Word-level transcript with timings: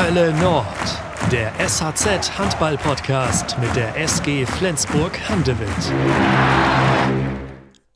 Hölle 0.00 0.32
Nord, 0.34 0.64
der 1.32 1.50
SHZ 1.58 2.38
Handball 2.38 2.78
Podcast 2.78 3.58
mit 3.58 3.74
der 3.74 3.96
SG 3.96 4.46
Flensburg 4.46 5.18
Handewitt. 5.28 5.68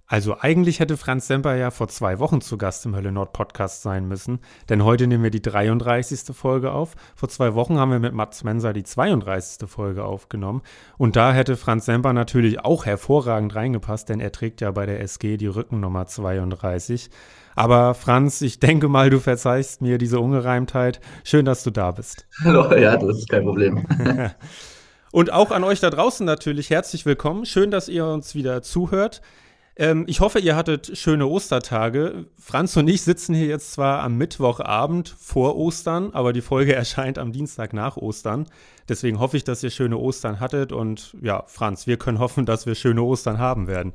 Also 0.08 0.36
eigentlich 0.40 0.80
hätte 0.80 0.96
Franz 0.96 1.28
Semper 1.28 1.54
ja 1.54 1.70
vor 1.70 1.86
zwei 1.86 2.18
Wochen 2.18 2.40
zu 2.40 2.58
Gast 2.58 2.84
im 2.86 2.96
Hölle 2.96 3.12
Nord 3.12 3.32
Podcast 3.32 3.82
sein 3.82 4.08
müssen, 4.08 4.40
denn 4.68 4.84
heute 4.84 5.06
nehmen 5.06 5.22
wir 5.22 5.30
die 5.30 5.40
33. 5.40 6.36
Folge 6.36 6.72
auf. 6.72 6.96
Vor 7.14 7.28
zwei 7.28 7.54
Wochen 7.54 7.78
haben 7.78 7.92
wir 7.92 8.00
mit 8.00 8.14
Mats 8.14 8.42
Menser 8.42 8.72
die 8.72 8.82
32. 8.82 9.70
Folge 9.70 10.04
aufgenommen 10.04 10.62
und 10.98 11.14
da 11.14 11.32
hätte 11.32 11.56
Franz 11.56 11.86
Semper 11.86 12.12
natürlich 12.12 12.64
auch 12.64 12.84
hervorragend 12.84 13.54
reingepasst, 13.54 14.08
denn 14.08 14.18
er 14.18 14.32
trägt 14.32 14.60
ja 14.60 14.72
bei 14.72 14.86
der 14.86 15.00
SG 15.00 15.36
die 15.36 15.46
Rückennummer 15.46 16.06
32. 16.08 17.10
Aber 17.54 17.94
Franz, 17.94 18.40
ich 18.40 18.60
denke 18.60 18.88
mal, 18.88 19.10
du 19.10 19.20
verzeihst 19.20 19.82
mir 19.82 19.98
diese 19.98 20.20
Ungereimtheit. 20.20 21.00
Schön, 21.24 21.44
dass 21.44 21.64
du 21.64 21.70
da 21.70 21.90
bist. 21.90 22.26
Hallo, 22.44 22.74
ja, 22.76 22.96
das 22.96 23.18
ist 23.18 23.28
kein 23.28 23.44
Problem. 23.44 23.86
und 25.12 25.32
auch 25.32 25.50
an 25.50 25.64
euch 25.64 25.80
da 25.80 25.90
draußen 25.90 26.24
natürlich 26.24 26.70
herzlich 26.70 27.04
willkommen. 27.04 27.44
Schön, 27.44 27.70
dass 27.70 27.88
ihr 27.88 28.06
uns 28.06 28.34
wieder 28.34 28.62
zuhört. 28.62 29.20
Ähm, 29.76 30.04
ich 30.06 30.20
hoffe, 30.20 30.38
ihr 30.38 30.54
hattet 30.54 30.98
schöne 30.98 31.26
Ostertage. 31.26 32.26
Franz 32.38 32.76
und 32.76 32.88
ich 32.88 33.02
sitzen 33.02 33.34
hier 33.34 33.46
jetzt 33.46 33.72
zwar 33.72 34.02
am 34.02 34.18
Mittwochabend 34.18 35.14
vor 35.18 35.56
Ostern, 35.56 36.10
aber 36.12 36.32
die 36.32 36.42
Folge 36.42 36.74
erscheint 36.74 37.18
am 37.18 37.32
Dienstag 37.32 37.72
nach 37.72 37.96
Ostern. 37.96 38.46
Deswegen 38.88 39.18
hoffe 39.18 39.36
ich, 39.36 39.44
dass 39.44 39.62
ihr 39.62 39.70
schöne 39.70 39.96
Ostern 39.96 40.40
hattet. 40.40 40.72
Und 40.72 41.16
ja, 41.22 41.44
Franz, 41.46 41.86
wir 41.86 41.96
können 41.96 42.18
hoffen, 42.18 42.44
dass 42.44 42.66
wir 42.66 42.74
schöne 42.74 43.02
Ostern 43.02 43.38
haben 43.38 43.66
werden. 43.66 43.94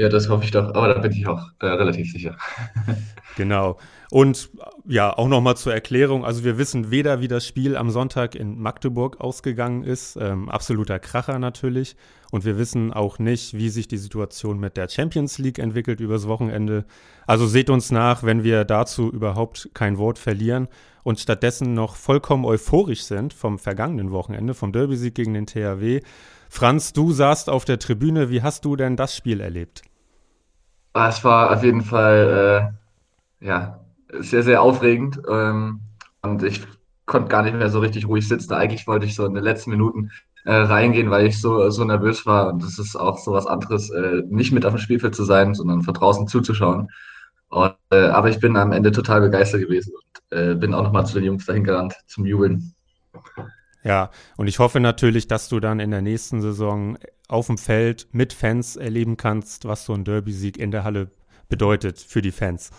Ja, 0.00 0.08
das 0.08 0.30
hoffe 0.30 0.44
ich 0.44 0.50
doch, 0.50 0.74
aber 0.74 0.94
da 0.94 0.98
bin 0.98 1.12
ich 1.12 1.26
auch 1.26 1.50
äh, 1.60 1.66
relativ 1.66 2.10
sicher. 2.10 2.34
genau. 3.36 3.76
Und 4.10 4.48
ja, 4.88 5.12
auch 5.14 5.28
nochmal 5.28 5.58
zur 5.58 5.74
Erklärung. 5.74 6.24
Also 6.24 6.42
wir 6.42 6.56
wissen 6.56 6.90
weder, 6.90 7.20
wie 7.20 7.28
das 7.28 7.46
Spiel 7.46 7.76
am 7.76 7.90
Sonntag 7.90 8.34
in 8.34 8.58
Magdeburg 8.58 9.20
ausgegangen 9.20 9.84
ist. 9.84 10.16
Ähm, 10.16 10.48
absoluter 10.48 10.98
Kracher 11.00 11.38
natürlich. 11.38 11.96
Und 12.30 12.46
wir 12.46 12.56
wissen 12.56 12.94
auch 12.94 13.18
nicht, 13.18 13.52
wie 13.52 13.68
sich 13.68 13.88
die 13.88 13.98
Situation 13.98 14.58
mit 14.58 14.78
der 14.78 14.88
Champions 14.88 15.36
League 15.36 15.58
entwickelt 15.58 16.00
übers 16.00 16.26
Wochenende. 16.26 16.86
Also 17.26 17.46
seht 17.46 17.68
uns 17.68 17.90
nach, 17.90 18.22
wenn 18.22 18.42
wir 18.42 18.64
dazu 18.64 19.12
überhaupt 19.12 19.68
kein 19.74 19.98
Wort 19.98 20.18
verlieren 20.18 20.68
und 21.02 21.20
stattdessen 21.20 21.74
noch 21.74 21.94
vollkommen 21.94 22.46
euphorisch 22.46 23.02
sind 23.02 23.34
vom 23.34 23.58
vergangenen 23.58 24.12
Wochenende, 24.12 24.54
vom 24.54 24.72
Derby-Sieg 24.72 25.14
gegen 25.14 25.34
den 25.34 25.44
THW. 25.44 26.00
Franz, 26.48 26.94
du 26.94 27.12
saßt 27.12 27.50
auf 27.50 27.66
der 27.66 27.78
Tribüne. 27.78 28.30
Wie 28.30 28.40
hast 28.40 28.64
du 28.64 28.76
denn 28.76 28.96
das 28.96 29.14
Spiel 29.14 29.42
erlebt? 29.42 29.82
Ah, 30.92 31.08
es 31.08 31.22
war 31.24 31.52
auf 31.52 31.62
jeden 31.62 31.82
Fall 31.82 32.72
äh, 33.40 33.46
ja, 33.46 33.80
sehr, 34.18 34.42
sehr 34.42 34.62
aufregend. 34.62 35.20
Ähm, 35.28 35.80
und 36.22 36.42
ich 36.42 36.66
konnte 37.06 37.28
gar 37.28 37.42
nicht 37.42 37.56
mehr 37.56 37.70
so 37.70 37.80
richtig 37.80 38.06
ruhig 38.08 38.26
sitzen. 38.28 38.52
Eigentlich 38.54 38.86
wollte 38.86 39.06
ich 39.06 39.14
so 39.14 39.24
in 39.26 39.34
den 39.34 39.44
letzten 39.44 39.70
Minuten 39.70 40.10
äh, 40.44 40.52
reingehen, 40.54 41.10
weil 41.10 41.26
ich 41.26 41.40
so, 41.40 41.70
so 41.70 41.84
nervös 41.84 42.26
war. 42.26 42.48
Und 42.48 42.62
das 42.62 42.78
ist 42.78 42.96
auch 42.96 43.18
so 43.18 43.32
was 43.32 43.46
anderes, 43.46 43.90
äh, 43.90 44.22
nicht 44.28 44.52
mit 44.52 44.66
auf 44.66 44.74
dem 44.74 44.78
Spielfeld 44.80 45.14
zu 45.14 45.24
sein, 45.24 45.54
sondern 45.54 45.82
von 45.82 45.94
draußen 45.94 46.26
zuzuschauen. 46.28 46.88
Und, 47.48 47.74
äh, 47.90 48.06
aber 48.08 48.30
ich 48.30 48.40
bin 48.40 48.56
am 48.56 48.72
Ende 48.72 48.92
total 48.92 49.20
begeistert 49.20 49.60
gewesen 49.62 49.92
und 49.94 50.38
äh, 50.38 50.54
bin 50.54 50.74
auch 50.74 50.82
nochmal 50.82 51.06
zu 51.06 51.14
den 51.14 51.24
Jungs 51.24 51.46
dahin 51.46 51.64
gerannt 51.64 51.94
zum 52.06 52.26
Jubeln. 52.26 52.74
Ja, 53.82 54.10
und 54.36 54.46
ich 54.46 54.58
hoffe 54.58 54.80
natürlich, 54.80 55.26
dass 55.26 55.48
du 55.48 55.60
dann 55.60 55.80
in 55.80 55.90
der 55.90 56.02
nächsten 56.02 56.42
Saison 56.42 56.98
auf 57.28 57.46
dem 57.46 57.58
Feld 57.58 58.08
mit 58.12 58.32
Fans 58.32 58.76
erleben 58.76 59.16
kannst, 59.16 59.66
was 59.66 59.84
so 59.84 59.94
ein 59.94 60.04
Derby-Sieg 60.04 60.58
in 60.58 60.70
der 60.70 60.84
Halle 60.84 61.10
bedeutet 61.48 61.98
für 61.98 62.22
die 62.22 62.32
Fans. 62.32 62.70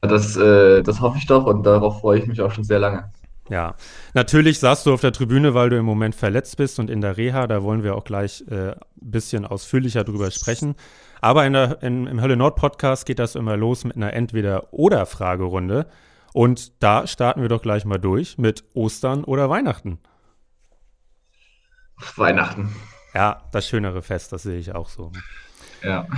Das, 0.00 0.36
äh, 0.36 0.82
das 0.82 1.00
hoffe 1.00 1.18
ich 1.18 1.26
doch 1.26 1.46
und 1.46 1.64
darauf 1.64 2.00
freue 2.00 2.18
ich 2.18 2.26
mich 2.26 2.40
auch 2.40 2.50
schon 2.50 2.64
sehr 2.64 2.78
lange. 2.78 3.10
Ja, 3.50 3.74
natürlich 4.14 4.58
saßt 4.58 4.86
du 4.86 4.94
auf 4.94 5.02
der 5.02 5.12
Tribüne, 5.12 5.52
weil 5.52 5.68
du 5.68 5.76
im 5.76 5.84
Moment 5.84 6.14
verletzt 6.14 6.56
bist 6.56 6.78
und 6.78 6.88
in 6.88 7.02
der 7.02 7.18
Reha, 7.18 7.46
da 7.46 7.62
wollen 7.62 7.82
wir 7.82 7.94
auch 7.94 8.04
gleich 8.04 8.42
äh, 8.48 8.70
ein 8.70 8.76
bisschen 8.96 9.44
ausführlicher 9.44 10.02
drüber 10.02 10.30
sprechen. 10.30 10.76
Aber 11.20 11.44
in 11.46 11.52
der, 11.52 11.82
in, 11.82 12.06
im 12.06 12.22
Hölle 12.22 12.36
Nord 12.36 12.56
Podcast 12.56 13.04
geht 13.04 13.18
das 13.18 13.34
immer 13.34 13.56
los 13.56 13.84
mit 13.84 13.96
einer 13.96 14.14
Entweder-Oder-Fragerunde. 14.14 15.86
Und 16.34 16.82
da 16.82 17.06
starten 17.06 17.42
wir 17.42 17.48
doch 17.48 17.62
gleich 17.62 17.84
mal 17.84 17.98
durch 17.98 18.38
mit 18.38 18.64
Ostern 18.74 19.22
oder 19.22 19.48
Weihnachten. 19.50 20.00
Weihnachten. 22.16 22.74
Ja, 23.14 23.44
das 23.52 23.68
schönere 23.68 24.02
Fest, 24.02 24.32
das 24.32 24.42
sehe 24.42 24.58
ich 24.58 24.74
auch 24.74 24.88
so. 24.88 25.12
Ja. 25.84 26.08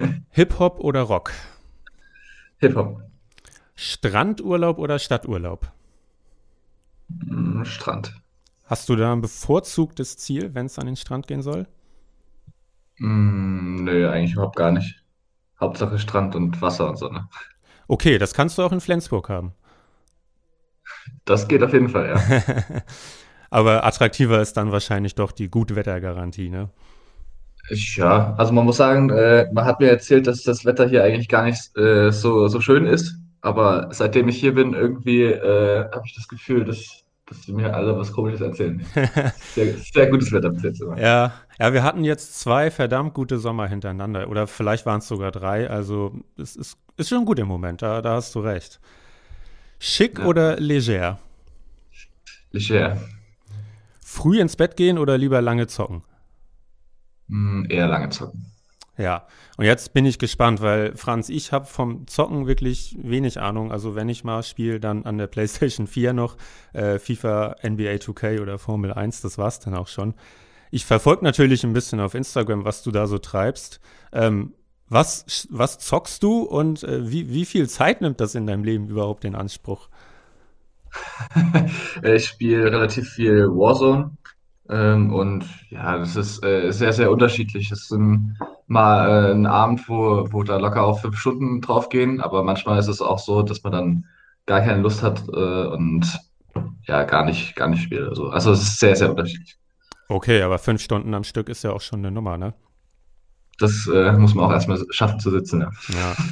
Hip-Hop 0.30 0.80
oder 0.80 1.02
Rock? 1.02 1.32
Hip-Hop. 2.58 3.00
Strandurlaub 3.76 4.78
oder 4.78 4.98
Stadturlaub? 4.98 5.70
Mm, 7.08 7.62
Strand. 7.62 8.20
Hast 8.64 8.88
du 8.88 8.96
da 8.96 9.12
ein 9.12 9.20
bevorzugtes 9.20 10.16
Ziel, 10.16 10.52
wenn 10.52 10.66
es 10.66 10.80
an 10.80 10.86
den 10.86 10.96
Strand 10.96 11.28
gehen 11.28 11.42
soll? 11.42 11.68
Mm, 12.98 13.84
nö, 13.84 14.10
eigentlich 14.10 14.32
überhaupt 14.32 14.56
gar 14.56 14.72
nicht. 14.72 15.04
Hauptsache 15.60 16.00
Strand 16.00 16.34
und 16.34 16.60
Wasser 16.60 16.88
und 16.88 16.96
Sonne. 16.96 17.28
Okay, 17.86 18.18
das 18.18 18.34
kannst 18.34 18.58
du 18.58 18.62
auch 18.62 18.72
in 18.72 18.80
Flensburg 18.80 19.28
haben. 19.28 19.52
Das 21.24 21.48
geht 21.48 21.62
auf 21.62 21.72
jeden 21.72 21.88
Fall, 21.88 22.08
ja. 22.08 22.42
Aber 23.50 23.84
attraktiver 23.84 24.40
ist 24.40 24.56
dann 24.56 24.72
wahrscheinlich 24.72 25.14
doch 25.14 25.32
die 25.32 25.50
Gutwettergarantie, 25.50 26.50
ne? 26.50 26.70
Ja, 27.68 28.34
also 28.36 28.52
man 28.52 28.64
muss 28.64 28.78
sagen, 28.78 29.10
äh, 29.10 29.46
man 29.52 29.64
hat 29.64 29.80
mir 29.80 29.90
erzählt, 29.90 30.26
dass 30.26 30.42
das 30.42 30.64
Wetter 30.64 30.88
hier 30.88 31.04
eigentlich 31.04 31.28
gar 31.28 31.44
nicht 31.44 31.76
äh, 31.76 32.10
so, 32.10 32.48
so 32.48 32.60
schön 32.60 32.86
ist. 32.86 33.16
Aber 33.42 33.88
seitdem 33.90 34.28
ich 34.28 34.38
hier 34.38 34.54
bin, 34.54 34.74
irgendwie 34.74 35.24
äh, 35.24 35.84
habe 35.92 36.02
ich 36.04 36.14
das 36.14 36.28
Gefühl, 36.28 36.64
dass, 36.64 37.04
dass 37.26 37.42
sie 37.42 37.52
mir 37.52 37.74
alle 37.74 37.96
was 37.96 38.12
Komisches 38.12 38.40
erzählen. 38.40 38.84
Sehr, 39.54 39.74
sehr 39.92 40.08
gutes 40.08 40.30
Wetter 40.32 40.50
bis 40.50 40.62
jetzt. 40.62 40.82
Immer. 40.82 41.00
Ja, 41.00 41.32
ja, 41.58 41.72
wir 41.72 41.82
hatten 41.82 42.04
jetzt 42.04 42.38
zwei 42.40 42.70
verdammt 42.70 43.14
gute 43.14 43.38
Sommer 43.38 43.66
hintereinander. 43.66 44.28
Oder 44.28 44.46
vielleicht 44.46 44.84
waren 44.84 44.98
es 44.98 45.08
sogar 45.08 45.30
drei. 45.30 45.70
Also 45.70 46.12
es 46.36 46.56
ist, 46.56 46.76
ist 46.96 47.08
schon 47.08 47.24
gut 47.24 47.38
im 47.38 47.48
Moment, 47.48 47.82
da, 47.82 48.02
da 48.02 48.14
hast 48.14 48.34
du 48.34 48.40
recht. 48.40 48.80
Schick 49.80 50.18
ja. 50.18 50.26
oder 50.26 50.60
leger? 50.60 51.18
Leger. 52.52 53.00
Früh 54.04 54.38
ins 54.38 54.54
Bett 54.54 54.76
gehen 54.76 54.98
oder 54.98 55.16
lieber 55.16 55.40
lange 55.40 55.66
zocken? 55.66 56.04
Mm, 57.28 57.64
eher 57.68 57.88
lange 57.88 58.10
zocken. 58.10 58.46
Ja, 58.98 59.26
und 59.56 59.64
jetzt 59.64 59.94
bin 59.94 60.04
ich 60.04 60.18
gespannt, 60.18 60.60
weil 60.60 60.94
Franz, 60.96 61.30
ich 61.30 61.52
habe 61.52 61.64
vom 61.64 62.06
Zocken 62.06 62.46
wirklich 62.46 62.98
wenig 63.00 63.40
Ahnung. 63.40 63.72
Also 63.72 63.94
wenn 63.94 64.10
ich 64.10 64.22
mal 64.22 64.42
spiele, 64.42 64.80
dann 64.80 65.06
an 65.06 65.16
der 65.16 65.28
PlayStation 65.28 65.86
4 65.86 66.12
noch 66.12 66.36
äh, 66.74 66.98
FIFA, 66.98 67.56
NBA 67.62 67.94
2K 67.94 68.42
oder 68.42 68.58
Formel 68.58 68.92
1, 68.92 69.22
das 69.22 69.38
war's 69.38 69.60
dann 69.60 69.74
auch 69.74 69.88
schon. 69.88 70.12
Ich 70.70 70.84
verfolge 70.84 71.24
natürlich 71.24 71.64
ein 71.64 71.72
bisschen 71.72 72.00
auf 72.00 72.14
Instagram, 72.14 72.66
was 72.66 72.82
du 72.82 72.90
da 72.90 73.06
so 73.06 73.16
treibst. 73.16 73.80
Ähm, 74.12 74.52
was, 74.90 75.48
was 75.50 75.78
zockst 75.78 76.22
du 76.22 76.42
und 76.42 76.82
äh, 76.82 77.10
wie, 77.10 77.30
wie 77.30 77.44
viel 77.44 77.68
Zeit 77.68 78.00
nimmt 78.00 78.20
das 78.20 78.34
in 78.34 78.46
deinem 78.46 78.64
Leben 78.64 78.88
überhaupt 78.88 79.24
in 79.24 79.34
Anspruch? 79.34 79.88
ich 82.02 82.26
spiele 82.26 82.64
relativ 82.64 83.08
viel 83.08 83.46
Warzone 83.46 84.10
ähm, 84.68 85.14
und 85.14 85.44
ja, 85.70 85.98
das 85.98 86.16
ist 86.16 86.44
äh, 86.44 86.70
sehr, 86.72 86.92
sehr 86.92 87.10
unterschiedlich. 87.10 87.70
Es 87.70 87.88
sind 87.88 88.36
mal 88.66 89.08
äh, 89.08 89.32
ein 89.32 89.46
Abend, 89.46 89.88
wo, 89.88 90.26
wo 90.30 90.42
da 90.42 90.58
locker 90.58 90.84
auch 90.84 91.00
fünf 91.00 91.18
Stunden 91.18 91.60
drauf 91.60 91.88
gehen, 91.88 92.20
aber 92.20 92.42
manchmal 92.42 92.78
ist 92.78 92.88
es 92.88 93.00
auch 93.00 93.20
so, 93.20 93.42
dass 93.42 93.62
man 93.62 93.72
dann 93.72 94.04
gar 94.46 94.60
keine 94.60 94.80
Lust 94.80 95.02
hat 95.02 95.22
äh, 95.28 95.66
und 95.66 96.18
ja, 96.86 97.04
gar 97.04 97.24
nicht, 97.24 97.54
gar 97.54 97.68
nicht 97.68 97.82
spielt. 97.82 98.08
Also, 98.08 98.28
also 98.28 98.50
es 98.50 98.62
ist 98.62 98.80
sehr, 98.80 98.96
sehr 98.96 99.10
unterschiedlich. 99.10 99.56
Okay, 100.08 100.42
aber 100.42 100.58
fünf 100.58 100.82
Stunden 100.82 101.14
am 101.14 101.22
Stück 101.22 101.48
ist 101.48 101.62
ja 101.62 101.70
auch 101.70 101.80
schon 101.80 102.00
eine 102.00 102.10
Nummer, 102.10 102.36
ne? 102.36 102.54
Das 103.60 103.88
äh, 103.92 104.12
muss 104.12 104.34
man 104.34 104.46
auch 104.46 104.52
erstmal 104.52 104.78
schaffen 104.90 105.20
zu 105.20 105.30
sitzen. 105.30 105.60
Ja. 105.60 105.70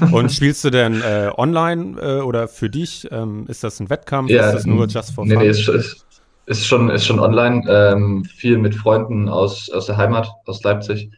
ja. 0.00 0.08
Und 0.12 0.32
spielst 0.32 0.64
du 0.64 0.70
denn 0.70 1.02
äh, 1.02 1.30
online 1.36 2.00
äh, 2.00 2.20
oder 2.20 2.48
für 2.48 2.70
dich? 2.70 3.06
Ähm, 3.10 3.46
ist 3.48 3.62
das 3.62 3.80
ein 3.80 3.90
Wettkampf? 3.90 4.30
Ja, 4.30 4.46
ist 4.46 4.54
das 4.54 4.66
nur 4.66 4.86
just 4.86 5.14
for 5.14 5.24
fun? 5.24 5.28
Nee, 5.28 5.36
nee, 5.36 5.48
ist, 5.48 5.68
ist, 5.68 6.06
ist, 6.46 6.66
schon, 6.66 6.90
ist 6.90 7.06
schon 7.06 7.20
online. 7.20 7.62
Ähm, 7.68 8.24
viel 8.24 8.58
mit 8.58 8.74
Freunden 8.74 9.28
aus, 9.28 9.70
aus 9.70 9.86
der 9.86 9.96
Heimat, 9.96 10.30
aus 10.46 10.62
Leipzig. 10.62 11.10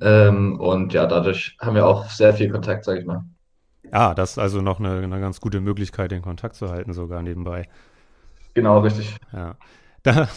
Ähm, 0.00 0.58
und 0.60 0.92
ja, 0.92 1.06
dadurch 1.06 1.56
haben 1.60 1.74
wir 1.74 1.86
auch 1.86 2.08
sehr 2.10 2.32
viel 2.34 2.50
Kontakt, 2.50 2.84
sag 2.84 2.98
ich 2.98 3.06
mal. 3.06 3.24
Ja, 3.92 4.14
das 4.14 4.32
ist 4.32 4.38
also 4.38 4.60
noch 4.60 4.78
eine, 4.78 5.00
eine 5.00 5.20
ganz 5.20 5.40
gute 5.40 5.60
Möglichkeit, 5.60 6.12
den 6.12 6.22
Kontakt 6.22 6.54
zu 6.54 6.70
halten, 6.70 6.92
sogar 6.92 7.22
nebenbei. 7.22 7.68
Genau, 8.54 8.80
richtig. 8.80 9.16
Ja. 9.32 9.56
Da, 10.02 10.28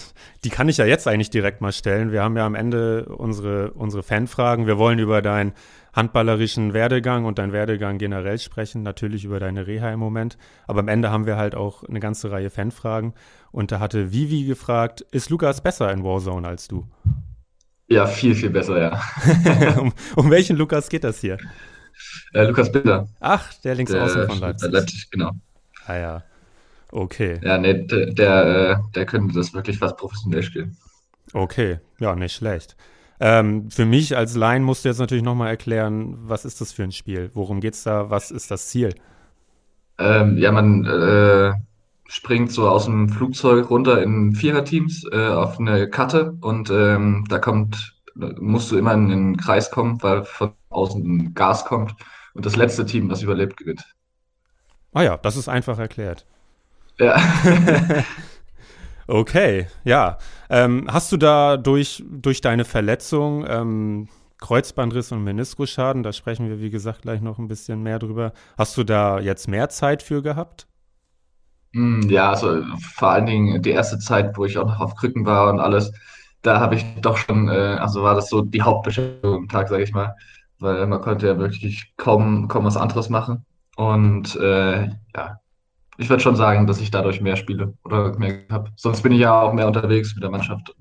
die 0.44 0.50
kann 0.50 0.68
ich 0.68 0.78
ja 0.78 0.86
jetzt 0.86 1.08
eigentlich 1.08 1.30
direkt 1.30 1.62
mal 1.62 1.72
stellen. 1.72 2.12
Wir 2.12 2.22
haben 2.22 2.36
ja 2.36 2.46
am 2.46 2.56
Ende 2.56 3.06
unsere, 3.06 3.72
unsere 3.72 4.04
Fanfragen. 4.04 4.68
Wir 4.68 4.78
wollen 4.78 5.00
über 5.00 5.22
deinen 5.22 5.54
handballerischen 5.94 6.74
Werdegang 6.74 7.26
und 7.26 7.38
deinen 7.38 7.54
Werdegang 7.54 7.98
generell 7.98 8.40
sprechen, 8.40 8.84
natürlich 8.84 9.26
über 9.26 9.40
deine 9.40 9.68
Reha 9.68 9.92
im 9.92 10.00
Moment. 10.00 10.38
Aber 10.68 10.80
am 10.80 10.88
Ende 10.88 11.12
haben 11.12 11.26
wir 11.26 11.38
halt 11.38 11.56
auch 11.56 11.84
eine 11.84 12.00
ganze 12.00 12.32
Reihe 12.32 12.50
Fanfragen. 12.50 13.14
Und 13.52 13.72
da 13.72 13.80
hatte 13.80 14.12
Vivi 14.12 14.44
gefragt, 14.44 15.02
ist 15.12 15.30
Lukas 15.30 15.62
besser 15.62 15.92
in 15.92 16.04
Warzone 16.04 16.48
als 16.48 16.68
du? 16.68 16.88
Ja, 17.88 18.08
viel, 18.08 18.34
viel 18.34 18.50
besser, 18.50 18.80
ja. 18.82 19.78
um, 19.80 19.94
um, 20.16 20.32
welchen 20.32 20.58
Lukas 20.58 20.90
geht 20.90 21.04
das 21.04 21.20
hier? 21.20 21.38
Äh, 22.34 22.46
Lukas 22.46 22.72
Binder. 22.72 23.08
Ach, 23.20 23.54
der 23.64 23.76
links 23.76 23.94
außen 23.94 24.28
von 24.28 24.40
Leipzig. 24.40 24.72
Leipzig, 24.72 25.12
genau. 25.12 25.32
Ah 25.86 25.96
ja. 25.96 26.24
Okay. 26.96 27.40
Ja, 27.42 27.58
nee, 27.58 27.74
der, 27.74 28.14
der, 28.14 28.46
äh, 28.46 28.76
der 28.94 29.06
könnte 29.08 29.34
das 29.34 29.52
wirklich 29.52 29.80
fast 29.80 29.98
professionell 29.98 30.44
spielen. 30.44 30.78
Okay, 31.34 31.80
ja, 32.00 32.16
nicht 32.16 32.36
schlecht. 32.36 32.78
Ähm, 33.20 33.72
für 33.72 33.86
mich 33.86 34.16
als 34.16 34.36
Laien 34.36 34.62
musst 34.62 34.86
du 34.86 34.90
jetzt 34.90 35.00
natürlich 35.00 35.24
nochmal 35.24 35.50
erklären, 35.50 36.16
was 36.20 36.46
ist 36.46 36.62
das 36.62 36.72
für 36.72 36.84
ein 36.84 36.92
Spiel? 36.92 37.32
Worum 37.34 37.62
geht's 37.62 37.82
da? 37.82 38.12
Was 38.12 38.30
ist 38.30 38.52
das 38.52 38.68
Ziel? 38.68 38.94
Ähm, 39.98 40.38
ja, 40.38 40.52
man 40.52 40.86
äh, 40.86 41.54
springt 42.08 42.52
so 42.52 42.70
aus 42.70 42.86
dem 42.86 43.10
Flugzeug 43.10 43.72
runter 43.72 44.04
in 44.04 44.36
Viererteams 44.36 45.04
äh, 45.12 45.30
auf 45.30 45.60
eine 45.60 45.90
Karte 45.90 46.38
und 46.42 46.70
ähm, 46.70 47.26
da 47.28 47.40
kommt, 47.40 47.96
musst 48.14 48.72
du 48.72 48.78
immer 48.78 48.94
in 48.94 49.10
den 49.10 49.38
Kreis 49.38 49.72
kommen, 49.72 50.04
weil 50.04 50.26
von 50.26 50.52
außen 50.70 51.34
Gas 51.34 51.66
kommt 51.66 51.96
und 52.36 52.46
das 52.46 52.56
letzte 52.56 52.86
Team, 52.86 53.10
was 53.10 53.24
überlebt, 53.24 53.58
gewinnt. 53.58 53.84
Ah 54.94 55.02
ja, 55.02 55.18
das 55.18 55.38
ist 55.38 55.50
einfach 55.50 55.80
erklärt. 55.80 56.28
Ja. 57.00 57.16
Okay, 59.08 59.68
ja. 59.84 60.18
Ähm, 60.50 60.88
hast 60.92 61.12
du 61.12 61.18
da 61.18 61.58
durch, 61.58 62.04
durch 62.10 62.42
deine 62.42 62.64
Verletzung, 62.66 63.46
ähm, 63.48 64.08
Kreuzbandriss 64.40 65.12
und 65.12 65.24
Meniskusschaden, 65.24 66.04
da 66.04 66.14
sprechen 66.14 66.50
wir 66.50 66.60
wie 66.62 66.70
gesagt 66.70 67.02
gleich 67.04 67.22
noch 67.22 67.38
ein 67.40 67.48
bisschen 67.48 67.84
mehr 67.84 68.00
drüber, 68.00 68.34
hast 68.58 68.78
du 68.78 68.84
da 68.84 69.20
jetzt 69.20 69.48
mehr 69.48 69.70
Zeit 69.70 70.04
für 70.04 70.22
gehabt? 70.22 70.68
Mm, 71.74 72.10
Ja, 72.10 72.32
also 72.32 72.62
vor 72.96 73.10
allen 73.10 73.26
Dingen 73.26 73.62
die 73.62 73.72
erste 73.72 74.00
Zeit, 74.00 74.38
wo 74.38 74.46
ich 74.46 74.58
auch 74.58 74.68
noch 74.68 74.80
auf 74.80 74.96
Krücken 74.96 75.26
war 75.26 75.50
und 75.52 75.60
alles, 75.60 75.92
da 76.42 76.60
habe 76.60 76.76
ich 76.76 76.86
doch 77.02 77.18
schon, 77.18 77.50
äh, 77.50 77.54
also 77.80 78.04
war 78.04 78.16
das 78.16 78.30
so 78.30 78.42
die 78.42 78.62
Hauptbeschäftigung 78.62 79.36
am 79.44 79.48
Tag, 79.48 79.70
sage 79.70 79.84
ich 79.84 79.92
mal, 79.94 80.16
weil 80.60 80.86
man 80.88 81.02
konnte 81.02 81.28
ja 81.28 81.38
wirklich 81.38 81.94
kaum, 81.98 82.48
kaum 82.48 82.66
was 82.66 82.78
anderes 82.78 83.10
machen. 83.10 83.46
Und 83.76 84.36
äh, 84.36 84.88
ja, 85.16 85.40
ich 85.98 86.10
würde 86.10 86.24
schon 86.24 86.36
sagen, 86.36 86.68
dass 86.68 86.82
ich 86.82 86.92
dadurch 86.92 87.22
mehr 87.22 87.36
spiele 87.36 87.74
oder 87.84 88.18
mehr 88.18 88.44
habe. 88.50 88.72
Sonst 88.76 89.02
bin 89.02 89.12
ich 89.12 89.20
ja 89.20 89.40
auch 89.40 89.54
mehr 89.54 89.68
unterwegs 89.68 90.14
mit 90.16 90.24
der 90.24 90.32
Mannschaft 90.32 90.76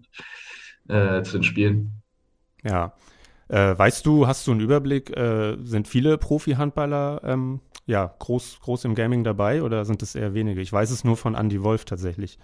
äh, 0.89 1.23
zu 1.23 1.39
den 1.39 1.43
Spielen. 1.43 2.03
Ja. 2.63 2.93
Äh, 3.49 3.77
weißt 3.77 4.07
du, 4.07 4.27
hast 4.27 4.47
du 4.47 4.53
einen 4.53 4.61
Überblick, 4.61 5.15
äh, 5.17 5.57
sind 5.63 5.87
viele 5.87 6.17
Profi-Handballer 6.17 7.21
ähm, 7.25 7.61
ja, 7.87 8.15
groß, 8.19 8.61
groß 8.61 8.85
im 8.85 8.95
Gaming 8.95 9.25
dabei 9.25 9.63
oder 9.63 9.85
sind 9.85 10.03
es 10.03 10.15
eher 10.15 10.35
wenige? 10.35 10.61
Ich 10.61 10.73
weiß 10.73 10.91
es 10.91 11.05
nur 11.05 11.17
von 11.17 11.35
Andy 11.35 11.63
Wolf 11.63 11.85
tatsächlich. 11.85 12.39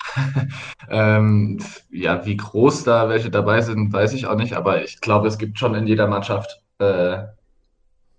Ähm, 0.88 1.58
ja, 1.90 2.24
wie 2.26 2.36
groß 2.36 2.82
da 2.82 3.08
welche 3.08 3.30
dabei 3.30 3.60
sind, 3.60 3.92
weiß 3.92 4.12
ich 4.14 4.26
auch 4.26 4.34
nicht, 4.34 4.54
aber 4.54 4.82
ich 4.82 5.00
glaube, 5.00 5.28
es 5.28 5.38
gibt 5.38 5.58
schon 5.58 5.74
in 5.76 5.86
jeder 5.86 6.08
Mannschaft 6.08 6.62
äh, 6.78 7.18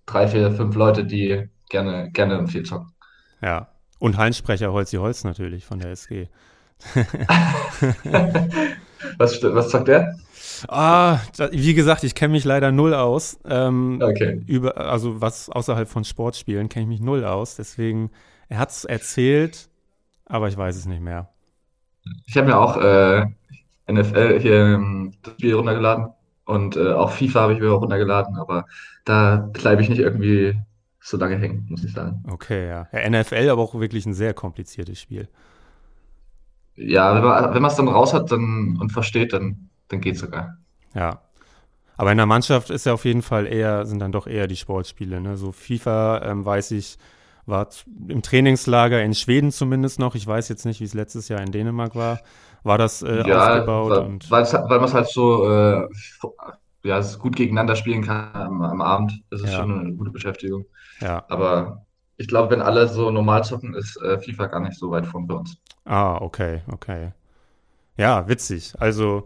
drei, 0.05 0.27
vier, 0.27 0.51
fünf 0.51 0.75
Leute, 0.75 1.03
die 1.03 1.49
gerne, 1.69 2.09
gerne 2.11 2.47
viel 2.47 2.63
zocken. 2.63 2.93
Ja. 3.41 3.67
Und 3.99 4.17
Hallensprecher 4.17 4.71
Holzi 4.73 4.97
Holz 4.97 5.23
natürlich 5.23 5.65
von 5.65 5.79
der 5.79 5.91
SG. 5.91 6.27
Was, 9.17 9.41
was 9.43 9.71
sagt 9.71 9.87
der? 9.87 10.15
Ah, 10.67 11.19
da, 11.37 11.51
wie 11.51 11.73
gesagt, 11.73 12.03
ich 12.03 12.15
kenne 12.15 12.33
mich 12.33 12.43
leider 12.45 12.71
null 12.71 12.93
aus. 12.93 13.39
Ähm, 13.45 13.99
Okay. 14.01 14.41
über, 14.45 14.77
also 14.77 15.21
was 15.21 15.49
außerhalb 15.49 15.89
von 15.89 16.03
Sportspielen 16.03 16.69
kenne 16.69 16.83
ich 16.83 16.89
mich 16.89 17.01
null 17.01 17.25
aus. 17.25 17.55
Deswegen, 17.55 18.11
er 18.49 18.59
hat 18.59 18.69
es 18.71 18.85
erzählt, 18.85 19.69
aber 20.25 20.47
ich 20.49 20.57
weiß 20.57 20.75
es 20.75 20.85
nicht 20.85 21.01
mehr. 21.01 21.29
Ich 22.25 22.35
habe 22.37 22.47
mir 22.47 22.57
auch 22.57 22.77
äh, 22.77 23.25
NFL 23.91 24.39
hier 24.39 24.55
ähm, 24.75 25.13
das 25.23 25.33
Spiel 25.33 25.55
runtergeladen 25.55 26.07
und 26.45 26.75
äh, 26.75 26.93
auch 26.93 27.11
FIFA 27.11 27.41
habe 27.41 27.53
ich 27.53 27.59
mir 27.59 27.71
auch 27.71 27.81
runtergeladen, 27.81 28.35
aber 28.37 28.65
da 29.05 29.37
bleibe 29.53 29.81
ich 29.81 29.89
nicht 29.89 29.99
irgendwie 29.99 30.59
so 31.01 31.17
lange 31.17 31.37
hängen, 31.37 31.65
muss 31.69 31.83
ich 31.83 31.93
sagen. 31.93 32.23
Okay, 32.29 32.67
ja. 32.67 32.87
ja. 32.91 33.09
NFL 33.09 33.49
aber 33.49 33.61
auch 33.61 33.75
wirklich 33.79 34.05
ein 34.05 34.13
sehr 34.13 34.33
kompliziertes 34.33 34.99
Spiel. 34.99 35.27
Ja, 36.75 37.13
wenn 37.15 37.61
man, 37.61 37.65
es 37.65 37.75
dann 37.75 37.87
raus 37.87 38.13
hat 38.13 38.31
dann, 38.31 38.77
und 38.79 38.91
versteht, 38.91 39.33
dann, 39.33 39.69
dann 39.87 40.01
geht's 40.01 40.19
sogar. 40.19 40.57
Ja. 40.95 41.21
Aber 41.97 42.11
in 42.11 42.17
der 42.17 42.25
Mannschaft 42.25 42.69
ist 42.69 42.85
ja 42.85 42.93
auf 42.93 43.05
jeden 43.05 43.21
Fall 43.21 43.47
eher, 43.47 43.85
sind 43.85 43.99
dann 43.99 44.11
doch 44.11 44.27
eher 44.27 44.47
die 44.47 44.55
Sportspiele. 44.55 45.21
Ne? 45.21 45.37
So 45.37 45.51
FIFA, 45.51 46.23
ähm, 46.25 46.45
weiß 46.45 46.71
ich, 46.71 46.97
war 47.45 47.69
im 48.07 48.21
Trainingslager 48.21 49.03
in 49.03 49.13
Schweden 49.13 49.51
zumindest 49.51 49.99
noch. 49.99 50.15
Ich 50.15 50.25
weiß 50.25 50.49
jetzt 50.49 50.65
nicht, 50.65 50.79
wie 50.79 50.85
es 50.85 50.93
letztes 50.93 51.27
Jahr 51.29 51.41
in 51.41 51.51
Dänemark 51.51 51.95
war. 51.95 52.21
War 52.63 52.77
das 52.77 53.01
äh, 53.03 53.27
Ja, 53.27 53.55
aufgebaut 53.55 53.91
weil, 53.91 53.99
und 53.99 54.31
weil 54.31 54.43
man 54.79 54.83
es 54.85 54.93
halt 54.93 55.07
so 55.09 55.49
äh, 55.49 55.87
ja, 56.83 56.97
es 56.97 57.19
gut 57.19 57.35
gegeneinander 57.35 57.75
spielen 57.75 58.03
kann 58.03 58.31
am, 58.33 58.61
am 58.61 58.81
Abend. 58.81 59.23
Das 59.29 59.41
ist 59.41 59.51
Ja. 59.51 59.57
schon 59.57 59.79
eine 59.79 59.93
gute 59.93 60.11
Beschäftigung. 60.11 60.65
Ja. 61.01 61.25
Aber 61.27 61.85
ich 62.17 62.27
glaube, 62.27 62.51
wenn 62.51 62.61
alle 62.61 62.87
so 62.87 63.11
normal 63.11 63.43
zocken, 63.43 63.73
ist 63.73 63.97
äh, 64.01 64.19
FIFA 64.19 64.47
gar 64.47 64.59
nicht 64.61 64.77
so 64.77 64.91
weit 64.91 65.05
von 65.05 65.27
bei 65.27 65.35
uns. 65.35 65.57
Ah, 65.85 66.17
okay, 66.17 66.61
okay. 66.71 67.11
Ja, 67.97 68.27
witzig. 68.27 68.73
Also, 68.79 69.25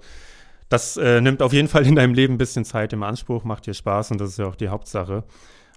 das 0.70 0.98
äh, 0.98 1.22
nimmt 1.22 1.42
auf 1.42 1.54
jeden 1.54 1.68
Fall 1.68 1.86
in 1.86 1.96
deinem 1.96 2.14
Leben 2.14 2.36
ein 2.36 2.38
bisschen 2.38 2.66
Zeit 2.66 2.94
im 2.94 3.04
Anspruch, 3.04 3.44
macht 3.44 3.68
dir 3.68 3.74
Spaß 3.74 4.12
und 4.12 4.22
das 4.22 4.30
ist 4.30 4.40
ja 4.40 4.46
auch 4.46 4.56
die 4.56 4.70
Hauptsache. 4.70 5.24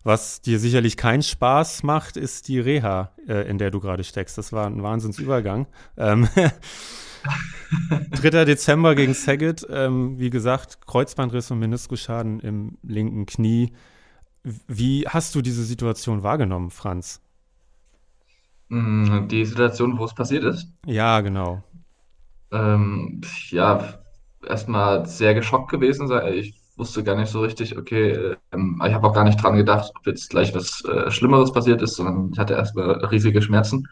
Was 0.04 0.40
dir 0.40 0.58
sicherlich 0.58 0.96
keinen 0.96 1.22
Spaß 1.22 1.82
macht, 1.82 2.16
ist 2.16 2.48
die 2.48 2.60
Reha, 2.60 3.12
äh, 3.26 3.48
in 3.48 3.58
der 3.58 3.70
du 3.70 3.80
gerade 3.80 4.04
steckst. 4.04 4.38
Das 4.38 4.52
war 4.52 4.66
ein 4.66 4.82
Wahnsinnsübergang. 4.82 5.66
Ähm, 5.96 6.28
3. 8.12 8.44
Dezember 8.44 8.94
gegen 8.94 9.14
Saget. 9.14 9.66
Ähm, 9.68 10.18
wie 10.18 10.30
gesagt, 10.30 10.86
Kreuzbandriss 10.86 11.50
und 11.50 11.58
Meniskusschaden 11.58 12.40
im 12.40 12.78
linken 12.82 13.26
Knie. 13.26 13.72
Wie 14.66 15.06
hast 15.08 15.34
du 15.34 15.42
diese 15.42 15.64
Situation 15.64 16.22
wahrgenommen, 16.22 16.70
Franz? 16.70 17.20
Mm, 18.70 19.28
Die 19.28 19.44
Situation, 19.44 19.98
wo 19.98 20.06
es 20.06 20.14
passiert 20.14 20.44
ist, 20.44 20.72
Ja, 20.86 21.20
genau. 21.20 21.62
ähm, 22.50 23.20
ja, 23.50 23.94
erstmal 24.46 25.06
sehr 25.06 25.34
geschockt 25.34 25.70
gewesen. 25.70 26.10
Ich 26.32 26.54
wusste 26.76 27.02
gar 27.04 27.16
nicht 27.16 27.30
so 27.30 27.40
richtig, 27.40 27.76
okay, 27.76 28.36
ähm, 28.52 28.80
ich 28.86 28.94
habe 28.94 29.06
auch 29.06 29.12
gar 29.14 29.24
nicht 29.24 29.42
dran 29.42 29.56
gedacht, 29.56 29.92
ob 29.96 30.06
jetzt 30.06 30.30
gleich 30.30 30.54
was 30.54 30.82
äh, 30.84 31.10
Schlimmeres 31.10 31.52
passiert 31.52 31.82
ist, 31.82 31.96
sondern 31.96 32.30
ich 32.32 32.38
hatte 32.38 32.54
erstmal 32.54 33.04
riesige 33.06 33.42
Schmerzen. 33.42 33.88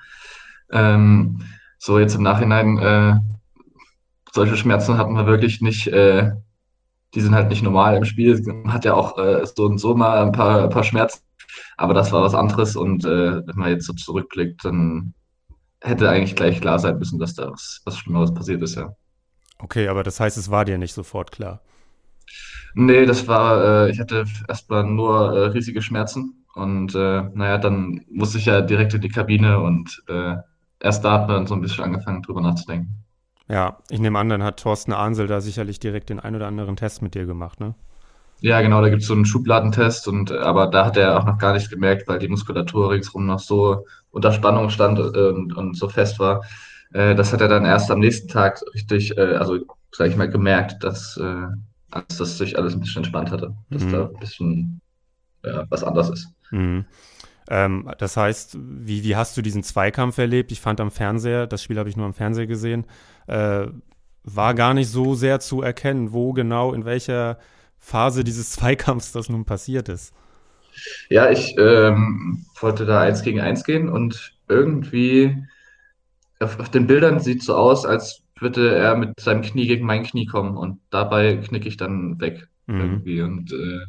Ähm, 0.71 1.43
so 1.79 1.99
jetzt 1.99 2.15
im 2.15 2.23
Nachhinein, 2.23 2.79
äh, 2.79 3.17
solche 4.33 4.57
Schmerzen 4.57 4.99
hatten 4.99 5.15
wir 5.15 5.27
wirklich 5.27 5.61
nicht, 5.61 5.87
äh, 5.89 6.33
die 7.15 7.21
sind 7.21 7.35
halt 7.35 7.49
nicht 7.49 7.63
normal 7.63 7.97
im 7.97 8.05
Spiel. 8.05 8.41
Man 8.43 8.73
hat 8.73 8.85
ja 8.85 8.95
auch 8.95 9.19
äh, 9.19 9.45
so 9.47 9.65
und 9.65 9.79
so 9.79 9.95
mal 9.95 10.23
ein 10.23 10.33
paar, 10.33 10.65
ein 10.65 10.71
paar 10.71 10.85
Schmerzen, 10.85 11.21
aber 11.77 11.95
das 11.95 12.13
war 12.13 12.23
was 12.23 12.35
anderes 12.35 12.77
und 12.77 13.05
äh, 13.05 13.47
wenn 13.47 13.57
man 13.57 13.71
jetzt 13.71 13.87
so 13.87 13.93
zurückblickt, 13.93 14.65
dann 14.65 15.15
hätte 15.81 16.09
eigentlich 16.11 16.37
gleich 16.37 16.61
klar 16.61 16.79
sein 16.79 16.99
müssen, 16.99 17.19
dass 17.19 17.35
da 17.35 17.51
was, 17.51 17.81
was 17.85 17.99
Schlimmeres 17.99 18.35
passiert 18.35 18.63
ist, 18.63 18.77
ja. 18.77 18.95
Okay, 19.59 19.89
aber 19.89 20.03
das 20.03 20.21
heißt, 20.21 20.37
es 20.37 20.51
war 20.51 20.65
dir 20.65 20.79
nicht 20.79 20.93
sofort 20.93 21.33
klar. 21.33 21.63
Nee, 22.75 23.07
das 23.07 23.27
war, 23.27 23.87
äh, 23.87 23.91
ich 23.91 24.01
hatte 24.01 24.25
erstmal 24.49 24.85
nur 24.85 25.33
äh, 25.33 25.47
riesige 25.49 25.81
Schmerzen 25.81 26.45
und 26.55 26.95
äh, 26.95 27.23
naja, 27.35 27.59
dann 27.59 28.05
musste 28.11 28.39
ich 28.39 28.47
ja 28.47 28.61
direkt 28.61 28.93
in 28.93 29.01
die 29.01 29.09
Kabine 29.09 29.61
und 29.61 30.03
äh, 30.09 30.37
erst 30.81 31.05
da 31.05 31.13
hat 31.13 31.29
man 31.29 31.47
so 31.47 31.55
ein 31.55 31.63
bisschen 31.63 31.85
angefangen, 31.85 32.23
drüber 32.23 32.43
nachzudenken. 32.43 33.06
Ja, 33.49 33.79
ich 33.91 33.99
nehme 34.01 34.19
an, 34.21 34.29
dann 34.29 34.43
hat 34.45 34.61
Thorsten 34.61 34.93
Ahnsel 34.93 35.27
da 35.27 35.41
sicherlich 35.41 35.79
direkt 35.81 36.11
den 36.11 36.21
ein 36.21 36.35
oder 36.37 36.47
anderen 36.47 36.77
Test 36.77 37.03
mit 37.03 37.15
dir 37.17 37.27
gemacht, 37.27 37.59
ne? 37.61 37.75
Ja, 38.41 38.61
genau, 38.61 38.83
da 38.83 38.91
gibt 38.91 39.03
es 39.03 39.09
so 39.09 39.15
einen 39.15 39.25
Schubladentest 39.25 40.09
und 40.09 40.31
äh, 40.31 40.39
aber 40.39 40.67
da 40.67 40.85
hat 40.87 40.97
er 40.97 41.19
auch 41.19 41.25
noch 41.25 41.39
gar 41.39 41.55
nicht 41.55 41.71
gemerkt, 41.71 42.07
weil 42.07 42.19
die 42.19 42.29
Muskulatur 42.29 42.91
ringsherum 42.91 43.27
noch 43.27 43.39
so 43.41 43.87
unter 44.11 44.33
Spannung 44.33 44.69
stand 44.71 44.99
äh, 44.99 45.03
und, 45.31 45.57
und 45.57 45.75
so 45.77 45.89
fest 45.89 46.19
war. 46.19 46.45
Äh, 46.93 47.15
das 47.15 47.33
hat 47.33 47.41
er 47.41 47.49
dann 47.49 47.65
erst 47.65 47.91
am 47.91 47.99
nächsten 48.01 48.29
Tag 48.29 48.61
richtig, 48.75 49.17
äh, 49.17 49.37
also 49.37 49.59
sage 49.91 50.11
ich 50.11 50.17
mal, 50.17 50.29
gemerkt, 50.29 50.85
dass, 50.85 51.17
äh, 51.17 51.47
als 51.91 52.19
das 52.19 52.37
sich 52.37 52.59
alles 52.59 52.75
ein 52.75 52.81
bisschen 52.81 52.99
entspannt 52.99 53.31
hatte, 53.31 53.55
dass 53.71 53.87
Mhm. 53.87 53.89
da 53.89 54.07
ein 54.07 54.19
bisschen 54.19 54.81
ja, 55.45 55.67
was 55.71 55.85
anders 55.85 56.11
ist. 56.11 56.29
Mhm. 56.51 56.85
Ähm, 57.49 57.91
das 57.99 58.17
heißt, 58.17 58.59
wie, 58.61 59.05
wie 59.05 59.17
hast 59.17 59.37
du 59.37 59.43
diesen 59.43 59.63
Zweikampf 59.63 60.19
erlebt? 60.19 60.53
Ich 60.53 60.61
fand 60.61 60.81
am 60.81 60.91
Fernseher, 60.91 61.47
das 61.47 61.63
Spiel 61.63 61.79
habe 61.79 61.89
ich 61.89 61.97
nur 61.97 62.07
am 62.07 62.15
Fernseher 62.15 62.47
gesehen, 62.47 62.87
äh, 63.27 63.67
war 64.25 64.55
gar 64.55 64.75
nicht 64.75 64.91
so 64.91 65.15
sehr 65.15 65.41
zu 65.41 65.63
erkennen, 65.63 66.13
wo 66.13 66.33
genau, 66.33 66.73
in 66.75 66.85
welcher 66.85 67.39
Phase 67.79 68.25
dieses 68.25 68.51
Zweikampfs 68.53 69.13
das 69.13 69.29
nun 69.29 69.45
passiert 69.45 69.89
ist. 69.89 70.15
Ja, 71.09 71.31
ich 71.31 71.57
ähm, 71.59 72.47
wollte 72.61 72.87
da 72.87 73.01
eins 73.03 73.23
gegen 73.23 73.41
eins 73.41 73.65
gehen 73.65 73.89
und 73.89 74.35
irgendwie 74.49 75.47
auf, 76.41 76.59
auf 76.61 76.71
den 76.71 76.87
Bildern 76.87 77.21
sieht 77.21 77.43
so 77.43 77.55
aus, 77.57 77.85
als 77.87 78.23
würde 78.41 78.75
er 78.77 78.97
mit 78.97 79.19
seinem 79.21 79.43
Knie 79.43 79.67
gegen 79.67 79.87
mein 79.87 80.05
Knie 80.05 80.27
kommen 80.27 80.57
und 80.57 80.81
dabei 80.91 81.37
knicke 81.39 81.69
ich 81.69 81.77
dann 81.77 82.21
weg 82.21 82.49
Mhm. 82.69 83.03
irgendwie. 83.03 83.23
Und 83.23 83.53
äh, 83.53 83.81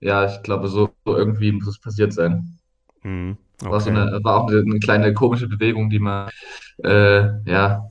ja, 0.00 0.26
ich 0.26 0.42
glaube, 0.42 0.68
so 0.68 0.94
so 1.06 1.16
irgendwie 1.16 1.52
muss 1.52 1.68
es 1.68 1.80
passiert 1.80 2.12
sein. 2.14 2.58
Mhm. 3.04 3.38
War 3.68 3.80
so 3.80 3.90
Okay. 3.90 3.90
eine, 3.90 4.20
war 4.22 4.36
auch 4.42 4.48
eine, 4.48 4.60
eine 4.60 4.78
kleine 4.80 5.12
komische 5.14 5.48
Bewegung, 5.48 5.90
die 5.90 5.98
man 5.98 6.30
äh, 6.84 7.28
ja 7.50 7.90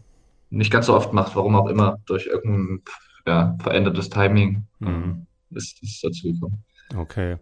nicht 0.55 0.71
ganz 0.71 0.87
so 0.87 0.95
oft 0.95 1.13
macht, 1.13 1.35
warum 1.35 1.55
auch 1.55 1.67
immer, 1.67 1.99
durch 2.05 2.27
irgendein 2.27 2.83
ja, 3.27 3.57
verändertes 3.61 4.09
Timing 4.09 4.67
Mhm. 4.79 5.25
ist 5.51 5.81
es 5.83 6.01
dazu 6.01 6.33
gekommen. 6.33 6.63
Okay. 6.95 7.37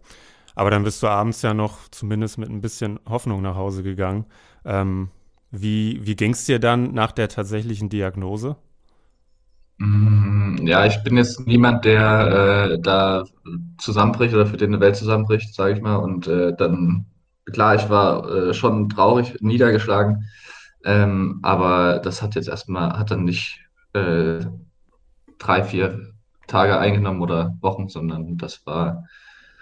Aber 0.56 0.72
dann 0.72 0.84
bist 0.84 1.04
du 1.04 1.08
abends 1.08 1.42
ja 1.44 1.54
noch 1.54 1.90
zumindest 1.90 2.38
mit 2.40 2.50
ein 2.50 2.62
bisschen 2.62 3.00
Hoffnung 3.10 3.42
nach 3.42 3.56
Hause 3.56 3.84
gegangen. 3.84 4.26
Ähm, 4.66 5.12
Wie, 5.52 6.06
wie 6.06 6.16
ging 6.18 6.34
es 6.34 6.46
dir 6.46 6.60
dann 6.60 6.94
nach 6.94 7.12
der 7.14 7.30
tatsächlichen 7.30 7.90
Diagnose? 7.90 8.58
Mm, 9.80 10.66
Ja, 10.68 10.86
ich 10.86 11.04
bin 11.04 11.18
jetzt 11.18 11.40
niemand, 11.48 11.86
der 11.86 12.72
äh, 12.74 12.80
da 12.80 13.24
zusammenbricht 13.80 14.34
oder 14.34 14.46
für 14.46 14.58
den 14.58 14.72
eine 14.74 14.80
Welt 14.82 14.96
zusammenbricht, 14.96 15.54
sage 15.54 15.74
ich 15.76 15.82
mal. 15.82 15.96
Und 15.98 16.28
äh, 16.28 16.54
dann, 16.56 17.06
klar, 17.52 17.76
ich 17.76 17.90
war 17.90 18.50
äh, 18.50 18.54
schon 18.54 18.90
traurig, 18.90 19.36
niedergeschlagen, 19.42 20.26
ähm, 20.84 21.40
aber 21.42 22.00
das 22.00 22.22
hat 22.22 22.36
jetzt 22.36 22.50
erstmal, 22.50 22.98
hat 22.98 23.12
dann 23.12 23.24
nicht 23.24 23.60
äh, 23.94 24.40
drei, 25.38 25.64
vier 25.64 26.14
Tage 26.48 26.78
eingenommen 26.78 27.22
oder 27.22 27.56
Wochen, 27.62 27.88
sondern 27.88 28.38
das 28.38 28.66
war, 28.66 29.06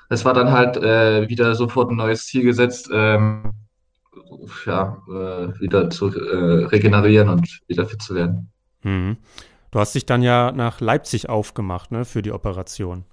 das 0.10 0.26
war 0.26 0.34
dann 0.34 0.52
halt 0.52 0.78
äh, 0.78 1.30
wieder 1.30 1.56
sofort 1.56 1.92
ein 1.92 1.98
neues 1.98 2.26
Ziel 2.26 2.44
gesetzt, 2.44 2.90
ähm, 2.92 3.52
ja, 4.66 4.98
äh, 5.08 5.60
wieder 5.60 5.90
zu 5.90 6.08
äh, 6.08 6.66
regenerieren 6.66 7.30
und 7.30 7.62
wieder 7.68 7.86
fit 7.86 8.02
zu 8.02 8.16
werden. 8.16 8.52
Mhm. 8.84 9.18
Du 9.72 9.80
hast 9.80 9.96
dich 9.96 10.06
dann 10.06 10.22
ja 10.22 10.52
nach 10.52 10.82
Leipzig 10.82 11.30
aufgemacht, 11.30 11.92
ne, 11.92 12.04
für 12.04 12.22
die 12.22 12.34
Operation. 12.34 13.06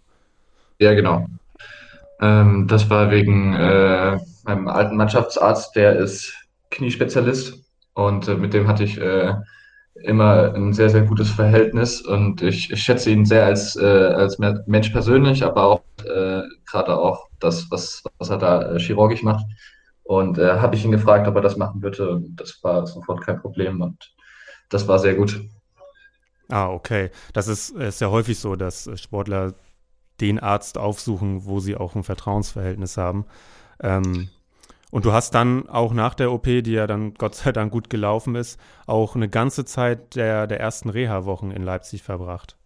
Ja, 0.81 0.95
genau. 0.95 1.27
Ähm, 2.21 2.67
das 2.67 2.91
war 2.91 3.11
wegen 3.11 3.55
äh, 3.55 4.19
meinem 4.45 4.67
alten 4.67 4.97
Mannschaftsarzt, 4.97 5.77
der 5.77 5.97
ist 5.97 6.35
Kniespezialist 6.71 7.68
und 7.99 8.29
äh, 8.29 8.37
mit 8.37 8.55
dem 8.55 8.69
hatte 8.69 8.85
ich 8.85 8.99
äh, 8.99 9.35
immer 10.05 10.55
ein 10.55 10.73
sehr, 10.73 10.91
sehr 10.91 11.03
gutes 11.03 11.31
Verhältnis 11.31 12.01
und 12.03 12.43
ich, 12.43 12.71
ich 12.71 12.83
schätze 12.83 13.11
ihn 13.11 13.25
sehr 13.27 13.45
als, 13.47 13.77
äh, 13.77 13.85
als 13.85 14.39
Me- 14.39 14.63
Mensch 14.67 14.91
persönlich, 14.91 15.45
aber 15.45 15.65
auch 15.65 15.83
äh, 16.05 16.43
gerade 16.71 16.97
auch 16.97 17.29
das, 17.41 17.71
was, 17.71 18.03
was 18.19 18.31
er 18.31 18.39
da 18.39 18.73
äh, 18.75 18.79
chirurgisch 18.79 19.23
macht. 19.23 19.45
Und 20.05 20.39
äh, 20.39 20.59
habe 20.61 20.77
ich 20.77 20.85
ihn 20.85 20.93
gefragt, 20.93 21.29
ob 21.29 21.35
er 21.37 21.43
das 21.43 21.57
machen 21.59 21.83
würde 21.83 22.11
und 22.11 22.37
das 22.37 22.59
war 22.63 22.87
sofort 22.87 23.23
kein 23.23 23.41
Problem 23.41 23.83
und 23.83 24.15
das 24.71 24.89
war 24.89 24.99
sehr 24.99 25.15
gut. 25.17 25.41
Ah, 26.51 26.71
okay. 26.71 27.11
Das 27.33 27.49
ist, 27.49 27.71
ist 27.71 28.01
ja 28.01 28.11
häufig 28.11 28.39
so, 28.39 28.57
dass 28.57 28.87
äh, 28.87 28.97
Sportler 28.97 29.55
den 30.21 30.39
Arzt 30.41 30.79
aufsuchen, 30.79 31.47
wo 31.47 31.61
sie 31.61 31.77
auch 31.77 31.97
ein 31.97 32.05
Vertrauensverhältnis 32.05 32.97
haben. 32.97 33.27
Ähm, 33.83 34.31
und 34.91 35.05
du 35.05 35.13
hast 35.13 35.35
dann 35.35 35.69
auch 35.69 35.93
nach 35.93 36.15
der 36.15 36.33
OP, 36.33 36.45
die 36.45 36.73
ja 36.73 36.87
dann 36.87 37.15
Gott 37.15 37.35
sei 37.35 37.53
Dank 37.53 37.73
gut 37.73 37.91
gelaufen 37.91 38.35
ist, 38.35 38.59
auch 38.87 39.17
eine 39.17 39.29
ganze 39.29 39.65
Zeit 39.65 40.17
der, 40.17 40.47
der 40.47 40.61
ersten 40.61 40.89
Reha-Wochen 40.89 41.51
in 41.51 41.63
Leipzig 41.63 42.03
verbracht. 42.03 42.57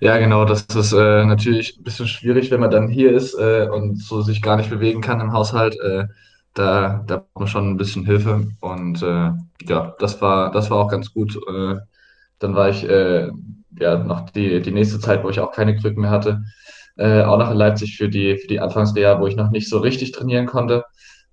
Ja, 0.00 0.18
genau, 0.18 0.44
das 0.44 0.62
ist 0.62 0.92
äh, 0.92 1.24
natürlich 1.24 1.78
ein 1.78 1.84
bisschen 1.84 2.08
schwierig, 2.08 2.50
wenn 2.50 2.60
man 2.60 2.70
dann 2.70 2.88
hier 2.88 3.12
ist 3.12 3.34
äh, 3.34 3.68
und 3.70 3.98
so 4.02 4.20
sich 4.20 4.42
gar 4.42 4.56
nicht 4.56 4.70
bewegen 4.70 5.00
kann 5.00 5.20
im 5.20 5.32
Haushalt. 5.32 5.78
Äh, 5.80 6.06
da, 6.54 7.04
da 7.06 7.16
braucht 7.18 7.38
man 7.38 7.48
schon 7.48 7.70
ein 7.70 7.76
bisschen 7.76 8.04
Hilfe. 8.04 8.48
Und 8.60 9.02
äh, 9.02 9.30
ja, 9.66 9.94
das 9.98 10.20
war, 10.20 10.50
das 10.50 10.70
war 10.70 10.78
auch 10.78 10.90
ganz 10.90 11.14
gut. 11.14 11.36
Äh, 11.48 11.76
dann 12.40 12.54
war 12.54 12.68
ich 12.68 12.84
äh, 12.84 13.30
ja 13.78 13.98
noch 13.98 14.28
die, 14.30 14.60
die 14.60 14.72
nächste 14.72 14.98
Zeit, 15.00 15.24
wo 15.24 15.30
ich 15.30 15.40
auch 15.40 15.52
keine 15.52 15.76
Krücken 15.76 16.02
mehr 16.02 16.10
hatte, 16.10 16.42
auch 16.98 17.38
noch 17.38 17.50
in 17.50 17.56
Leipzig 17.56 17.96
für 17.96 18.10
die, 18.10 18.36
für 18.36 18.48
die 18.48 18.60
Anfangsreha, 18.60 19.18
wo 19.18 19.26
ich 19.26 19.34
noch 19.34 19.50
nicht 19.50 19.66
so 19.66 19.78
richtig 19.78 20.12
trainieren 20.12 20.44
konnte. 20.44 20.84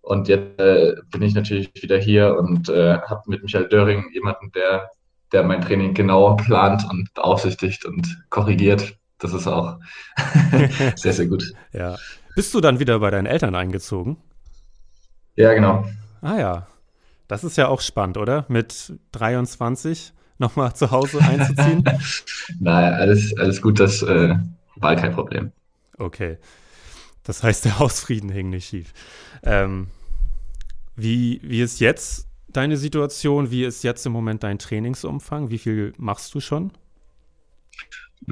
Und 0.10 0.28
jetzt 0.28 0.60
äh, 0.60 0.96
bin 1.12 1.22
ich 1.22 1.36
natürlich 1.36 1.70
wieder 1.76 2.00
hier 2.00 2.36
und 2.36 2.68
äh, 2.68 2.98
habe 2.98 3.22
mit 3.28 3.44
Michael 3.44 3.70
Döring 3.70 4.10
jemanden, 4.12 4.52
der 4.54 4.90
der 5.32 5.44
mein 5.44 5.62
Training 5.62 5.94
genau 5.94 6.36
plant 6.36 6.84
und 6.90 7.14
beaufsichtigt 7.14 7.86
und 7.86 8.26
korrigiert. 8.32 8.98
Das 9.20 9.34
ist 9.34 9.46
auch 9.46 9.78
sehr, 10.96 11.14
sehr 11.14 11.28
gut. 11.28 11.54
Ja. 11.74 11.96
Bist 12.36 12.56
du 12.56 12.60
dann 12.60 12.80
wieder 12.80 12.98
bei 12.98 13.12
deinen 13.12 13.28
Eltern 13.28 13.54
eingezogen? 13.54 14.18
Ja, 15.36 15.54
genau. 15.54 15.86
Ah 16.22 16.40
ja. 16.40 16.68
Das 17.28 17.44
ist 17.44 17.56
ja 17.56 17.68
auch 17.68 17.82
spannend, 17.82 18.18
oder? 18.18 18.46
Mit 18.48 18.94
23 19.12 20.12
nochmal 20.40 20.74
zu 20.74 20.90
Hause 20.90 21.20
einzuziehen? 21.22 21.84
Naja, 22.60 22.98
alles, 22.98 23.38
alles 23.38 23.62
gut, 23.62 23.80
das 23.80 24.02
äh, 24.02 24.36
war 24.78 24.96
kein 24.96 25.12
Problem. 25.12 25.52
Okay. 26.00 26.40
Das 27.24 27.44
heißt, 27.44 27.66
der 27.66 27.78
Hausfrieden 27.78 28.32
hing 28.32 28.50
nicht 28.50 28.68
schief. 28.68 28.92
Ähm, 29.44 29.90
wie, 31.02 31.40
wie 31.44 31.62
ist 31.62 31.80
jetzt 31.80 32.28
deine 32.48 32.78
Situation? 32.78 33.52
Wie 33.52 33.64
ist 33.64 33.84
jetzt 33.84 34.06
im 34.06 34.12
Moment 34.12 34.44
dein 34.44 34.60
Trainingsumfang? 34.60 35.50
Wie 35.50 35.58
viel 35.58 35.94
machst 35.98 36.34
du 36.34 36.40
schon? 36.40 36.72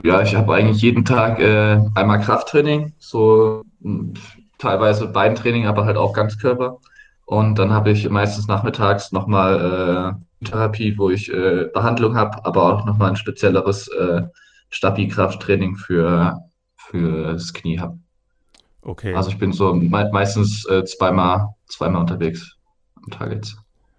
Ja, 0.03 0.21
ich 0.21 0.35
habe 0.35 0.53
eigentlich 0.53 0.81
jeden 0.81 1.05
Tag 1.05 1.39
äh, 1.39 1.79
einmal 1.95 2.19
Krafttraining, 2.19 2.93
so 2.99 3.63
mh, 3.79 4.19
teilweise 4.57 5.07
Beintraining, 5.07 5.65
aber 5.65 5.85
halt 5.85 5.97
auch 5.97 6.13
Ganzkörper. 6.13 6.79
Und 7.25 7.57
dann 7.57 7.71
habe 7.71 7.91
ich 7.91 8.07
meistens 8.09 8.47
nachmittags 8.47 9.11
nochmal 9.11 10.17
äh, 10.41 10.45
Therapie, 10.45 10.97
wo 10.97 11.09
ich 11.09 11.31
äh, 11.31 11.69
Behandlung 11.73 12.15
habe, 12.15 12.45
aber 12.45 12.63
auch 12.63 12.85
nochmal 12.85 13.11
ein 13.11 13.15
spezielleres 13.15 13.87
äh, 13.89 14.23
Stabi-Krafttraining 14.69 15.77
für, 15.77 16.41
für 16.75 17.33
das 17.33 17.53
Knie 17.53 17.79
habe. 17.79 17.97
Okay. 18.81 19.13
Also 19.13 19.29
ich 19.29 19.37
bin 19.37 19.51
so 19.51 19.73
me 19.73 20.09
meistens 20.11 20.65
äh, 20.65 20.85
zweimal, 20.85 21.49
zweimal 21.67 22.01
unterwegs 22.01 22.56
am 23.07 23.11
Tag 23.11 23.31
jetzt. 23.31 23.57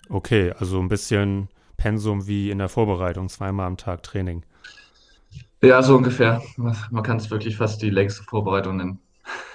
Okay, 0.08 0.52
also 0.58 0.80
ein 0.80 0.88
bisschen 0.88 1.48
Pensum 1.76 2.26
wie 2.26 2.50
in 2.50 2.58
der 2.58 2.68
Vorbereitung, 2.68 3.28
zweimal 3.28 3.66
am 3.66 3.76
Tag 3.76 4.02
Training. 4.02 4.44
Ja, 5.62 5.82
so 5.82 5.96
ungefähr. 5.96 6.40
Man, 6.56 7.02
kann 7.02 7.16
es 7.16 7.30
wirklich 7.30 7.56
fast 7.56 7.82
die 7.82 7.90
längste 7.90 8.22
Vorbereitung 8.22 8.76
nennen. 8.76 8.98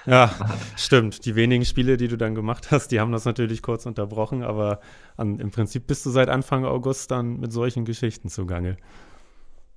Ja, 0.06 0.32
stimmt. 0.76 1.26
Die 1.26 1.36
wenigen 1.36 1.66
Spiele, 1.66 1.98
die 1.98 2.08
du 2.08 2.18
dann 2.18 2.36
gemacht 2.36 2.72
hast, 2.72 2.90
die 2.90 3.00
haben 3.00 3.12
das 3.12 3.26
natürlich 3.26 3.62
kurz 3.62 3.86
unterbrochen, 3.86 4.44
aber 4.44 4.80
an, 5.18 5.40
im 5.40 5.52
Prinzip 5.52 5.88
bist 5.88 6.06
du 6.06 6.10
seit 6.10 6.30
Anfang 6.30 6.66
August 6.66 7.12
dann 7.12 7.40
mit 7.40 7.54
solchen 7.54 7.86
Geschichten 7.86 8.30
zugange. 8.30 8.78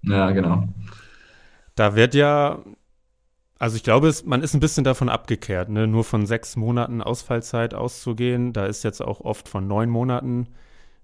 Ja, 0.02 0.30
genau. 0.32 0.68
Da 1.74 1.94
wird 1.94 2.14
ja, 2.14 2.62
also 3.58 3.76
ich 3.76 3.82
glaube, 3.82 4.08
es, 4.08 4.24
man 4.24 4.42
ist 4.42 4.54
ein 4.54 4.60
bisschen 4.60 4.84
davon 4.84 5.08
abgekehrt, 5.08 5.68
ne? 5.70 5.86
nur 5.86 6.04
von 6.04 6.26
sechs 6.26 6.56
Monaten 6.56 7.02
Ausfallzeit 7.02 7.74
auszugehen. 7.74 8.52
Da 8.52 8.66
ist 8.66 8.82
jetzt 8.84 9.00
auch 9.00 9.20
oft 9.20 9.48
von 9.48 9.66
neun 9.66 9.88
Monaten 9.88 10.48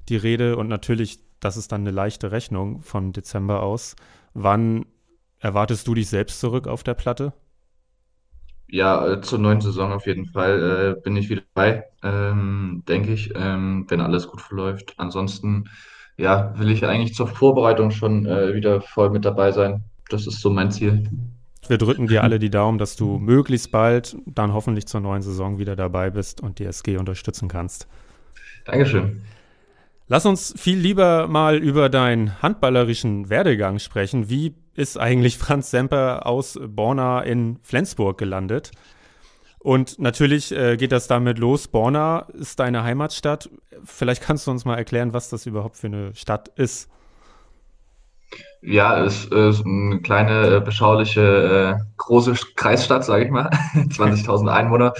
die 0.08 0.16
Rede 0.16 0.56
und 0.56 0.68
natürlich, 0.68 1.18
das 1.40 1.56
ist 1.56 1.72
dann 1.72 1.82
eine 1.82 1.90
leichte 1.90 2.30
Rechnung 2.32 2.82
von 2.82 3.12
Dezember 3.12 3.62
aus. 3.62 3.96
Wann 4.34 4.86
erwartest 5.38 5.86
du 5.88 5.94
dich 5.94 6.08
selbst 6.08 6.40
zurück 6.40 6.66
auf 6.68 6.82
der 6.82 6.94
Platte? 6.94 7.32
Ja, 8.68 9.06
äh, 9.06 9.20
zur 9.20 9.38
neuen 9.38 9.60
Saison 9.60 9.92
auf 9.92 10.06
jeden 10.06 10.26
Fall 10.26 10.96
äh, 10.98 11.00
bin 11.00 11.16
ich 11.16 11.28
wieder 11.28 11.42
dabei, 11.54 11.84
ähm, 12.02 12.82
denke 12.88 13.12
ich, 13.12 13.32
ähm, 13.34 13.84
wenn 13.88 14.00
alles 14.00 14.28
gut 14.28 14.40
verläuft. 14.40 14.94
Ansonsten, 14.98 15.68
ja, 16.16 16.58
will 16.58 16.70
ich 16.70 16.84
eigentlich 16.86 17.14
zur 17.14 17.26
Vorbereitung 17.28 17.90
schon 17.90 18.26
äh, 18.26 18.54
wieder 18.54 18.80
voll 18.80 19.10
mit 19.10 19.24
dabei 19.24 19.52
sein. 19.52 19.84
Das 20.08 20.26
ist 20.26 20.40
so 20.40 20.50
mein 20.50 20.70
Ziel. 20.70 21.08
Wir 21.68 21.78
drücken 21.78 22.06
dir 22.06 22.22
alle 22.24 22.38
die 22.38 22.50
Daumen, 22.50 22.78
dass 22.78 22.96
du 22.96 23.18
möglichst 23.18 23.70
bald 23.70 24.16
dann 24.26 24.52
hoffentlich 24.52 24.86
zur 24.86 25.00
neuen 25.00 25.22
Saison 25.22 25.58
wieder 25.58 25.76
dabei 25.76 26.10
bist 26.10 26.40
und 26.40 26.58
die 26.58 26.64
SG 26.64 26.96
unterstützen 26.96 27.48
kannst. 27.48 27.86
Dankeschön. 28.64 29.22
Lass 30.08 30.26
uns 30.26 30.52
viel 30.58 30.78
lieber 30.78 31.26
mal 31.26 31.56
über 31.56 31.88
deinen 31.88 32.42
handballerischen 32.42 33.30
Werdegang 33.30 33.78
sprechen. 33.78 34.28
Wie 34.28 34.54
ist 34.74 34.98
eigentlich 34.98 35.38
Franz 35.38 35.70
Semper 35.70 36.26
aus 36.26 36.58
Borna 36.62 37.20
in 37.22 37.58
Flensburg 37.62 38.18
gelandet? 38.18 38.72
Und 39.58 40.00
natürlich 40.00 40.50
äh, 40.50 40.76
geht 40.76 40.90
das 40.90 41.06
damit 41.06 41.38
los. 41.38 41.68
Borna 41.68 42.26
ist 42.32 42.58
deine 42.58 42.82
Heimatstadt. 42.82 43.48
Vielleicht 43.84 44.20
kannst 44.20 44.46
du 44.46 44.50
uns 44.50 44.64
mal 44.64 44.76
erklären, 44.76 45.14
was 45.14 45.28
das 45.28 45.46
überhaupt 45.46 45.76
für 45.76 45.86
eine 45.86 46.14
Stadt 46.16 46.48
ist. 46.56 46.90
Ja, 48.62 49.04
es 49.04 49.24
ist 49.24 49.66
eine 49.66 50.00
kleine, 50.02 50.56
äh, 50.56 50.60
beschauliche, 50.60 51.78
äh, 51.80 51.84
große 51.96 52.34
Kreisstadt, 52.54 53.04
sage 53.04 53.24
ich 53.24 53.30
mal. 53.30 53.50
20.000 53.74 54.48
Einwohner. 54.48 54.94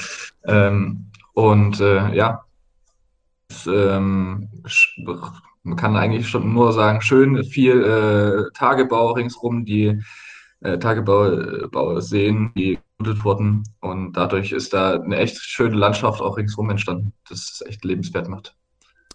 Ähm, 0.44 1.10
und 1.32 1.80
äh, 1.80 2.12
ja, 2.14 2.44
es, 3.48 3.66
ähm, 3.66 4.48
man 5.62 5.76
kann 5.76 5.96
eigentlich 5.96 6.28
schon 6.28 6.52
nur 6.52 6.72
sagen, 6.72 7.00
schön, 7.02 7.44
viel 7.44 7.84
äh, 7.84 8.52
Tagebau 8.58 9.12
ringsrum, 9.12 9.64
die 9.64 10.02
äh, 10.60 10.78
Tagebauseen, 10.78 12.52
die 12.56 12.78
gelutet 12.98 13.24
wurden. 13.24 13.64
Und 13.80 14.14
dadurch 14.14 14.52
ist 14.52 14.72
da 14.72 14.94
eine 14.94 15.16
echt 15.18 15.36
schöne 15.38 15.76
Landschaft 15.76 16.20
auch 16.20 16.36
ringsrum 16.36 16.70
entstanden, 16.70 17.12
das 17.28 17.60
es 17.60 17.66
echt 17.66 17.84
lebenswert 17.84 18.28
macht. 18.28 18.56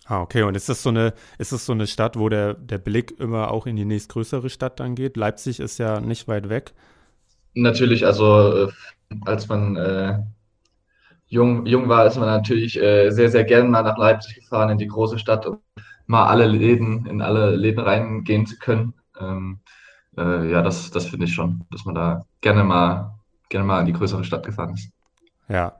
Ah, 0.07 0.21
okay. 0.21 0.43
Und 0.43 0.55
ist 0.55 0.69
das 0.69 0.81
so 0.83 0.89
eine, 0.89 1.13
ist 1.37 1.51
das 1.51 1.65
so 1.65 1.73
eine 1.73 1.85
Stadt, 1.85 2.17
wo 2.17 2.29
der, 2.29 2.53
der 2.53 2.77
Blick 2.77 3.19
immer 3.19 3.51
auch 3.51 3.67
in 3.67 3.75
die 3.75 3.83
nächstgrößere 3.83 4.49
Stadt 4.49 4.79
dann 4.79 4.95
geht? 4.95 5.17
Leipzig 5.17 5.59
ist 5.59 5.79
ja 5.79 5.99
nicht 5.99 6.29
weit 6.29 6.47
weg. 6.47 6.73
Natürlich, 7.53 8.05
also 8.05 8.67
äh, 8.67 8.71
als 9.25 9.49
man 9.49 9.75
äh, 9.75 10.19
jung, 11.27 11.65
jung 11.65 11.89
war, 11.89 12.05
ist 12.05 12.17
man 12.17 12.27
natürlich 12.27 12.81
äh, 12.81 13.09
sehr, 13.09 13.29
sehr 13.29 13.43
gerne 13.43 13.67
mal 13.67 13.83
nach 13.83 13.97
Leipzig 13.97 14.35
gefahren, 14.35 14.69
in 14.69 14.77
die 14.77 14.87
große 14.87 15.19
Stadt, 15.19 15.45
um 15.45 15.59
mal 16.05 16.27
alle 16.27 16.47
Läden, 16.47 17.05
in 17.05 17.21
alle 17.21 17.55
Läden 17.55 17.81
reingehen 17.81 18.45
zu 18.45 18.57
können. 18.59 18.93
Ähm, 19.19 19.59
äh, 20.17 20.49
ja, 20.49 20.61
das, 20.61 20.89
das 20.89 21.07
finde 21.07 21.25
ich 21.25 21.33
schon, 21.33 21.65
dass 21.69 21.83
man 21.83 21.95
da 21.95 22.25
gerne 22.39 22.63
mal, 22.63 23.19
gerne 23.49 23.67
mal 23.67 23.81
in 23.81 23.87
die 23.87 23.93
größere 23.93 24.23
Stadt 24.23 24.45
gefahren 24.45 24.73
ist. 24.73 24.89
Ja. 25.49 25.75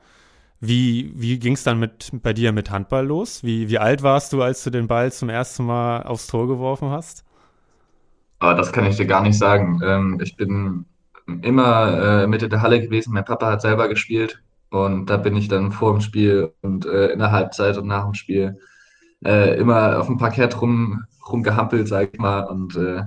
Wie, 0.59 1.11
wie 1.15 1.37
ging 1.37 1.53
es 1.53 1.63
dann 1.63 1.79
mit, 1.79 2.09
bei 2.13 2.33
dir 2.33 2.51
mit 2.51 2.71
Handball 2.71 3.05
los? 3.05 3.43
Wie, 3.43 3.69
wie 3.69 3.77
alt 3.77 4.01
warst 4.01 4.33
du, 4.33 4.41
als 4.41 4.63
du 4.63 4.71
den 4.71 4.87
Ball 4.87 5.11
zum 5.11 5.29
ersten 5.29 5.65
Mal 5.65 6.03
aufs 6.03 6.27
Tor 6.27 6.47
geworfen 6.47 6.89
hast? 6.89 7.23
Aber 8.39 8.55
das 8.55 8.71
kann 8.71 8.85
ich 8.85 8.97
dir 8.97 9.05
gar 9.05 9.21
nicht 9.21 9.37
sagen. 9.37 9.81
Ähm, 9.83 10.19
ich 10.21 10.35
bin 10.35 10.85
immer 11.41 12.23
äh, 12.23 12.27
Mitte 12.27 12.49
der 12.49 12.61
Halle 12.61 12.81
gewesen. 12.81 13.13
Mein 13.13 13.25
Papa 13.25 13.51
hat 13.51 13.61
selber 13.61 13.87
gespielt 13.87 14.41
und 14.69 15.07
da 15.09 15.17
bin 15.17 15.35
ich 15.35 15.47
dann 15.47 15.71
vor 15.71 15.93
dem 15.93 16.01
Spiel 16.01 16.53
und 16.61 16.85
äh, 16.85 17.07
in 17.07 17.19
der 17.19 17.31
Halbzeit 17.31 17.77
und 17.77 17.87
nach 17.87 18.05
dem 18.05 18.13
Spiel 18.13 18.59
äh, 19.25 19.57
immer 19.57 19.99
auf 19.99 20.07
dem 20.07 20.17
Parkett 20.17 20.61
rum, 20.61 21.03
rumgehampelt, 21.27 21.87
sag 21.87 22.13
ich 22.13 22.19
mal. 22.19 22.41
Und 22.41 22.75
äh, 22.75 23.03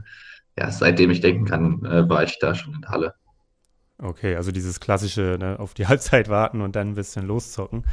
ja, 0.58 0.70
seitdem 0.70 1.10
ich 1.10 1.20
denken 1.20 1.44
kann, 1.46 1.84
äh, 1.84 2.08
war 2.08 2.22
ich 2.22 2.38
da 2.38 2.54
schon 2.54 2.74
in 2.74 2.82
der 2.82 2.90
Halle. 2.90 3.14
Okay, 4.02 4.34
also 4.34 4.50
dieses 4.50 4.80
klassische, 4.80 5.36
ne, 5.38 5.58
auf 5.58 5.74
die 5.74 5.86
Halbzeit 5.88 6.28
warten 6.28 6.60
und 6.60 6.76
dann 6.76 6.90
ein 6.90 6.94
bisschen 6.94 7.26
loszocken. 7.26 7.84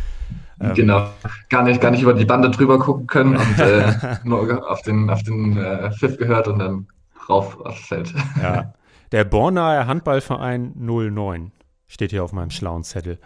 Ähm, 0.60 0.74
genau, 0.74 1.10
gar 1.50 1.64
nicht, 1.64 1.82
gar 1.82 1.92
nicht 1.92 2.02
über 2.02 2.14
die 2.14 2.26
Bande 2.26 2.50
drüber 2.50 2.80
gucken 2.80 3.08
können 3.08 3.36
und 3.36 3.60
äh, 3.60 4.18
nur 4.24 4.70
auf 4.70 4.82
den, 4.82 5.10
auf 5.10 5.24
den 5.24 5.58
äh, 5.58 5.92
Pfiff 5.92 6.18
gehört 6.18 6.48
und 6.48 6.60
dann 6.60 6.88
rauf 7.30 7.60
aufs 7.62 7.88
Feld. 7.88 8.14
Ja, 8.42 8.74
der 9.12 9.26
Bornaer 9.26 9.88
Handballverein 9.88 10.74
09 10.76 11.52
steht 11.88 12.12
hier 12.12 12.24
auf 12.24 12.34
meinem 12.34 12.52
schlauen 12.52 12.84
Zettel. 12.84 13.20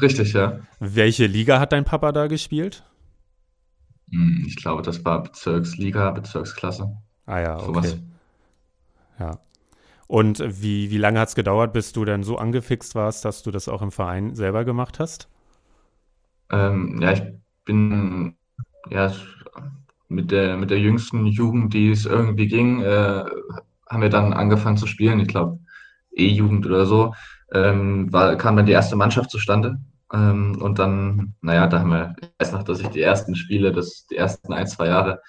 Richtig, 0.00 0.32
ja. 0.32 0.60
Welche 0.80 1.26
Liga 1.26 1.60
hat 1.60 1.72
dein 1.72 1.84
Papa 1.84 2.12
da 2.12 2.26
gespielt? 2.26 2.84
Hm, 4.10 4.44
ich 4.46 4.56
glaube, 4.56 4.82
das 4.82 5.04
war 5.04 5.22
Bezirksliga, 5.22 6.10
Bezirksklasse. 6.10 6.96
Ah 7.26 7.40
ja, 7.40 7.56
okay. 7.56 7.66
Sowas. 7.66 7.96
Ja. 9.18 9.38
Und 10.12 10.44
wie, 10.46 10.90
wie 10.90 10.98
lange 10.98 11.20
hat 11.20 11.30
es 11.30 11.34
gedauert, 11.34 11.72
bis 11.72 11.94
du 11.94 12.04
dann 12.04 12.22
so 12.22 12.36
angefixt 12.36 12.94
warst, 12.94 13.24
dass 13.24 13.42
du 13.42 13.50
das 13.50 13.66
auch 13.66 13.80
im 13.80 13.90
Verein 13.90 14.34
selber 14.34 14.62
gemacht 14.66 14.98
hast? 14.98 15.26
Ähm, 16.50 17.00
ja, 17.00 17.12
ich 17.12 17.22
bin 17.64 18.36
ja 18.90 19.10
mit 20.08 20.30
der, 20.30 20.58
mit 20.58 20.68
der 20.68 20.80
jüngsten 20.80 21.24
Jugend, 21.24 21.72
die 21.72 21.90
es 21.90 22.04
irgendwie 22.04 22.46
ging, 22.46 22.82
äh, 22.82 23.24
haben 23.88 24.02
wir 24.02 24.10
dann 24.10 24.34
angefangen 24.34 24.76
zu 24.76 24.86
spielen. 24.86 25.18
Ich 25.18 25.28
glaube, 25.28 25.58
E-Jugend 26.14 26.66
oder 26.66 26.84
so. 26.84 27.14
Ähm, 27.50 28.12
war, 28.12 28.36
kam 28.36 28.58
dann 28.58 28.66
die 28.66 28.72
erste 28.72 28.96
Mannschaft 28.96 29.30
zustande. 29.30 29.78
Ähm, 30.12 30.60
und 30.60 30.78
dann, 30.78 31.32
naja, 31.40 31.66
da 31.68 31.78
haben 31.80 31.90
wir, 31.90 32.14
ich 32.20 32.28
weiß 32.38 32.52
noch, 32.52 32.64
dass 32.64 32.80
ich 32.80 32.88
die 32.88 33.00
ersten 33.00 33.34
Spiele, 33.34 33.72
das, 33.72 34.06
die 34.08 34.16
ersten 34.16 34.52
ein, 34.52 34.66
zwei 34.66 34.88
Jahre, 34.88 35.22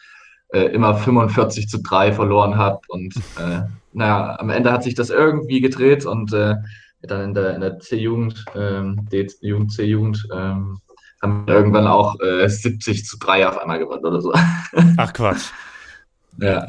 äh, 0.49 0.65
immer 0.73 0.93
45 0.93 1.69
zu 1.69 1.81
3 1.81 2.11
verloren 2.11 2.57
habe. 2.57 2.81
Und 2.89 3.15
äh, 3.39 3.61
naja, 3.93 4.37
am 4.39 4.49
Ende 4.49 4.71
hat 4.71 4.83
sich 4.83 4.95
das 4.95 5.09
irgendwie 5.09 5.61
gedreht 5.61 6.05
und 6.05 6.33
äh, 6.33 6.55
dann 7.01 7.23
in 7.23 7.33
der, 7.33 7.55
in 7.55 7.61
der 7.61 7.79
C-Jugend, 7.79 8.45
ähm, 8.55 9.07
D-Jugend, 9.11 9.71
C-Jugend, 9.73 10.27
ähm, 10.33 10.79
haben 11.21 11.47
wir 11.47 11.55
irgendwann 11.55 11.87
auch 11.87 12.19
äh, 12.19 12.47
70 12.49 13.05
zu 13.05 13.17
3 13.17 13.47
auf 13.47 13.57
einmal 13.57 13.79
gewonnen 13.79 14.05
oder 14.05 14.21
so. 14.21 14.33
Ach 14.97 15.13
Quatsch. 15.13 15.49
ja. 16.37 16.67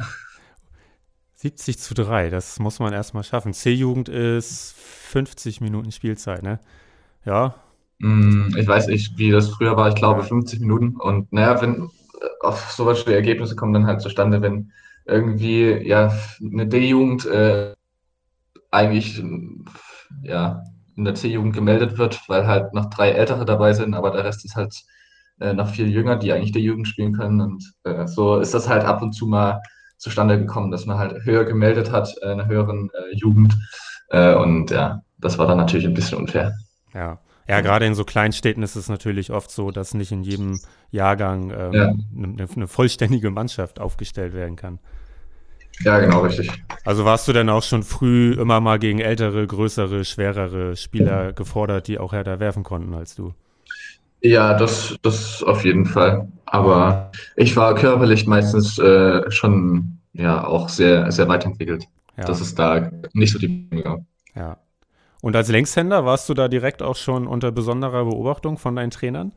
70 1.35 1.77
zu 1.77 1.93
3, 1.93 2.29
das 2.31 2.59
muss 2.59 2.79
man 2.79 2.91
erstmal 2.91 3.23
schaffen. 3.23 3.53
C-Jugend 3.53 4.09
ist 4.09 4.75
50 4.77 5.61
Minuten 5.61 5.91
Spielzeit, 5.91 6.41
ne? 6.41 6.59
Ja. 7.23 7.55
Mm, 7.99 8.55
ich 8.57 8.67
weiß 8.67 8.87
nicht, 8.87 9.17
wie 9.17 9.31
das 9.31 9.49
früher 9.49 9.77
war. 9.77 9.89
Ich 9.89 9.95
glaube 9.95 10.23
50 10.23 10.59
Minuten. 10.61 10.95
Und 10.95 11.31
naja, 11.31 11.61
wenn 11.61 11.89
auf 12.41 12.71
sowas 12.71 13.05
die 13.05 13.13
Ergebnisse 13.13 13.55
kommen 13.55 13.73
dann 13.73 13.85
halt 13.85 14.01
zustande, 14.01 14.41
wenn 14.41 14.71
irgendwie 15.05 15.71
ja 15.87 16.13
eine 16.41 16.67
D-Jugend 16.67 17.25
äh, 17.25 17.73
eigentlich 18.71 19.23
ja 20.23 20.63
in 20.95 21.05
der 21.05 21.15
C-Jugend 21.15 21.53
gemeldet 21.53 21.97
wird, 21.97 22.21
weil 22.27 22.47
halt 22.47 22.73
noch 22.73 22.89
drei 22.89 23.11
Ältere 23.11 23.45
dabei 23.45 23.73
sind, 23.73 23.93
aber 23.93 24.11
der 24.11 24.23
Rest 24.23 24.45
ist 24.45 24.55
halt 24.55 24.73
äh, 25.39 25.53
noch 25.53 25.69
viel 25.69 25.89
jünger, 25.89 26.15
die 26.15 26.31
eigentlich 26.31 26.53
der 26.53 26.61
Jugend 26.61 26.87
spielen 26.87 27.13
können. 27.13 27.41
Und 27.41 27.73
äh, 27.83 28.07
so 28.07 28.39
ist 28.39 28.53
das 28.53 28.69
halt 28.69 28.83
ab 28.83 29.01
und 29.01 29.13
zu 29.13 29.27
mal 29.27 29.61
zustande 29.97 30.39
gekommen, 30.39 30.71
dass 30.71 30.85
man 30.85 30.97
halt 30.97 31.25
höher 31.25 31.45
gemeldet 31.45 31.91
hat, 31.91 32.13
äh, 32.21 32.27
einer 32.27 32.47
höheren 32.47 32.89
äh, 32.93 33.15
Jugend. 33.15 33.55
Äh, 34.09 34.35
und 34.35 34.71
ja, 34.71 35.01
das 35.17 35.37
war 35.37 35.47
dann 35.47 35.57
natürlich 35.57 35.85
ein 35.85 35.93
bisschen 35.93 36.19
unfair. 36.19 36.53
Ja. 36.93 37.19
Ja, 37.47 37.61
gerade 37.61 37.85
in 37.85 37.93
so 37.93 38.03
Kleinstädten 38.03 38.63
ist 38.63 38.75
es 38.75 38.89
natürlich 38.89 39.31
oft 39.31 39.51
so, 39.51 39.69
dass 39.69 39.93
nicht 39.93 40.11
in 40.11 40.23
jedem 40.23 40.59
Jahrgang 40.89 41.51
ähm, 41.51 41.73
ja. 41.73 41.93
eine, 42.17 42.47
eine 42.55 42.67
vollständige 42.67 43.29
Mannschaft 43.29 43.79
aufgestellt 43.79 44.33
werden 44.33 44.55
kann. 44.55 44.79
Ja, 45.81 45.99
genau, 45.99 46.21
richtig. 46.21 46.51
Also 46.85 47.05
warst 47.05 47.27
du 47.27 47.33
denn 47.33 47.49
auch 47.49 47.63
schon 47.63 47.83
früh 47.83 48.33
immer 48.33 48.61
mal 48.61 48.79
gegen 48.79 48.99
ältere, 48.99 49.45
größere, 49.45 50.05
schwerere 50.05 50.75
Spieler 50.75 51.33
gefordert, 51.33 51.87
die 51.87 51.99
auch 51.99 52.13
härter 52.13 52.39
werfen 52.39 52.63
konnten 52.63 52.93
als 52.93 53.15
du? 53.15 53.33
Ja, 54.21 54.57
das, 54.57 54.95
das 55.01 55.43
auf 55.43 55.65
jeden 55.65 55.85
Fall. 55.85 56.27
Aber 56.45 57.11
ich 57.35 57.55
war 57.55 57.75
körperlich 57.75 58.25
meistens 58.25 58.79
äh, 58.79 59.29
schon 59.29 59.99
ja 60.13 60.47
auch 60.47 60.69
sehr, 60.69 61.11
sehr 61.11 61.27
weit 61.27 61.45
entwickelt. 61.45 61.85
Ja. 62.17 62.23
Dass 62.23 62.39
es 62.39 62.55
da 62.55 62.89
nicht 63.13 63.33
so 63.33 63.39
die 63.39 63.67
gab. 63.83 63.99
Ja. 64.33 64.57
Und 65.25 65.35
als 65.35 65.49
Längshänder 65.49 66.05
warst 66.05 66.29
du 66.29 66.35
da 66.35 66.47
direkt 66.47 66.83
auch 66.83 66.95
schon 66.95 67.25
unter 67.25 67.51
besonderer 67.51 68.05
Beobachtung 68.05 68.59
von 68.59 68.75
deinen 68.75 68.91
Trainern? 68.91 69.31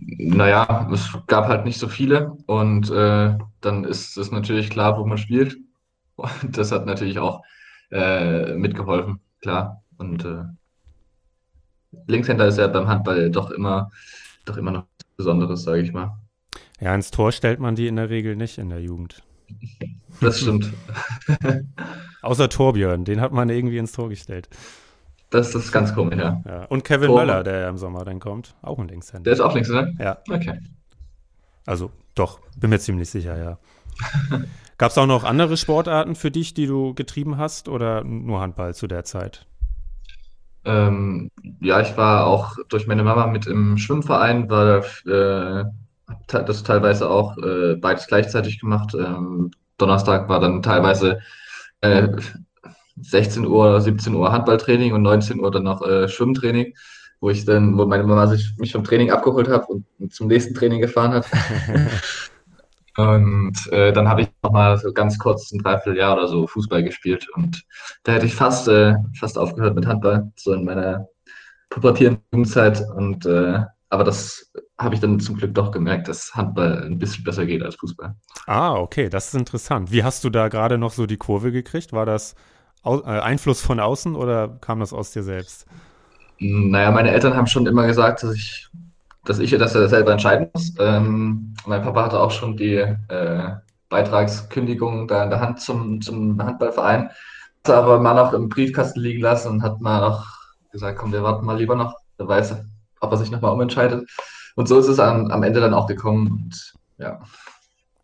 Naja, 0.00 0.90
es 0.92 1.16
gab 1.28 1.46
halt 1.46 1.64
nicht 1.64 1.78
so 1.78 1.86
viele 1.86 2.36
und 2.46 2.90
äh, 2.90 3.38
dann 3.60 3.84
ist 3.84 4.16
es 4.16 4.32
natürlich 4.32 4.70
klar, 4.70 4.98
wo 4.98 5.06
man 5.06 5.18
spielt. 5.18 5.56
Und 6.16 6.58
das 6.58 6.72
hat 6.72 6.84
natürlich 6.84 7.20
auch 7.20 7.44
äh, 7.92 8.54
mitgeholfen, 8.54 9.20
klar. 9.40 9.84
Und 9.98 10.24
äh, 10.24 10.42
Linkshänder 12.08 12.48
ist 12.48 12.58
ja 12.58 12.66
beim 12.66 12.88
Handball 12.88 13.30
doch 13.30 13.52
immer, 13.52 13.92
doch 14.46 14.56
immer 14.56 14.72
noch 14.72 14.86
was 14.98 15.16
Besonderes, 15.16 15.62
sage 15.62 15.82
ich 15.82 15.92
mal. 15.92 16.10
Ja, 16.80 16.92
ins 16.92 17.12
Tor 17.12 17.30
stellt 17.30 17.60
man 17.60 17.76
die 17.76 17.86
in 17.86 17.94
der 17.94 18.10
Regel 18.10 18.34
nicht 18.34 18.58
in 18.58 18.70
der 18.70 18.80
Jugend. 18.80 19.22
Das 20.20 20.40
stimmt. 20.40 20.72
Außer 22.24 22.48
Torbjörn, 22.48 23.04
den 23.04 23.20
hat 23.20 23.32
man 23.32 23.48
irgendwie 23.50 23.78
ins 23.78 23.92
Tor 23.92 24.08
gestellt. 24.08 24.48
Das, 25.30 25.50
das 25.50 25.66
ist 25.66 25.72
ganz 25.72 25.94
komisch, 25.94 26.18
ja. 26.18 26.42
ja. 26.46 26.64
Und 26.66 26.84
Kevin 26.84 27.08
Tor. 27.08 27.18
Möller, 27.18 27.42
der 27.42 27.60
ja 27.60 27.68
im 27.68 27.76
Sommer 27.76 28.04
dann 28.04 28.20
kommt, 28.20 28.54
auch 28.62 28.78
ein 28.78 28.88
Linkshänder. 28.88 29.24
Der 29.24 29.32
ist 29.32 29.40
auch 29.40 29.54
Linkshänder? 29.54 29.92
Ja. 29.98 30.18
Okay. 30.30 30.60
Also, 31.66 31.90
doch, 32.14 32.40
bin 32.56 32.70
mir 32.70 32.78
ziemlich 32.78 33.10
sicher, 33.10 33.36
ja. 33.36 33.58
Gab 34.78 34.90
es 34.90 34.98
auch 34.98 35.06
noch 35.06 35.24
andere 35.24 35.56
Sportarten 35.56 36.14
für 36.14 36.30
dich, 36.30 36.54
die 36.54 36.66
du 36.66 36.94
getrieben 36.94 37.36
hast 37.36 37.68
oder 37.68 38.04
nur 38.04 38.40
Handball 38.40 38.74
zu 38.74 38.86
der 38.86 39.04
Zeit? 39.04 39.46
Ähm, 40.64 41.30
ja, 41.60 41.80
ich 41.80 41.96
war 41.96 42.26
auch 42.26 42.56
durch 42.68 42.86
meine 42.86 43.02
Mama 43.02 43.26
mit 43.26 43.46
im 43.46 43.76
Schwimmverein, 43.76 44.48
war 44.48 44.84
äh, 45.06 45.64
das 46.26 46.62
teilweise 46.62 47.10
auch 47.10 47.36
äh, 47.38 47.76
beides 47.76 48.06
gleichzeitig 48.06 48.60
gemacht. 48.60 48.94
Ähm, 48.94 49.50
Donnerstag 49.78 50.28
war 50.28 50.40
dann 50.40 50.62
teilweise 50.62 51.20
äh, 51.84 52.08
16 53.00 53.46
Uhr, 53.46 53.80
17 53.80 54.14
Uhr 54.14 54.32
Handballtraining 54.32 54.92
und 54.92 55.02
19 55.02 55.40
Uhr 55.40 55.50
dann 55.50 55.64
noch 55.64 55.82
äh, 55.82 56.08
Schwimmtraining, 56.08 56.74
wo 57.20 57.30
ich 57.30 57.44
dann, 57.44 57.76
wo 57.76 57.86
meine 57.86 58.04
Mama 58.04 58.26
sich, 58.26 58.54
mich 58.58 58.72
vom 58.72 58.84
Training 58.84 59.10
abgeholt 59.10 59.48
hat 59.48 59.68
und 59.68 59.84
zum 60.12 60.28
nächsten 60.28 60.54
Training 60.54 60.80
gefahren 60.80 61.12
hat. 61.12 61.26
Und 62.96 63.56
äh, 63.72 63.92
dann 63.92 64.08
habe 64.08 64.22
ich 64.22 64.28
nochmal 64.42 64.78
so 64.78 64.92
ganz 64.92 65.18
kurz 65.18 65.50
ein 65.50 65.58
Dreivierteljahr 65.58 66.16
oder 66.16 66.28
so 66.28 66.46
Fußball 66.46 66.84
gespielt. 66.84 67.26
Und 67.34 67.64
da 68.04 68.12
hätte 68.12 68.26
ich 68.26 68.34
fast, 68.34 68.68
äh, 68.68 68.94
fast 69.18 69.36
aufgehört 69.36 69.74
mit 69.74 69.86
Handball, 69.86 70.30
so 70.36 70.52
in 70.52 70.64
meiner 70.64 71.08
pubertierenden 71.70 72.22
Jugendzeit. 72.32 72.84
Und 72.94 73.26
äh, 73.26 73.64
aber 73.94 74.04
das 74.04 74.52
habe 74.76 74.94
ich 74.94 75.00
dann 75.00 75.20
zum 75.20 75.36
Glück 75.36 75.54
doch 75.54 75.70
gemerkt, 75.70 76.08
dass 76.08 76.34
Handball 76.34 76.82
ein 76.84 76.98
bisschen 76.98 77.24
besser 77.24 77.46
geht 77.46 77.62
als 77.62 77.76
Fußball. 77.76 78.14
Ah, 78.46 78.74
okay, 78.74 79.08
das 79.08 79.28
ist 79.28 79.34
interessant. 79.34 79.92
Wie 79.92 80.02
hast 80.02 80.24
du 80.24 80.30
da 80.30 80.48
gerade 80.48 80.78
noch 80.78 80.92
so 80.92 81.06
die 81.06 81.16
Kurve 81.16 81.52
gekriegt? 81.52 81.92
War 81.92 82.04
das 82.04 82.34
äh, 82.84 82.90
Einfluss 83.00 83.60
von 83.60 83.78
außen 83.78 84.16
oder 84.16 84.48
kam 84.60 84.80
das 84.80 84.92
aus 84.92 85.12
dir 85.12 85.22
selbst? 85.22 85.66
Naja, 86.40 86.90
meine 86.90 87.12
Eltern 87.12 87.36
haben 87.36 87.46
schon 87.46 87.66
immer 87.66 87.86
gesagt, 87.86 88.22
dass 88.22 88.34
ich 88.34 88.68
dass 89.24 89.38
ich 89.38 89.50
das 89.52 89.72
selber 89.72 90.12
entscheiden 90.12 90.50
muss. 90.52 90.74
Ähm, 90.78 91.54
mein 91.66 91.82
Papa 91.82 92.04
hatte 92.04 92.20
auch 92.20 92.30
schon 92.30 92.56
die 92.56 92.76
äh, 92.76 93.50
Beitragskündigung 93.88 95.08
da 95.08 95.24
in 95.24 95.30
der 95.30 95.40
Hand 95.40 95.60
zum, 95.60 96.02
zum 96.02 96.42
Handballverein, 96.42 97.10
hat 97.64 97.74
aber 97.74 98.00
mal 98.00 98.14
noch 98.14 98.32
im 98.32 98.48
Briefkasten 98.48 99.00
liegen 99.00 99.22
lassen 99.22 99.48
und 99.48 99.62
hat 99.62 99.80
mal 99.80 100.00
noch 100.00 100.26
gesagt, 100.72 100.98
komm, 100.98 101.12
wir 101.12 101.22
warten 101.22 101.46
mal 101.46 101.56
lieber 101.56 101.74
noch, 101.74 101.94
wer 102.18 102.28
weiß, 102.28 102.56
ob 103.04 103.12
er 103.12 103.18
sich 103.18 103.30
nochmal 103.30 103.52
umentscheidet. 103.52 104.08
Und 104.56 104.68
so 104.68 104.78
ist 104.78 104.88
es 104.88 104.98
am, 104.98 105.30
am 105.30 105.42
Ende 105.42 105.60
dann 105.60 105.74
auch 105.74 105.86
gekommen 105.86 106.30
und 106.30 106.74
ja. 106.98 107.20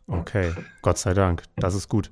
Okay, 0.06 0.52
Gott 0.82 0.98
sei 0.98 1.14
Dank, 1.14 1.42
das 1.56 1.74
ist 1.74 1.88
gut. 1.88 2.10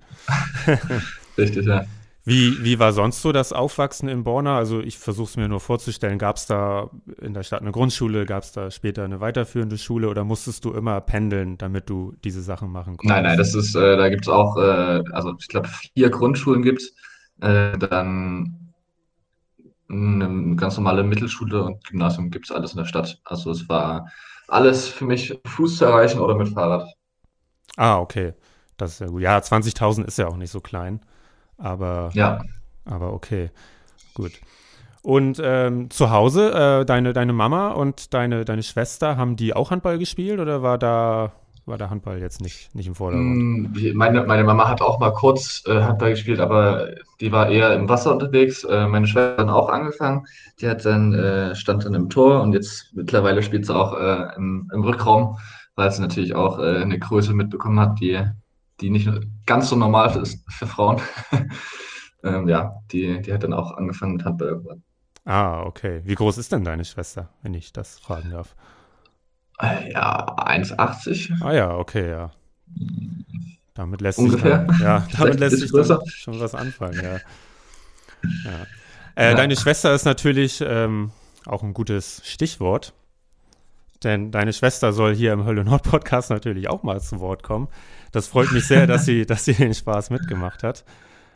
Richtig, 1.38 1.66
ja. 1.66 1.84
Wie, 2.28 2.62
wie 2.62 2.78
war 2.78 2.92
sonst 2.92 3.22
so 3.22 3.32
das 3.32 3.54
Aufwachsen 3.54 4.06
in 4.06 4.22
Borna? 4.22 4.58
Also 4.58 4.80
ich 4.80 4.98
versuche 4.98 5.30
es 5.30 5.36
mir 5.38 5.48
nur 5.48 5.60
vorzustellen. 5.60 6.18
Gab 6.18 6.36
es 6.36 6.44
da 6.44 6.90
in 7.22 7.32
der 7.32 7.42
Stadt 7.42 7.62
eine 7.62 7.72
Grundschule? 7.72 8.26
Gab 8.26 8.42
es 8.42 8.52
da 8.52 8.70
später 8.70 9.02
eine 9.02 9.20
weiterführende 9.20 9.78
Schule? 9.78 10.10
Oder 10.10 10.24
musstest 10.24 10.66
du 10.66 10.74
immer 10.74 11.00
pendeln, 11.00 11.56
damit 11.56 11.88
du 11.88 12.12
diese 12.24 12.42
Sachen 12.42 12.70
machen 12.70 12.98
konntest? 12.98 13.08
Nein, 13.08 13.22
nein, 13.22 13.38
das 13.38 13.54
ist, 13.54 13.74
äh, 13.74 13.96
da 13.96 14.10
gibt 14.10 14.24
es 14.24 14.28
auch, 14.28 14.58
äh, 14.58 15.02
also 15.10 15.34
ich 15.40 15.48
glaube 15.48 15.68
vier 15.68 16.10
Grundschulen 16.10 16.60
gibt 16.60 16.82
es. 16.82 16.94
Äh, 17.40 17.78
dann 17.78 18.67
eine 19.90 20.56
ganz 20.56 20.76
normale 20.76 21.02
Mittelschule 21.02 21.62
und 21.62 21.84
Gymnasium 21.84 22.30
gibt 22.30 22.46
es 22.46 22.52
alles 22.52 22.72
in 22.72 22.78
der 22.78 22.84
Stadt. 22.84 23.20
Also 23.24 23.50
es 23.50 23.68
war 23.68 24.08
alles 24.48 24.88
für 24.88 25.04
mich 25.06 25.38
Fuß 25.46 25.78
zu 25.78 25.84
erreichen 25.86 26.20
oder 26.20 26.34
mit 26.34 26.48
Fahrrad. 26.48 26.88
Ah, 27.76 27.98
okay. 28.00 28.34
Das 28.76 28.92
ist 28.92 29.00
ja 29.00 29.06
gut. 29.08 29.22
Ja, 29.22 29.40
20.000 29.40 30.04
ist 30.04 30.18
ja 30.18 30.28
auch 30.28 30.36
nicht 30.36 30.50
so 30.50 30.60
klein. 30.60 31.00
Aber, 31.58 32.10
Ja, 32.14 32.40
aber 32.84 33.12
okay. 33.12 33.50
Gut. 34.14 34.32
Und 35.02 35.40
ähm, 35.42 35.90
zu 35.90 36.10
Hause, 36.10 36.52
äh, 36.82 36.84
deine, 36.84 37.12
deine 37.12 37.32
Mama 37.32 37.70
und 37.70 38.14
deine, 38.14 38.44
deine 38.44 38.62
Schwester, 38.62 39.16
haben 39.16 39.36
die 39.36 39.54
auch 39.54 39.70
Handball 39.70 39.98
gespielt 39.98 40.40
oder 40.40 40.62
war 40.62 40.78
da, 40.78 41.32
war 41.68 41.78
der 41.78 41.90
Handball 41.90 42.18
jetzt 42.20 42.40
nicht, 42.40 42.74
nicht 42.74 42.86
im 42.86 42.94
Vordergrund? 42.94 43.76
Die- 43.76 43.92
meine, 43.92 44.24
meine 44.24 44.44
Mama 44.44 44.68
hat 44.68 44.80
auch 44.82 44.98
mal 44.98 45.12
kurz 45.12 45.62
äh, 45.66 45.82
Handball 45.82 46.10
gespielt, 46.10 46.40
aber 46.40 46.88
die 47.20 47.30
war 47.32 47.48
eher 47.48 47.74
im 47.74 47.88
Wasser 47.88 48.12
unterwegs. 48.12 48.64
Äh, 48.64 48.86
meine 48.86 49.06
Schwester 49.06 49.30
hat 49.32 49.38
dann 49.38 49.50
auch 49.50 49.68
angefangen. 49.68 50.24
Die 50.60 50.68
hat 50.68 50.84
dann, 50.84 51.14
äh, 51.14 51.54
stand 51.54 51.84
dann 51.84 51.94
im 51.94 52.08
Tor 52.10 52.42
und 52.42 52.52
jetzt 52.52 52.92
mittlerweile 52.94 53.42
spielt 53.42 53.66
sie 53.66 53.74
auch 53.74 53.94
äh, 53.98 54.34
im, 54.36 54.70
im 54.72 54.82
Rückraum, 54.84 55.38
weil 55.76 55.90
sie 55.92 56.00
natürlich 56.02 56.34
auch 56.34 56.58
äh, 56.58 56.78
eine 56.82 56.98
Größe 56.98 57.32
mitbekommen 57.34 57.78
hat, 57.80 58.00
die, 58.00 58.20
die 58.80 58.90
nicht 58.90 59.08
ganz 59.46 59.68
so 59.68 59.76
normal 59.76 60.16
ist 60.20 60.44
für 60.50 60.66
Frauen. 60.66 61.00
Ähm, 62.24 62.48
ja, 62.48 62.74
die, 62.90 63.20
die 63.22 63.32
hat 63.32 63.44
dann 63.44 63.52
auch 63.52 63.76
angefangen 63.76 64.14
mit 64.14 64.24
Handball 64.24 64.48
irgendwann. 64.48 64.82
Ah, 65.24 65.62
okay. 65.64 66.00
Wie 66.04 66.14
groß 66.14 66.38
ist 66.38 66.52
denn 66.52 66.64
deine 66.64 66.84
Schwester, 66.84 67.28
wenn 67.42 67.54
ich 67.54 67.72
das 67.72 67.98
fragen 68.00 68.30
darf? 68.30 68.56
Äh, 69.60 69.92
Ja, 69.92 70.36
1,80. 70.36 71.42
Ah 71.42 71.52
ja, 71.52 71.76
okay, 71.76 72.10
ja. 72.10 72.30
Damit 73.74 74.00
lässt 74.00 74.18
Ungefähr. 74.18 74.66
sich 74.68 74.78
dann, 74.78 74.80
ja, 74.80 75.06
damit 75.18 75.40
lässt 75.40 75.58
sich 75.58 75.70
schon 75.70 76.40
was 76.40 76.54
anfangen, 76.54 77.00
ja. 77.02 77.12
ja. 78.44 78.66
Äh, 79.14 79.30
Ja. 79.30 79.34
Deine 79.34 79.56
Schwester 79.56 79.94
ist 79.94 80.04
natürlich 80.04 80.62
ähm, 80.66 81.12
auch 81.46 81.62
ein 81.62 81.74
gutes 81.74 82.22
Stichwort, 82.24 82.92
denn 84.04 84.30
deine 84.30 84.52
Schwester 84.52 84.92
soll 84.92 85.14
hier 85.14 85.32
im 85.32 85.44
Hölle 85.44 85.64
Nord 85.64 85.82
Podcast 85.84 86.30
natürlich 86.30 86.68
auch 86.68 86.82
mal 86.82 87.00
zu 87.00 87.20
Wort 87.20 87.42
kommen. 87.42 87.68
Das 88.12 88.28
freut 88.28 88.52
mich 88.52 88.66
sehr, 88.66 88.86
dass 88.86 89.04
sie, 89.04 89.26
dass 89.26 89.44
sie 89.44 89.54
den 89.54 89.74
Spaß 89.74 90.10
mitgemacht 90.10 90.62
hat. 90.62 90.84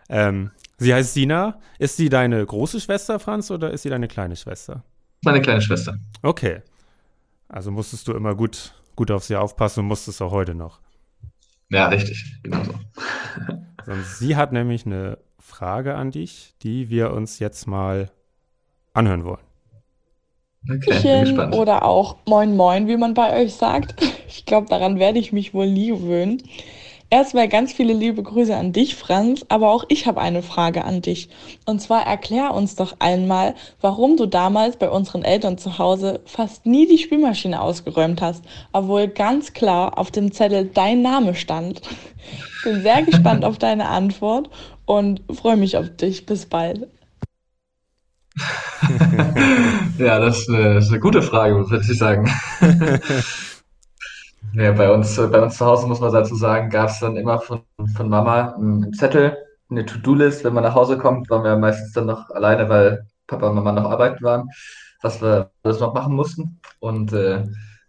Ähm, 0.08 0.50
sie 0.78 0.92
heißt 0.94 1.14
Sina. 1.14 1.58
Ist 1.78 1.96
sie 1.96 2.08
deine 2.08 2.44
große 2.44 2.80
Schwester, 2.80 3.18
Franz, 3.18 3.50
oder 3.50 3.70
ist 3.70 3.82
sie 3.82 3.90
deine 3.90 4.08
kleine 4.08 4.37
Schwester? 4.37 4.85
Meine 5.22 5.40
kleine 5.40 5.61
Schwester. 5.61 5.96
Okay. 6.22 6.62
Also 7.53 7.71
musstest 7.71 8.09
du 8.09 8.15
immer 8.15 8.35
gut, 8.35 8.73
gut 8.97 9.11
auf 9.11 9.25
sie 9.25 9.37
aufpassen 9.37 9.81
und 9.81 9.87
musstest 9.87 10.23
auch 10.23 10.33
heute 10.33 10.55
noch. 10.55 10.81
Ja, 11.69 11.88
richtig, 11.88 12.41
genau 12.43 12.65
so. 12.65 12.73
Sie 14.19 14.37
hat 14.37 14.53
nämlich 14.53 14.87
eine 14.87 15.19
Frage 15.38 15.95
an 15.95 16.11
dich, 16.11 16.55
die 16.62 16.88
wir 16.88 17.12
uns 17.12 17.38
jetzt 17.41 17.67
mal 17.67 18.11
anhören 18.95 19.25
wollen. 19.25 19.43
Okay, 20.71 21.37
oder 21.55 21.85
auch 21.85 22.17
Moin 22.27 22.57
Moin, 22.57 22.88
wie 22.88 22.97
man 22.97 23.15
bei 23.15 23.43
euch 23.43 23.55
sagt. 23.55 24.01
Ich 24.29 24.47
glaube, 24.47 24.69
daran 24.69 24.99
werde 24.99 25.19
ich 25.19 25.33
mich 25.33 25.53
wohl 25.53 25.71
nie 25.71 25.88
gewöhnen. 25.88 26.43
Erstmal 27.12 27.46
ganz 27.46 27.75
viele 27.75 27.92
liebe 27.92 28.22
Grüße 28.22 28.57
an 28.57 28.72
dich, 28.72 28.96
Franz, 28.96 29.44
aber 29.51 29.70
auch 29.70 29.85
ich 29.88 30.07
habe 30.07 30.18
eine 30.18 30.42
Frage 30.42 30.83
an 30.87 31.03
dich. 31.03 31.29
Und 31.66 31.83
zwar 31.83 32.07
erklär 32.07 32.55
uns 32.55 32.75
doch 32.75 32.96
einmal, 33.01 33.55
warum 33.83 34.16
du 34.16 34.25
damals 34.25 34.79
bei 34.79 34.88
unseren 34.88 35.22
Eltern 35.22 35.59
zu 35.59 35.77
Hause 35.77 36.20
fast 36.25 36.64
nie 36.64 36.88
die 36.88 36.96
Spülmaschine 36.96 37.61
ausgeräumt 37.61 38.22
hast, 38.22 38.42
obwohl 38.72 39.09
ganz 39.09 39.53
klar 39.53 39.98
auf 39.98 40.11
dem 40.11 40.33
Zettel 40.33 40.70
dein 40.72 41.03
Name 41.03 41.35
stand. 41.35 41.83
Bin 42.64 42.81
sehr 42.81 43.03
gespannt 43.07 43.44
auf 43.44 43.59
deine 43.59 43.90
Antwort 43.90 44.48
und 44.87 45.20
freue 45.31 45.59
mich 45.59 45.77
auf 45.77 45.94
dich. 45.94 46.25
Bis 46.25 46.46
bald. 46.46 46.88
Ja, 49.98 50.18
das, 50.18 50.40
ist 50.40 50.48
eine 50.48 50.98
gute 50.98 51.22
Frage, 51.22 51.70
würde 51.70 51.85
ich 51.88 51.98
sagen. 51.98 52.29
Ja, 54.55 54.72
bei 54.72 54.90
uns, 54.90 55.16
bei 55.16 55.40
uns 55.40 55.57
zu 55.57 55.64
Hause 55.64 55.87
muss 55.87 56.00
man 56.00 56.12
dazu 56.12 56.35
sagen, 56.35 56.68
gab 56.68 56.90
es 56.90 57.00
dann 57.00 57.16
immer 57.16 57.40
von, 57.40 57.62
von 57.96 58.09
Mama 58.09 58.55
einen 58.55 58.92
Zettel, 58.92 59.37
eine 59.70 59.87
To-Do-List. 59.87 60.44
Wenn 60.44 60.52
man 60.52 60.64
nach 60.64 60.74
Hause 60.74 60.98
kommt, 60.98 61.31
waren 61.31 61.44
wir 61.44 61.57
meistens 61.57 61.92
dann 61.92 62.07
noch 62.07 62.28
alleine, 62.31 62.68
weil 62.68 63.07
Papa 63.26 63.48
und 63.48 63.55
Mama 63.55 63.72
noch 63.72 63.90
arbeiten 63.90 64.22
waren, 64.22 64.48
was 65.00 65.22
wir 65.22 65.50
alles 65.62 65.81
noch 65.81 65.94
machen 65.94 66.14
mussten. 66.14 66.61
Und 66.81 67.12
äh, 67.12 67.44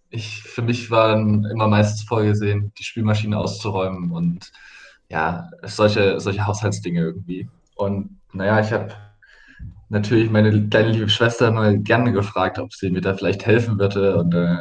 ich, 0.09 0.43
für 0.43 0.61
mich 0.61 0.89
war 0.89 1.09
dann 1.09 1.45
immer 1.45 1.67
meistens 1.67 2.03
vorgesehen, 2.03 2.71
die 2.77 2.83
Spülmaschine 2.83 3.37
auszuräumen 3.37 4.11
und 4.11 4.51
ja, 5.09 5.49
solche, 5.63 6.19
solche 6.19 6.45
Haushaltsdinge 6.47 7.01
irgendwie. 7.01 7.49
Und 7.75 8.19
naja, 8.31 8.59
ich 8.59 8.71
habe 8.71 8.93
natürlich 9.93 10.29
meine 10.29 10.67
kleine 10.67 10.91
liebe 10.91 11.07
Schwester 11.07 11.51
mal 11.51 11.77
gerne 11.77 12.11
gefragt, 12.11 12.59
ob 12.59 12.73
sie 12.73 12.89
mir 12.89 13.01
da 13.01 13.13
vielleicht 13.13 13.45
helfen 13.45 13.79
würde. 13.79 14.17
Und 14.17 14.33
äh, 14.33 14.57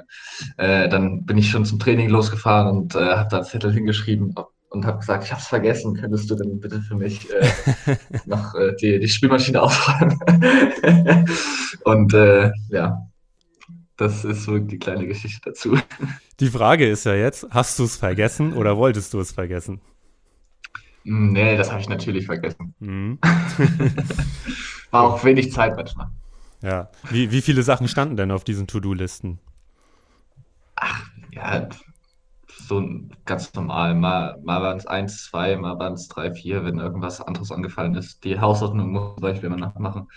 äh, 0.59 0.88
dann 0.88 1.25
bin 1.25 1.38
ich 1.38 1.51
schon 1.51 1.64
zum 1.64 1.79
Training 1.79 2.11
losgefahren 2.11 2.77
und 2.77 2.95
äh, 2.95 2.99
habe 2.99 3.29
da 3.31 3.38
einen 3.38 3.47
Zettel 3.47 3.73
hingeschrieben 3.73 4.35
und 4.68 4.87
habe 4.87 5.01
gesagt, 5.01 5.25
ich 5.25 5.33
habe 5.33 5.40
es 5.40 5.49
vergessen, 5.49 5.95
könntest 5.95 6.31
du 6.31 6.35
denn 6.37 6.61
bitte 6.61 6.81
für 6.81 6.95
mich 6.95 7.29
äh, 7.33 7.97
noch 8.27 8.55
äh, 8.55 8.75
die, 8.81 9.01
die 9.01 9.09
Spülmaschine 9.09 9.62
aufräumen? 9.62 10.18
und 11.85 12.14
äh, 12.14 12.53
ja, 12.68 13.07
das 13.97 14.25
ist 14.25 14.45
so 14.45 14.59
die 14.59 14.79
kleine 14.79 15.07
Geschichte 15.07 15.40
dazu. 15.51 15.79
Die 16.40 16.49
Frage 16.49 16.88
ist 16.88 17.05
ja 17.05 17.14
jetzt, 17.14 17.47
hast 17.51 17.79
du 17.79 17.85
es 17.85 17.97
vergessen 17.97 18.53
oder 18.53 18.77
wolltest 18.77 19.14
du 19.14 19.21
es 19.21 19.33
vergessen? 19.33 19.81
Hm, 21.05 21.33
Nee, 21.33 21.57
das 21.57 21.71
habe 21.71 21.81
ich 21.81 21.88
natürlich 21.88 22.27
vergessen. 22.27 22.75
Mhm. 22.79 23.19
War 24.91 25.03
auch 25.05 25.25
wenig 25.25 25.53
Zeit 25.53 25.77
manchmal. 25.77 26.09
Ja. 26.62 26.91
Wie, 27.11 27.31
wie 27.31 27.43
viele 27.43 27.62
Sachen 27.62 27.88
standen 27.88 28.17
denn 28.17 28.31
auf 28.31 28.45
diesen 28.45 28.67
To-Do-Listen? 28.67 29.38
Ja, 31.33 31.69
so 32.49 32.83
ganz 33.25 33.55
normal. 33.55 33.95
Mal, 33.95 34.38
mal 34.45 34.62
waren 34.62 34.79
es 34.79 34.87
eins, 34.87 35.25
zwei, 35.25 35.57
mal 35.57 35.79
waren 35.79 35.95
es 35.95 36.09
drei, 36.09 36.33
vier, 36.33 36.65
wenn 36.65 36.79
irgendwas 36.79 37.21
anderes 37.21 37.53
angefallen 37.53 37.95
ist. 37.95 38.25
Die 38.25 38.41
Hausordnung 38.41 38.93
muss 38.93 39.15
zum 39.17 39.23
Beispiel 39.23 39.47
immer 39.49 39.59
noch 39.59 39.77
machen. 39.79 40.09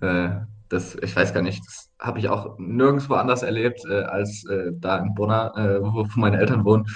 Äh, 0.00 0.40
das, 0.68 0.96
ich 0.96 1.16
weiß 1.16 1.34
gar 1.34 1.42
nicht, 1.42 1.64
das 1.66 1.90
habe 2.00 2.20
ich 2.20 2.28
auch 2.28 2.58
nirgendwo 2.58 3.14
anders 3.14 3.42
erlebt, 3.42 3.80
äh, 3.88 4.02
als 4.04 4.44
äh, 4.46 4.72
da 4.74 4.98
in 4.98 5.14
Bonn, 5.14 5.30
äh, 5.30 5.80
wo, 5.82 6.06
wo 6.08 6.20
meine 6.20 6.38
Eltern 6.38 6.64
wohnen, 6.64 6.86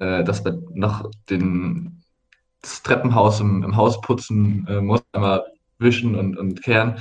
äh, 0.00 0.24
dass 0.24 0.44
man 0.44 0.64
noch 0.74 1.10
den, 1.30 2.02
das 2.66 2.82
Treppenhaus 2.82 3.40
im, 3.40 3.62
im 3.62 3.76
Haus 3.76 4.00
putzen 4.00 4.66
äh, 4.68 4.80
muss, 4.80 5.02
einmal 5.12 5.44
wischen 5.78 6.14
und, 6.14 6.36
und 6.36 6.62
kehren. 6.62 6.96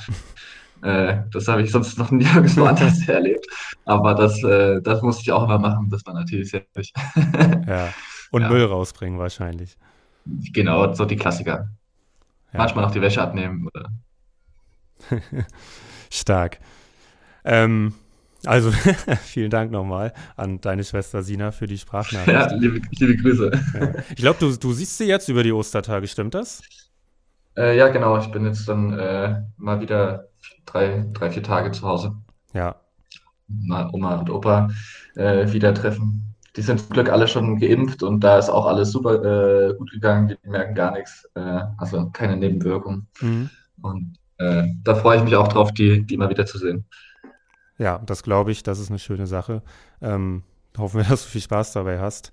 Äh, 0.82 1.24
das 1.32 1.48
habe 1.48 1.64
ich 1.64 1.72
sonst 1.72 1.98
noch 1.98 2.12
nirgendwo 2.12 2.66
anders 2.66 3.00
erlebt. 3.08 3.48
Aber 3.86 4.14
das, 4.14 4.44
äh, 4.44 4.82
das 4.82 5.02
musste 5.02 5.24
ich 5.24 5.32
auch 5.32 5.44
immer 5.44 5.58
machen. 5.58 5.90
Das 5.90 6.06
war 6.06 6.14
natürlich 6.14 6.52
sehr 6.52 6.66
wichtig. 6.74 6.94
Ja. 7.68 7.94
Und 8.32 8.42
Ja. 8.42 8.50
Müll 8.50 8.66
rausbringen 8.66 9.18
wahrscheinlich. 9.18 9.78
Genau, 10.26 10.94
so 10.94 11.06
die 11.06 11.16
Klassiker. 11.16 11.70
Ja. 12.52 12.60
Manchmal 12.60 12.86
noch 12.86 12.92
die 12.92 13.02
Wäsche 13.02 13.22
abnehmen. 13.22 13.68
Oder 13.68 13.90
Stark. 16.12 16.60
Ähm, 17.44 17.94
also, 18.46 18.72
vielen 19.24 19.50
Dank 19.50 19.72
nochmal 19.72 20.14
an 20.36 20.62
deine 20.62 20.84
Schwester 20.84 21.24
Sina 21.24 21.52
für 21.52 21.68
die 21.68 21.78
Sprachnachricht. 21.78 22.28
ja, 22.28 22.54
liebe, 22.54 22.82
liebe 22.92 23.18
Grüße. 23.18 23.52
Ja. 23.80 23.94
Ich 24.10 24.16
glaube, 24.16 24.40
du, 24.40 24.56
du 24.56 24.74
siehst 24.74 24.98
sie 24.98 25.06
jetzt 25.06 25.30
über 25.30 25.44
die 25.44 25.52
Ostertage, 25.52 26.08
stimmt 26.08 26.34
das? 26.34 26.62
Äh, 27.58 27.78
ja, 27.78 27.88
genau. 27.90 28.18
Ich 28.18 28.28
bin 28.28 28.46
jetzt 28.46 28.68
dann 28.68 28.98
äh, 28.98 29.42
mal 29.58 29.80
wieder 29.80 30.28
drei, 30.66 31.06
drei, 31.14 31.32
vier 31.32 31.44
Tage 31.44 31.72
zu 31.72 31.84
Hause. 31.84 32.16
Ja. 32.54 32.76
Mal 33.48 33.90
Oma 33.94 34.16
und 34.16 34.30
Opa 34.30 34.70
äh, 35.16 35.52
wieder 35.52 35.74
treffen. 35.74 36.36
Die 36.56 36.62
sind 36.62 36.80
zum 36.80 36.90
Glück 36.90 37.10
alle 37.10 37.28
schon 37.28 37.60
geimpft 37.60 38.02
und 38.02 38.22
da 38.22 38.38
ist 38.38 38.50
auch 38.50 38.66
alles 38.66 38.92
super 38.92 39.70
äh, 39.70 39.74
gut 39.76 39.92
gegangen. 39.92 40.30
Die 40.30 40.50
merken 40.50 40.74
gar 40.74 40.92
nichts. 40.92 41.30
Äh, 41.36 41.62
also 41.78 42.10
keine 42.12 42.38
Nebenwirkungen. 42.38 43.08
Mhm. 43.20 43.50
Und 43.82 44.18
äh, 44.38 44.68
da 44.84 44.96
freue 44.96 45.18
ich 45.18 45.24
mich 45.24 45.36
auch 45.36 45.48
drauf, 45.48 45.72
die, 45.74 46.06
die 46.06 46.18
mal 46.18 46.30
wieder 46.30 46.46
zu 46.46 46.58
sehen. 46.58 46.86
Ja, 47.78 48.00
das 48.06 48.24
glaube 48.24 48.52
ich, 48.52 48.64
das 48.64 48.80
ist 48.80 48.90
eine 48.90 49.00
schöne 49.00 49.28
Sache. 49.28 49.62
Ähm, 50.02 50.44
hoffen 50.78 51.02
wir, 51.02 51.04
dass 51.10 51.24
du 51.24 51.30
viel 51.30 51.42
Spaß 51.42 51.74
dabei 51.74 52.00
hast. 52.00 52.32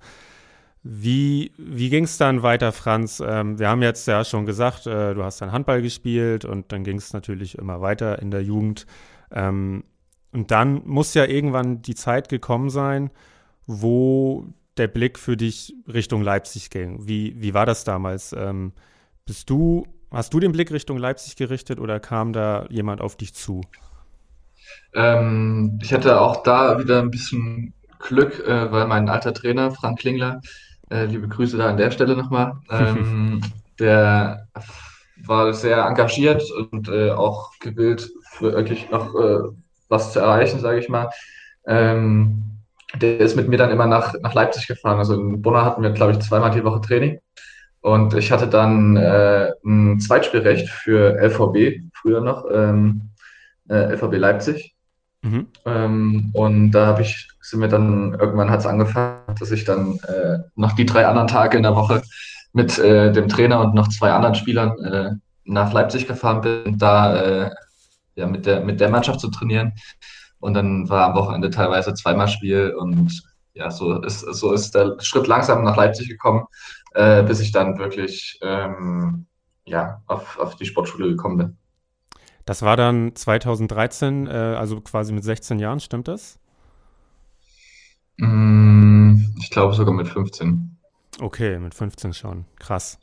Wie, 0.84 1.52
wie 1.58 1.90
ging 1.90 2.04
es 2.04 2.18
dann 2.18 2.42
weiter, 2.42 2.72
Franz? 2.72 3.22
Ähm, 3.24 3.58
wir 3.58 3.68
haben 3.68 3.82
jetzt 3.82 4.06
ja 4.08 4.24
schon 4.24 4.46
gesagt, 4.46 4.86
äh, 4.86 5.14
du 5.14 5.22
hast 5.22 5.40
dann 5.40 5.52
Handball 5.52 5.80
gespielt 5.80 6.44
und 6.44 6.72
dann 6.72 6.82
ging 6.82 6.96
es 6.96 7.12
natürlich 7.12 7.56
immer 7.56 7.80
weiter 7.80 8.20
in 8.20 8.32
der 8.32 8.42
Jugend. 8.42 8.86
Ähm, 9.30 9.84
und 10.32 10.50
dann 10.50 10.82
muss 10.84 11.14
ja 11.14 11.24
irgendwann 11.24 11.82
die 11.82 11.94
Zeit 11.94 12.28
gekommen 12.28 12.68
sein, 12.68 13.10
wo 13.66 14.46
der 14.76 14.88
Blick 14.88 15.18
für 15.18 15.36
dich 15.36 15.74
Richtung 15.86 16.22
Leipzig 16.22 16.70
ging. 16.70 17.06
Wie, 17.06 17.40
wie 17.40 17.54
war 17.54 17.66
das 17.66 17.84
damals? 17.84 18.32
Ähm, 18.32 18.72
bist 19.24 19.50
du, 19.50 19.86
hast 20.10 20.34
du 20.34 20.40
den 20.40 20.50
Blick 20.50 20.72
Richtung 20.72 20.98
Leipzig 20.98 21.36
gerichtet 21.36 21.78
oder 21.78 22.00
kam 22.00 22.32
da 22.32 22.66
jemand 22.70 23.00
auf 23.00 23.16
dich 23.16 23.34
zu? 23.34 23.60
Ähm, 24.94 25.78
ich 25.82 25.92
hatte 25.92 26.20
auch 26.20 26.42
da 26.42 26.78
wieder 26.78 27.00
ein 27.00 27.10
bisschen 27.10 27.74
Glück, 27.98 28.46
äh, 28.46 28.70
weil 28.70 28.86
mein 28.86 29.08
alter 29.08 29.32
Trainer, 29.32 29.70
Frank 29.70 30.00
Klingler, 30.00 30.40
äh, 30.90 31.06
liebe 31.06 31.28
Grüße 31.28 31.56
da 31.56 31.68
an 31.68 31.76
der 31.76 31.90
Stelle 31.90 32.16
nochmal, 32.16 32.54
ähm, 32.70 33.40
der 33.78 34.48
war 35.24 35.52
sehr 35.54 35.84
engagiert 35.84 36.42
und 36.50 36.88
äh, 36.88 37.10
auch 37.10 37.52
gewillt, 37.60 38.10
für 38.30 38.52
wirklich 38.52 38.90
noch 38.90 39.14
äh, 39.14 39.38
was 39.88 40.12
zu 40.12 40.20
erreichen, 40.20 40.58
sage 40.58 40.78
ich 40.78 40.88
mal. 40.88 41.10
Ähm, 41.66 42.42
der 43.00 43.20
ist 43.20 43.36
mit 43.36 43.48
mir 43.48 43.56
dann 43.56 43.70
immer 43.70 43.86
nach, 43.86 44.14
nach 44.20 44.34
Leipzig 44.34 44.66
gefahren. 44.66 44.98
Also 44.98 45.14
in 45.14 45.40
Bonner 45.40 45.64
hatten 45.64 45.82
wir, 45.82 45.90
glaube 45.90 46.12
ich, 46.12 46.18
zweimal 46.20 46.50
die 46.50 46.64
Woche 46.64 46.80
Training. 46.80 47.20
Und 47.80 48.14
ich 48.14 48.30
hatte 48.30 48.46
dann 48.46 48.96
äh, 48.96 49.52
ein 49.64 49.98
Zweitspielrecht 49.98 50.68
für 50.68 51.16
LVB, 51.18 51.82
früher 51.94 52.20
noch, 52.20 52.44
ähm, 52.50 53.10
äh, 53.72 53.94
LVB 53.94 54.16
Leipzig. 54.18 54.74
Mhm. 55.22 55.48
Ähm, 55.64 56.30
und 56.34 56.72
da 56.72 56.86
habe 56.86 57.02
ich, 57.02 57.28
sind 57.40 57.60
wir 57.60 57.68
dann, 57.68 58.14
irgendwann 58.14 58.50
hat 58.50 58.60
es 58.60 58.66
angefangen, 58.66 59.34
dass 59.38 59.50
ich 59.50 59.64
dann 59.64 59.98
äh, 60.08 60.38
noch 60.56 60.72
die 60.72 60.86
drei 60.86 61.06
anderen 61.06 61.28
Tage 61.28 61.56
in 61.56 61.62
der 61.62 61.76
Woche 61.76 62.02
mit 62.52 62.78
äh, 62.78 63.12
dem 63.12 63.28
Trainer 63.28 63.60
und 63.60 63.74
noch 63.74 63.88
zwei 63.88 64.12
anderen 64.12 64.34
Spielern 64.34 64.78
äh, 64.84 65.10
nach 65.44 65.72
Leipzig 65.72 66.06
gefahren 66.06 66.40
bin, 66.40 66.78
da 66.78 67.16
äh, 67.16 67.50
ja, 68.16 68.26
mit, 68.26 68.46
der, 68.46 68.60
mit 68.60 68.80
der 68.80 68.90
Mannschaft 68.90 69.20
zu 69.20 69.30
trainieren. 69.30 69.72
Und 70.40 70.54
dann 70.54 70.88
war 70.88 71.06
am 71.06 71.14
Wochenende 71.14 71.50
teilweise 71.50 71.94
zweimal 71.94 72.28
Spiel 72.28 72.74
und 72.76 73.22
ja, 73.54 73.70
so 73.70 74.02
ist, 74.02 74.20
so 74.20 74.52
ist 74.52 74.74
der 74.74 74.96
Schritt 74.98 75.26
langsam 75.26 75.62
nach 75.62 75.76
Leipzig 75.76 76.08
gekommen, 76.08 76.46
äh, 76.94 77.22
bis 77.22 77.40
ich 77.40 77.52
dann 77.52 77.78
wirklich 77.78 78.38
ähm, 78.42 79.26
ja, 79.64 80.02
auf, 80.06 80.38
auf 80.38 80.56
die 80.56 80.66
Sportschule 80.66 81.08
gekommen 81.08 81.36
bin. 81.36 81.56
Das 82.44 82.62
war 82.62 82.76
dann 82.76 83.14
2013, 83.14 84.26
äh, 84.26 84.30
also 84.30 84.80
quasi 84.80 85.12
mit 85.12 85.24
16 85.24 85.58
Jahren, 85.58 85.80
stimmt 85.80 86.08
das? 86.08 86.38
Mm, 88.18 89.16
ich 89.38 89.50
glaube 89.50 89.74
sogar 89.74 89.94
mit 89.94 90.08
15. 90.08 90.76
Okay, 91.20 91.58
mit 91.58 91.74
15 91.74 92.12
schon. 92.12 92.44
Krass. 92.58 92.98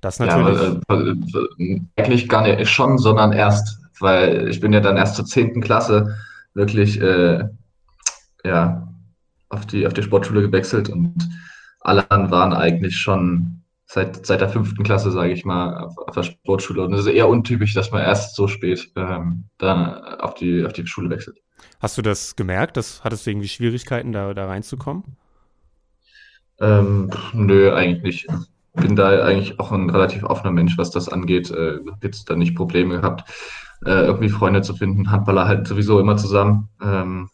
Das 0.00 0.20
natürlich. 0.20 0.80
Ja, 0.88 0.96
äh, 0.96 1.80
eigentlich 1.96 2.28
gar 2.28 2.42
nicht 2.42 2.68
schon, 2.68 2.98
sondern 2.98 3.32
erst, 3.32 3.80
weil 3.98 4.48
ich 4.48 4.60
bin 4.60 4.72
ja 4.72 4.80
dann 4.80 4.96
erst 4.96 5.16
zur 5.16 5.24
10. 5.24 5.60
Klasse 5.60 6.16
wirklich 6.54 7.00
äh, 7.00 7.44
ja, 8.44 8.88
auf, 9.48 9.66
die, 9.66 9.86
auf 9.86 9.94
die 9.94 10.02
Sportschule 10.02 10.42
gewechselt 10.42 10.88
und 10.88 11.28
alle 11.80 12.08
anderen 12.10 12.30
waren 12.30 12.52
eigentlich 12.52 12.96
schon 12.96 13.62
seit, 13.88 14.26
seit 14.26 14.40
der 14.40 14.50
fünften 14.50 14.84
Klasse, 14.84 15.10
sage 15.10 15.32
ich 15.32 15.44
mal, 15.44 15.76
auf, 15.78 15.96
auf, 15.96 16.14
der 16.14 16.22
Sportschule. 16.22 16.82
Und 16.82 16.92
es 16.92 17.00
ist 17.00 17.06
eher 17.06 17.28
untypisch, 17.28 17.74
dass 17.74 17.90
man 17.90 18.02
erst 18.02 18.36
so 18.36 18.46
spät 18.46 18.90
ähm, 18.96 19.44
dann 19.56 20.04
auf 20.20 20.34
die, 20.34 20.64
auf 20.64 20.74
die 20.74 20.86
Schule 20.86 21.10
wechselt. 21.10 21.38
Hast 21.80 21.96
du 21.96 22.02
das 22.02 22.36
gemerkt? 22.36 22.76
Das, 22.76 23.02
hattest 23.02 23.26
du 23.26 23.30
irgendwie 23.30 23.48
Schwierigkeiten, 23.48 24.12
da, 24.12 24.34
da 24.34 24.46
reinzukommen? 24.46 25.04
Ähm, 26.60 27.10
nö, 27.32 27.72
eigentlich 27.72 28.02
nicht. 28.02 28.26
Bin 28.74 28.94
da 28.94 29.24
eigentlich 29.24 29.58
auch 29.58 29.72
ein 29.72 29.90
relativ 29.90 30.22
offener 30.22 30.52
Mensch, 30.52 30.76
was 30.76 30.90
das 30.90 31.08
angeht. 31.08 31.50
Äh, 31.50 31.78
jetzt 32.02 32.28
da 32.28 32.36
nicht 32.36 32.54
Probleme 32.54 33.00
gehabt, 33.00 33.28
äh, 33.86 33.90
irgendwie 33.90 34.28
Freunde 34.28 34.60
zu 34.60 34.74
finden. 34.74 35.10
Handballer 35.10 35.48
halt 35.48 35.66
sowieso 35.66 35.98
immer 35.98 36.16
zusammen. 36.16 36.68
Ähm, 36.82 37.30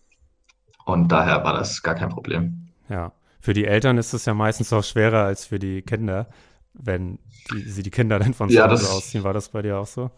und 0.85 1.11
daher 1.11 1.43
war 1.45 1.55
das 1.55 1.83
gar 1.83 1.95
kein 1.95 2.11
Problem. 2.11 2.69
Ja. 2.89 3.13
Für 3.45 3.53
die 3.53 3.67
Eltern 3.67 3.99
ist 3.99 4.15
es 4.15 4.25
ja 4.25 4.33
meistens 4.33 4.73
auch 4.73 4.83
schwerer 4.83 5.25
als 5.25 5.45
für 5.45 5.59
die 5.59 5.83
Kinder, 5.83 6.29
wenn 6.73 7.19
die, 7.51 7.61
sie 7.69 7.83
die 7.83 7.91
Kinder 7.91 8.19
dann 8.19 8.33
von 8.33 8.49
zu 8.49 8.55
ja, 8.57 8.71
Hause 8.71 8.91
ausziehen. 8.91 9.23
War 9.23 9.35
das 9.35 9.51
bei 9.51 9.61
dir 9.61 9.77
auch 9.77 9.87
so? 9.87 10.11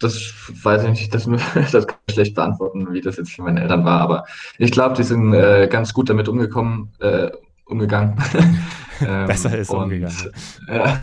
Das 0.00 0.14
weiß 0.62 0.84
ich 0.84 0.88
nicht, 0.88 1.14
das, 1.14 1.26
das 1.70 1.86
kann 1.86 1.98
ich 2.06 2.14
schlecht 2.14 2.34
beantworten, 2.34 2.90
wie 2.94 3.02
das 3.02 3.18
jetzt 3.18 3.32
für 3.32 3.42
meine 3.42 3.60
Eltern 3.60 3.84
war, 3.84 4.00
aber 4.00 4.24
ich 4.56 4.70
glaube, 4.70 4.94
die 4.94 5.02
sind 5.02 5.34
äh, 5.34 5.68
ganz 5.70 5.92
gut 5.92 6.08
damit 6.08 6.28
umgekommen, 6.28 6.94
äh, 7.00 7.30
umgegangen. 7.66 8.16
ähm, 9.02 9.26
Besser 9.26 9.58
ist 9.58 9.68
und, 9.68 9.82
umgegangen. 9.82 10.32
Ja. 10.66 11.02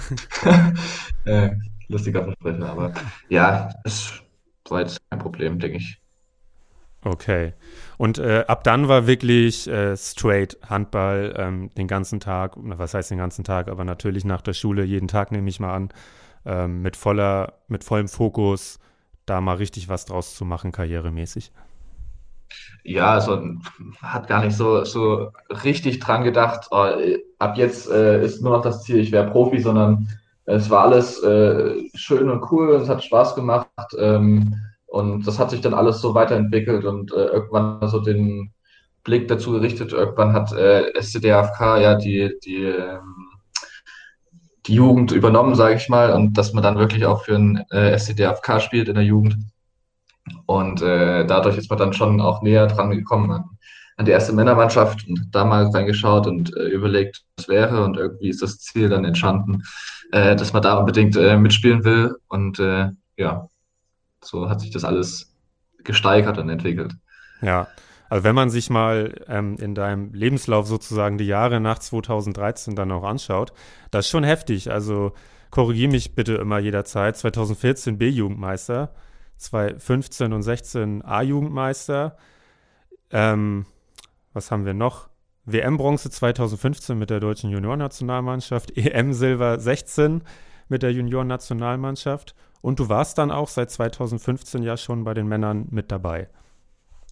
äh, 1.25 1.51
lustiger 1.87 2.23
Versprecher, 2.23 2.67
aber 2.67 2.95
ja, 3.29 3.69
das 3.83 4.11
war 4.69 4.79
jetzt 4.79 4.97
kein 5.11 5.19
Problem, 5.19 5.59
denke 5.59 5.77
ich. 5.77 6.01
Okay. 7.03 7.53
Und 7.97 8.17
äh, 8.17 8.45
ab 8.47 8.63
dann 8.63 8.87
war 8.87 9.07
wirklich 9.07 9.67
äh, 9.67 9.95
straight 9.95 10.57
Handball 10.67 11.33
ähm, 11.37 11.69
den 11.77 11.87
ganzen 11.87 12.19
Tag, 12.19 12.53
was 12.55 12.93
heißt 12.93 13.11
den 13.11 13.17
ganzen 13.17 13.43
Tag, 13.43 13.69
aber 13.69 13.85
natürlich 13.85 14.25
nach 14.25 14.41
der 14.41 14.53
Schule, 14.53 14.83
jeden 14.83 15.07
Tag 15.07 15.31
nehme 15.31 15.49
ich 15.49 15.59
mal 15.59 15.73
an, 15.73 15.89
ähm, 16.45 16.81
mit 16.81 16.95
voller, 16.95 17.53
mit 17.67 17.83
vollem 17.83 18.07
Fokus, 18.07 18.79
da 19.25 19.41
mal 19.41 19.55
richtig 19.55 19.89
was 19.89 20.05
draus 20.05 20.35
zu 20.35 20.45
machen, 20.45 20.71
karrieremäßig. 20.71 21.51
Ja, 22.83 23.13
also 23.13 23.41
hat 24.01 24.27
gar 24.27 24.45
nicht 24.45 24.55
so, 24.55 24.83
so 24.83 25.31
richtig 25.63 25.99
dran 25.99 26.23
gedacht, 26.23 26.67
oh, 26.71 26.87
ab 27.39 27.57
jetzt 27.57 27.89
äh, 27.89 28.23
ist 28.23 28.41
nur 28.41 28.57
noch 28.57 28.61
das 28.61 28.83
Ziel, 28.83 28.99
ich 28.99 29.11
wäre 29.11 29.31
Profi, 29.31 29.59
sondern 29.59 30.07
es 30.45 30.69
war 30.69 30.83
alles 30.83 31.21
äh, 31.23 31.89
schön 31.95 32.29
und 32.29 32.51
cool, 32.51 32.75
es 32.75 32.87
hat 32.87 33.03
Spaß 33.03 33.33
gemacht. 33.35 33.67
Ähm, 33.97 34.55
und 34.87 35.27
das 35.27 35.39
hat 35.39 35.49
sich 35.51 35.61
dann 35.61 35.73
alles 35.73 36.01
so 36.01 36.13
weiterentwickelt 36.13 36.85
und 36.85 37.11
äh, 37.11 37.25
irgendwann 37.25 37.87
so 37.89 37.99
den 37.99 38.53
Blick 39.03 39.27
dazu 39.27 39.51
gerichtet. 39.51 39.93
Irgendwann 39.93 40.33
hat 40.33 40.51
äh, 40.51 40.91
SCDFK 41.01 41.77
ja 41.77 41.95
die, 41.95 42.33
die, 42.43 42.63
ähm, 42.63 43.29
die 44.65 44.73
Jugend 44.73 45.11
übernommen, 45.11 45.55
sage 45.55 45.75
ich 45.75 45.87
mal, 45.89 46.11
und 46.11 46.37
dass 46.37 46.53
man 46.53 46.63
dann 46.63 46.77
wirklich 46.77 47.05
auch 47.05 47.23
für 47.23 47.35
ein 47.35 47.63
äh, 47.71 47.97
SCDFK 47.97 48.59
spielt 48.59 48.89
in 48.89 48.95
der 48.95 49.03
Jugend. 49.03 49.37
Und 50.47 50.81
äh, 50.81 51.25
dadurch 51.25 51.57
ist 51.57 51.69
man 51.69 51.79
dann 51.79 51.93
schon 51.93 52.19
auch 52.19 52.41
näher 52.41 52.67
dran 52.67 52.91
gekommen 52.91 53.31
an, 53.31 53.43
an 53.97 54.05
die 54.05 54.11
erste 54.11 54.33
Männermannschaft 54.33 55.07
und 55.07 55.29
da 55.31 55.45
mal 55.45 55.67
reingeschaut 55.67 56.25
und 56.27 56.55
äh, 56.57 56.67
überlegt, 56.67 57.23
was 57.37 57.47
wäre. 57.47 57.83
Und 57.83 57.97
irgendwie 57.97 58.29
ist 58.29 58.41
das 58.41 58.59
Ziel 58.59 58.89
dann 58.89 59.05
entstanden, 59.05 59.61
äh, 60.11 60.35
dass 60.35 60.51
man 60.51 60.63
da 60.63 60.77
unbedingt 60.77 61.15
äh, 61.15 61.37
mitspielen 61.37 61.83
will. 61.83 62.15
Und 62.27 62.59
äh, 62.59 62.89
ja, 63.17 63.49
so 64.25 64.49
hat 64.49 64.61
sich 64.61 64.71
das 64.71 64.83
alles 64.83 65.33
gesteigert 65.83 66.37
und 66.37 66.49
entwickelt. 66.49 66.95
Ja, 67.41 67.67
also 68.09 68.23
wenn 68.23 68.35
man 68.35 68.49
sich 68.49 68.69
mal 68.69 69.13
ähm, 69.27 69.57
in 69.59 69.75
deinem 69.75 70.13
Lebenslauf 70.13 70.67
sozusagen 70.67 71.17
die 71.17 71.25
Jahre 71.25 71.59
nach 71.59 71.79
2013 71.79 72.75
dann 72.75 72.91
auch 72.91 73.03
anschaut, 73.03 73.53
das 73.91 74.05
ist 74.05 74.11
schon 74.11 74.23
heftig. 74.23 74.71
Also 74.71 75.13
korrigiere 75.49 75.91
mich 75.91 76.15
bitte 76.15 76.35
immer 76.35 76.59
jederzeit. 76.59 77.17
2014 77.17 77.97
B-Jugendmeister, 77.97 78.93
2015 79.37 80.33
und 80.33 80.43
16 80.43 81.03
A-Jugendmeister. 81.03 82.17
Ähm, 83.11 83.65
was 84.33 84.51
haben 84.51 84.65
wir 84.65 84.73
noch? 84.73 85.09
WM-Bronze 85.45 86.09
2015 86.09 86.97
mit 86.97 87.11
der 87.11 87.19
deutschen 87.19 87.51
Juniornationalmannschaft, 87.51 88.75
EM-Silber 88.75 89.59
16 89.59 90.23
mit 90.67 90.81
der 90.81 90.91
Juniorennationalmannschaft 90.91 92.35
und 92.65 92.79
du 92.79 92.89
warst 92.89 93.19
dann 93.19 93.29
auch 93.29 93.47
seit 93.47 93.69
2015 93.69 94.63
ja 94.63 94.75
schon 94.75 95.03
bei 95.03 95.13
den 95.13 95.27
Männern 95.27 95.67
mit 95.69 95.91
dabei. 95.91 96.29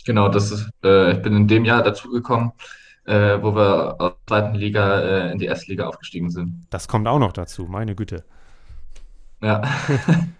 Genau, 0.03 0.27
das 0.27 0.49
ist, 0.49 0.67
äh, 0.83 1.11
ich 1.11 1.21
bin 1.21 1.35
in 1.35 1.47
dem 1.47 1.63
Jahr 1.63 1.83
dazugekommen, 1.83 2.53
äh, 3.05 3.37
wo 3.39 3.55
wir 3.55 4.01
aus 4.01 4.13
der 4.13 4.27
zweiten 4.27 4.55
Liga 4.55 4.99
äh, 5.01 5.31
in 5.31 5.37
die 5.37 5.45
erste 5.45 5.69
Liga 5.69 5.85
aufgestiegen 5.85 6.31
sind. 6.31 6.65
Das 6.71 6.87
kommt 6.87 7.07
auch 7.07 7.19
noch 7.19 7.33
dazu, 7.33 7.65
meine 7.65 7.93
Güte. 7.93 8.23
Ja. 9.43 9.61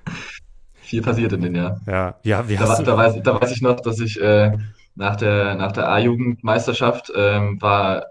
Viel 0.82 1.04
passiert 1.04 1.32
in 1.34 1.42
dem 1.42 1.54
Jahr. 1.54 1.80
Ja, 1.86 2.16
ja, 2.24 2.50
wie 2.50 2.56
da, 2.56 2.68
hast 2.68 2.84
da, 2.84 2.98
weiß, 2.98 3.22
da 3.22 3.40
weiß 3.40 3.52
ich 3.52 3.62
noch, 3.62 3.82
dass 3.82 4.00
ich 4.00 4.20
äh, 4.20 4.58
nach 4.96 5.16
der, 5.16 5.54
nach 5.54 5.74
der 5.74 5.90
A-Jugendmeisterschaft 5.90 7.14
ähm, 7.16 7.62
war 7.62 8.08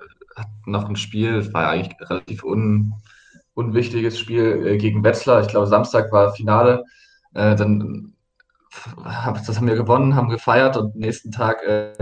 noch 0.67 0.89
ein 0.89 0.95
Spiel, 0.95 1.53
war 1.53 1.69
eigentlich 1.69 1.97
relativ 2.09 2.45
un, 2.45 2.95
unwichtiges 3.55 4.19
Spiel 4.19 4.67
äh, 4.67 4.79
gegen 4.79 5.05
Wetzlar. 5.05 5.41
Ich 5.43 5.49
glaube, 5.49 5.67
Samstag 5.67 6.13
war 6.13 6.35
Finale. 6.35 6.85
Äh, 7.35 7.57
dann 7.57 8.15
das 9.47 9.57
haben 9.57 9.67
wir 9.67 9.75
gewonnen, 9.75 10.17
haben 10.17 10.31
gefeiert 10.31 10.79
und 10.79 10.97
nächsten 10.97 11.31
Tag 11.31 11.63
äh, 11.63 11.93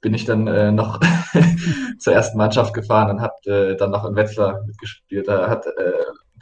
bin 0.00 0.12
ich 0.12 0.24
dann 0.24 0.74
noch 0.74 1.00
zur 1.98 2.12
ersten 2.12 2.36
Mannschaft 2.36 2.74
gefahren 2.74 3.10
und 3.10 3.20
habe 3.20 3.76
dann 3.78 3.92
noch 3.92 4.04
in 4.04 4.16
Wetzlar 4.16 4.64
mitgespielt. 4.66 5.28
Da 5.28 5.48
hat 5.48 5.66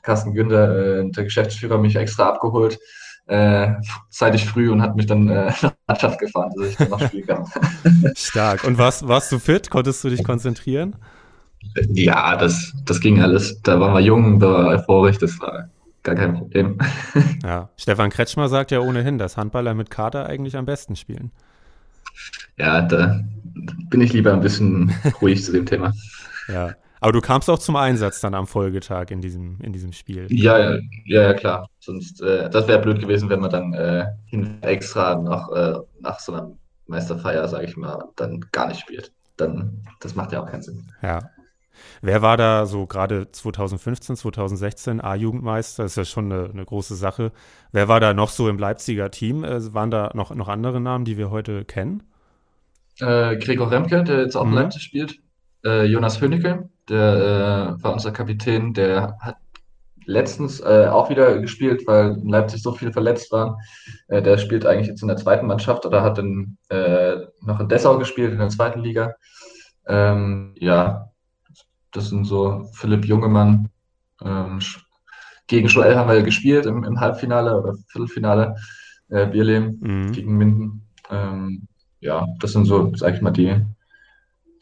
Carsten 0.02 0.32
Günther, 0.32 1.04
der 1.04 1.24
Geschäftsführer, 1.24 1.76
mich 1.76 1.96
extra 1.96 2.30
abgeholt, 2.30 2.78
zeitig 4.08 4.46
früh 4.46 4.70
und 4.70 4.82
hat 4.82 4.96
mich 4.96 5.06
dann 5.06 5.24
nach 5.62 5.74
Mannschaft 5.86 6.18
gefahren, 6.18 6.50
dass 6.56 6.68
ich 6.68 6.76
dann 6.76 6.90
noch 6.90 7.00
spielen 7.00 7.26
kann. 7.26 7.46
Stark. 8.16 8.64
Und 8.64 8.78
warst, 8.78 9.06
warst 9.06 9.30
du 9.32 9.38
fit? 9.38 9.70
Konntest 9.70 10.02
du 10.02 10.08
dich 10.08 10.24
konzentrieren? 10.24 10.96
Ja, 11.92 12.36
das, 12.36 12.72
das 12.84 13.00
ging 13.00 13.20
alles. 13.20 13.60
Da 13.62 13.80
waren 13.80 13.94
wir 13.94 14.00
jung, 14.00 14.38
da 14.40 14.50
war 14.50 14.66
euphorisch, 14.68 15.18
das 15.18 15.38
war 15.40 15.68
gar 16.02 16.14
kein 16.14 16.34
Problem. 16.34 16.78
Ja, 17.42 17.68
Stefan 17.76 18.08
Kretschmer 18.08 18.48
sagt 18.48 18.70
ja 18.70 18.80
ohnehin, 18.80 19.18
dass 19.18 19.36
Handballer 19.36 19.74
mit 19.74 19.90
Kader 19.90 20.26
eigentlich 20.26 20.56
am 20.56 20.64
besten 20.64 20.96
spielen. 20.96 21.30
Ja, 22.56 22.80
da 22.80 23.20
bin 23.90 24.00
ich 24.00 24.12
lieber 24.12 24.32
ein 24.32 24.40
bisschen 24.40 24.94
ruhig 25.20 25.44
zu 25.44 25.52
dem 25.52 25.66
Thema. 25.66 25.92
Ja, 26.48 26.74
aber 27.00 27.12
du 27.12 27.20
kamst 27.20 27.50
auch 27.50 27.58
zum 27.58 27.76
Einsatz 27.76 28.20
dann 28.20 28.34
am 28.34 28.46
Folgetag 28.46 29.10
in 29.10 29.20
diesem, 29.20 29.58
in 29.60 29.74
diesem 29.74 29.92
Spiel. 29.92 30.26
Ja, 30.30 30.58
ja, 30.58 30.78
ja, 31.04 31.34
klar. 31.34 31.68
Sonst, 31.80 32.22
äh, 32.22 32.48
das 32.48 32.66
wäre 32.66 32.80
blöd 32.80 32.98
gewesen, 32.98 33.28
wenn 33.28 33.40
man 33.40 33.50
dann 33.50 33.74
äh, 33.74 34.06
extra 34.62 35.14
noch 35.16 35.52
äh, 35.52 35.74
nach 36.00 36.18
so 36.18 36.32
einer 36.32 36.50
Meisterfeier, 36.86 37.46
sage 37.48 37.66
ich 37.66 37.76
mal, 37.76 38.04
dann 38.16 38.40
gar 38.52 38.68
nicht 38.68 38.80
spielt. 38.80 39.12
Dann, 39.36 39.82
das 40.00 40.14
macht 40.14 40.32
ja 40.32 40.42
auch 40.42 40.50
keinen 40.50 40.62
Sinn. 40.62 40.86
Ja, 41.02 41.30
Wer 42.02 42.22
war 42.22 42.36
da 42.36 42.66
so 42.66 42.86
gerade 42.86 43.30
2015, 43.30 44.16
2016 44.16 45.00
A-Jugendmeister? 45.00 45.84
Ist 45.84 45.96
ja 45.96 46.04
schon 46.04 46.32
eine, 46.32 46.50
eine, 46.50 46.64
große 46.64 46.94
Sache. 46.94 47.32
Wer 47.72 47.88
war 47.88 48.00
da 48.00 48.14
noch 48.14 48.30
so 48.30 48.48
im 48.48 48.58
Leipziger 48.58 49.10
Team? 49.10 49.44
Äh, 49.44 49.72
waren 49.74 49.90
da 49.90 50.10
noch, 50.14 50.34
noch 50.34 50.48
andere 50.48 50.80
Namen, 50.80 51.04
die 51.04 51.16
wir 51.16 51.30
heute 51.30 51.64
kennen? 51.64 52.02
Äh, 53.00 53.36
Gregor 53.36 53.70
Remke, 53.70 54.04
der 54.04 54.20
jetzt 54.20 54.36
auch 54.36 54.44
mhm. 54.44 54.54
Leipzig 54.54 54.82
spielt. 54.82 55.18
Äh, 55.64 55.86
Jonas 55.86 56.20
Hönicke, 56.20 56.68
der 56.88 57.76
äh, 57.78 57.82
war 57.82 57.92
unser 57.92 58.12
Kapitän, 58.12 58.74
der 58.74 59.16
hat 59.20 59.36
letztens 60.06 60.60
äh, 60.60 60.86
auch 60.90 61.08
wieder 61.08 61.38
gespielt, 61.38 61.86
weil 61.86 62.12
in 62.12 62.28
Leipzig 62.28 62.62
so 62.62 62.72
viele 62.72 62.92
verletzt 62.92 63.32
waren. 63.32 63.56
Äh, 64.08 64.20
der 64.20 64.36
spielt 64.36 64.66
eigentlich 64.66 64.88
jetzt 64.88 65.00
in 65.00 65.08
der 65.08 65.16
zweiten 65.16 65.46
Mannschaft 65.46 65.86
oder 65.86 66.02
hat 66.02 66.18
in, 66.18 66.58
noch 67.40 67.60
in 67.60 67.68
Dessau 67.68 67.98
gespielt, 67.98 68.32
in 68.32 68.38
der 68.38 68.48
zweiten 68.48 68.80
Liga. 68.80 69.14
Ähm, 69.86 70.54
ja, 70.58 71.10
das 71.94 72.08
sind 72.08 72.24
so 72.24 72.68
Philipp 72.74 73.06
Jungemann. 73.06 73.70
Ähm, 74.22 74.58
gegen 75.46 75.68
Joel 75.68 75.96
haben 75.96 76.10
wir 76.10 76.22
gespielt 76.22 76.66
im, 76.66 76.84
im 76.84 77.00
Halbfinale 77.00 77.58
oder 77.58 77.74
Viertelfinale. 77.88 78.56
Äh, 79.08 79.26
Bierlehm 79.26 79.78
mhm. 79.80 80.12
gegen 80.12 80.36
Minden. 80.36 80.86
Ähm, 81.10 81.68
ja, 82.00 82.26
das 82.40 82.52
sind 82.52 82.64
so, 82.64 82.92
sag 82.96 83.14
ich 83.14 83.22
mal, 83.22 83.30
die, 83.30 83.60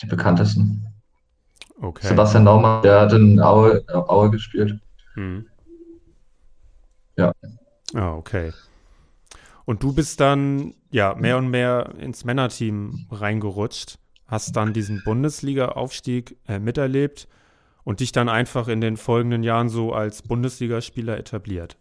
die 0.01 0.07
bekanntesten. 0.07 0.87
Okay. 1.81 2.07
Sebastian 2.09 2.45
Naumann, 2.45 2.83
der 2.83 3.01
hat 3.01 3.13
in 3.13 3.41
Aue, 3.41 3.85
Aue 3.89 4.31
gespielt. 4.31 4.79
Mhm. 5.15 5.47
Ja. 7.17 7.33
Ah, 7.95 8.15
okay. 8.15 8.53
Und 9.65 9.83
du 9.83 9.93
bist 9.93 10.21
dann 10.21 10.75
ja 10.91 11.15
mehr 11.15 11.39
und 11.39 11.49
mehr 11.49 11.95
ins 11.99 12.25
Männerteam 12.25 13.07
reingerutscht 13.11 13.99
hast 14.33 14.57
dann 14.57 14.73
diesen 14.73 15.03
Bundesliga-Aufstieg 15.05 16.39
äh, 16.49 16.59
miterlebt 16.59 17.29
und 17.85 18.01
dich 18.01 18.13
dann 18.13 18.31
einfach 18.31 18.67
in 18.67 18.81
den 18.81 18.97
folgenden 18.97 19.43
Jahren 19.43 19.69
so 19.69 19.93
als 19.93 20.23
Bundesligaspieler 20.23 21.19
etabliert. 21.19 21.77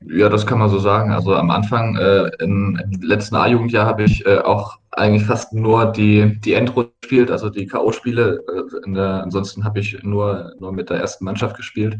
Ja, 0.00 0.28
das 0.28 0.44
kann 0.44 0.58
man 0.58 0.70
so 0.70 0.80
sagen. 0.80 1.12
Also 1.12 1.36
am 1.36 1.52
Anfang, 1.52 1.96
äh, 1.96 2.30
im, 2.40 2.80
im, 2.82 3.00
letzten 3.00 3.36
A-Jugendjahr, 3.36 3.86
habe 3.86 4.02
ich 4.02 4.26
äh, 4.26 4.38
auch 4.38 4.78
eigentlich 4.90 5.24
fast 5.24 5.52
nur 5.52 5.92
die, 5.92 6.40
die 6.40 6.54
Endrunde 6.54 6.90
gespielt, 7.00 7.30
also 7.30 7.48
die 7.48 7.66
K.O.-Spiele. 7.66 8.40
Äh, 8.84 8.98
ansonsten 8.98 9.64
habe 9.64 9.78
ich 9.78 10.02
nur, 10.02 10.52
nur 10.58 10.72
mit 10.72 10.90
der 10.90 10.98
ersten 10.98 11.24
Mannschaft 11.24 11.56
gespielt. 11.56 11.96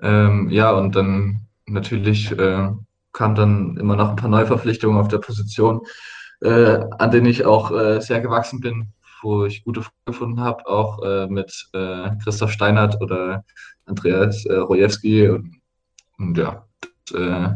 Ähm, 0.00 0.48
ja, 0.50 0.70
und 0.70 0.94
dann 0.94 1.48
natürlich 1.66 2.30
äh, 2.30 2.68
kamen 3.12 3.34
dann 3.34 3.76
immer 3.76 3.96
noch 3.96 4.10
ein 4.10 4.16
paar 4.16 4.30
Neuverpflichtungen 4.30 5.00
auf 5.00 5.08
der 5.08 5.18
Position 5.18 5.80
äh, 6.42 6.80
an 6.98 7.10
denen 7.10 7.26
ich 7.26 7.44
auch 7.44 7.70
äh, 7.70 8.00
sehr 8.00 8.20
gewachsen 8.20 8.60
bin, 8.60 8.92
wo 9.22 9.44
ich 9.44 9.64
gute 9.64 9.82
Freunde 9.82 10.04
gefunden 10.06 10.40
habe, 10.40 10.66
auch 10.66 11.02
äh, 11.02 11.26
mit 11.26 11.68
äh, 11.72 12.10
Christoph 12.22 12.52
Steinert 12.52 13.00
oder 13.00 13.44
Andreas 13.86 14.44
äh, 14.46 14.54
Rojewski. 14.54 15.28
Und, 15.28 15.56
und 16.18 16.36
ja, 16.38 16.66
das 17.10 17.20
äh, 17.20 17.50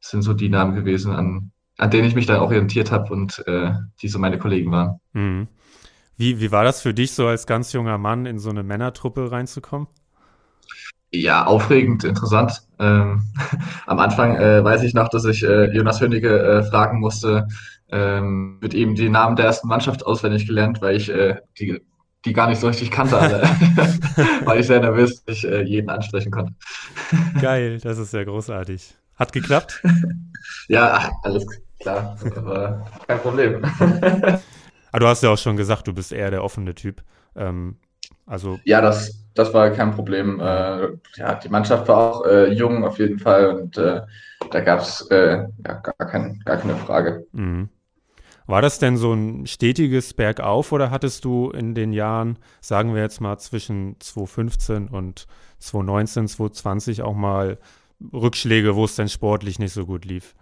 sind 0.00 0.22
so 0.22 0.34
die 0.34 0.48
Namen 0.48 0.74
gewesen, 0.74 1.12
an, 1.12 1.52
an 1.78 1.90
denen 1.90 2.06
ich 2.06 2.14
mich 2.14 2.26
dann 2.26 2.40
orientiert 2.40 2.92
habe 2.92 3.12
und 3.12 3.42
die 4.02 4.08
so 4.08 4.18
meine 4.18 4.38
Kollegen 4.38 4.70
waren. 4.70 5.00
Mhm. 5.12 5.48
Wie, 6.16 6.40
wie 6.40 6.52
war 6.52 6.62
das 6.62 6.80
für 6.80 6.94
dich, 6.94 7.12
so 7.12 7.26
als 7.26 7.46
ganz 7.46 7.72
junger 7.72 7.98
Mann 7.98 8.26
in 8.26 8.38
so 8.38 8.50
eine 8.50 8.62
Männertruppe 8.62 9.32
reinzukommen? 9.32 9.88
Ja, 11.10 11.46
aufregend, 11.46 12.04
interessant. 12.04 12.62
Ähm, 12.78 13.22
am 13.86 13.98
Anfang 13.98 14.36
äh, 14.36 14.64
weiß 14.64 14.82
ich 14.82 14.94
noch, 14.94 15.08
dass 15.08 15.24
ich 15.24 15.42
äh, 15.44 15.72
Jonas 15.72 16.00
Hönige 16.00 16.38
äh, 16.40 16.62
fragen 16.64 17.00
musste, 17.00 17.46
ähm, 17.94 18.58
mit 18.60 18.74
ihm 18.74 18.94
die 18.94 19.08
Namen 19.08 19.36
der 19.36 19.46
ersten 19.46 19.68
Mannschaft 19.68 20.04
auswendig 20.04 20.46
gelernt, 20.46 20.82
weil 20.82 20.96
ich 20.96 21.08
äh, 21.08 21.36
die, 21.58 21.80
die 22.24 22.32
gar 22.32 22.48
nicht 22.48 22.60
so 22.60 22.66
richtig 22.66 22.90
kannte 22.90 23.16
alle. 23.16 23.42
weil 24.44 24.60
ich 24.60 24.66
sehr 24.66 24.80
nervös 24.80 25.22
ich 25.26 25.46
äh, 25.46 25.62
jeden 25.62 25.88
ansprechen 25.88 26.32
konnte. 26.32 26.54
Geil, 27.40 27.78
das 27.78 27.98
ist 27.98 28.12
ja 28.12 28.24
großartig. 28.24 28.96
Hat 29.16 29.32
geklappt? 29.32 29.82
ja, 30.68 31.12
alles 31.22 31.46
klar. 31.80 32.16
Aber 32.36 32.84
kein 33.06 33.20
Problem. 33.20 33.62
Aber 34.90 35.00
du 35.00 35.06
hast 35.06 35.22
ja 35.22 35.30
auch 35.30 35.38
schon 35.38 35.56
gesagt, 35.56 35.86
du 35.86 35.92
bist 35.92 36.12
eher 36.12 36.30
der 36.30 36.42
offene 36.42 36.74
Typ. 36.74 37.02
Ähm, 37.36 37.76
also 38.26 38.58
ja, 38.64 38.80
das, 38.80 39.24
das 39.34 39.52
war 39.54 39.70
kein 39.70 39.92
Problem. 39.92 40.40
Äh, 40.40 40.88
ja, 41.16 41.34
die 41.34 41.48
Mannschaft 41.48 41.86
war 41.88 41.96
auch 41.96 42.26
äh, 42.26 42.52
jung 42.52 42.84
auf 42.84 42.98
jeden 42.98 43.18
Fall 43.18 43.54
und 43.54 43.78
äh, 43.78 44.02
da 44.50 44.60
gab 44.60 44.80
es 44.80 45.02
äh, 45.10 45.46
ja, 45.66 45.74
gar, 45.74 46.08
kein, 46.08 46.40
gar 46.44 46.56
keine 46.56 46.76
Frage. 46.76 47.26
Mhm. 47.32 47.68
War 48.46 48.60
das 48.60 48.78
denn 48.78 48.96
so 48.96 49.12
ein 49.12 49.46
stetiges 49.46 50.12
Bergauf 50.12 50.72
oder 50.72 50.90
hattest 50.90 51.24
du 51.24 51.50
in 51.50 51.74
den 51.74 51.92
Jahren, 51.92 52.38
sagen 52.60 52.94
wir 52.94 53.00
jetzt 53.00 53.20
mal 53.20 53.38
zwischen 53.38 53.96
2015 54.00 54.88
und 54.88 55.26
2019, 55.60 56.28
2020 56.28 57.02
auch 57.02 57.14
mal 57.14 57.58
Rückschläge, 58.12 58.76
wo 58.76 58.84
es 58.84 58.96
denn 58.96 59.08
sportlich 59.08 59.58
nicht 59.58 59.72
so 59.72 59.86
gut 59.86 60.04
lief? 60.04 60.34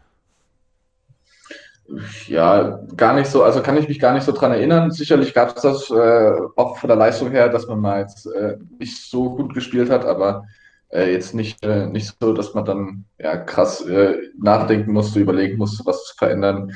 Ja, 2.26 2.80
gar 2.96 3.14
nicht 3.14 3.28
so, 3.28 3.42
also 3.42 3.60
kann 3.62 3.76
ich 3.76 3.86
mich 3.86 4.00
gar 4.00 4.14
nicht 4.14 4.24
so 4.24 4.32
dran 4.32 4.52
erinnern. 4.52 4.90
Sicherlich 4.90 5.34
gab 5.34 5.56
es 5.56 5.62
das 5.62 5.90
äh, 5.90 6.32
auch 6.56 6.78
von 6.78 6.88
der 6.88 6.96
Leistung 6.96 7.30
her, 7.30 7.48
dass 7.50 7.66
man 7.66 7.80
mal 7.80 8.00
jetzt 8.00 8.26
äh, 8.26 8.56
nicht 8.78 8.96
so 8.96 9.30
gut 9.36 9.52
gespielt 9.54 9.90
hat, 9.90 10.04
aber 10.04 10.44
äh, 10.88 11.12
jetzt 11.12 11.34
nicht, 11.34 11.62
äh, 11.64 11.86
nicht 11.86 12.16
so, 12.20 12.32
dass 12.32 12.54
man 12.54 12.64
dann 12.64 13.04
ja 13.18 13.36
krass 13.36 13.84
äh, 13.84 14.16
nachdenken 14.38 14.92
musste, 14.92 15.20
überlegen 15.20 15.58
musste, 15.58 15.84
was 15.84 16.04
zu 16.04 16.14
verändern. 16.16 16.72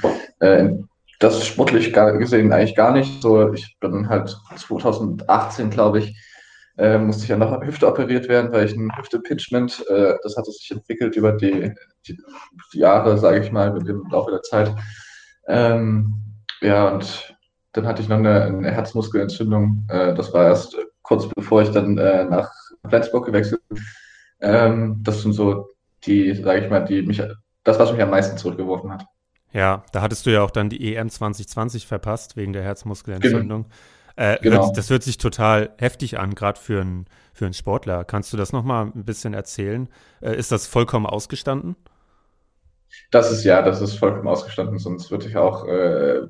Das 1.19 1.47
sportlich 1.47 1.93
gesehen 1.93 2.53
eigentlich 2.53 2.77
gar 2.77 2.93
nicht. 2.93 3.23
So, 3.23 3.53
ich 3.53 3.77
bin 3.81 4.09
halt 4.09 4.37
2018, 4.57 5.71
glaube 5.71 6.01
ich, 6.01 6.17
äh, 6.77 6.99
musste 6.99 7.25
ich 7.25 7.31
ja 7.31 7.37
noch 7.37 7.59
Hüfte 7.63 7.87
operiert 7.87 8.29
werden, 8.29 8.53
weil 8.53 8.67
ich 8.67 8.77
ein 8.77 8.91
Hüfte-Pitchment, 8.97 9.87
äh, 9.89 10.15
das 10.23 10.37
hatte 10.37 10.51
sich 10.51 10.71
entwickelt 10.71 11.17
über 11.17 11.33
die, 11.33 11.73
die, 12.07 12.19
die 12.73 12.79
Jahre, 12.79 13.17
sage 13.17 13.41
ich 13.41 13.51
mal, 13.51 13.73
mit 13.73 13.89
dem 13.89 14.07
Laufe 14.11 14.31
der 14.31 14.43
Zeit. 14.43 14.75
Ähm, 15.49 16.13
ja, 16.61 16.89
und 16.89 17.35
dann 17.73 17.87
hatte 17.87 18.03
ich 18.03 18.09
noch 18.09 18.19
eine, 18.19 18.45
eine 18.45 18.71
Herzmuskelentzündung. 18.71 19.87
Äh, 19.89 20.15
das 20.15 20.33
war 20.33 20.47
erst 20.47 20.77
kurz 21.03 21.29
bevor 21.29 21.63
ich 21.63 21.71
dann 21.71 21.99
äh, 21.99 22.25
nach 22.25 22.51
Flensburg 22.89 23.27
gewechselt 23.27 23.63
bin. 23.69 23.83
Ähm, 24.41 25.01
das 25.03 25.23
sind 25.23 25.33
so 25.33 25.69
die, 26.05 26.35
sage 26.35 26.65
ich 26.65 26.71
mal, 26.71 26.81
die 26.81 27.03
mich, 27.03 27.23
das, 27.65 27.79
was 27.79 27.93
mich 27.93 28.03
am 28.03 28.11
meisten 28.11 28.37
zurückgeworfen 28.37 28.93
hat. 28.93 29.07
Ja, 29.57 29.85
da 29.91 30.03
hattest 30.03 30.27
du 30.27 30.31
ja 30.31 30.43
auch 30.43 30.51
dann 30.51 30.69
die 30.69 30.95
EM 30.95 31.09
2020 31.09 31.87
verpasst 31.87 32.37
wegen 32.37 32.53
der 32.53 32.63
Herzmuskelentzündung. 32.63 33.63
Genau. 33.63 34.33
Äh, 34.33 34.39
genau. 34.43 34.67
Hört, 34.67 34.77
das 34.77 34.91
hört 34.91 35.03
sich 35.03 35.17
total 35.17 35.71
heftig 35.79 36.19
an, 36.19 36.35
gerade 36.35 36.61
für, 36.61 36.83
ein, 36.83 37.07
für 37.33 37.47
einen 37.47 37.55
Sportler. 37.55 38.05
Kannst 38.05 38.31
du 38.35 38.37
das 38.37 38.53
nochmal 38.53 38.93
ein 38.95 39.07
bisschen 39.07 39.33
erzählen? 39.33 39.89
Äh, 40.21 40.37
ist 40.37 40.53
das 40.53 40.67
vollkommen 40.67 41.07
ausgestanden? 41.07 41.75
Das 43.11 43.33
ist 43.33 43.45
ja, 43.45 43.63
das 43.63 43.81
ist 43.81 43.95
vollkommen 43.95 44.29
ausgestanden, 44.29 44.79
sonst 44.79 45.11
würde 45.11 45.27
ich 45.27 45.39
auch 45.39 45.67
äh, 45.67 46.21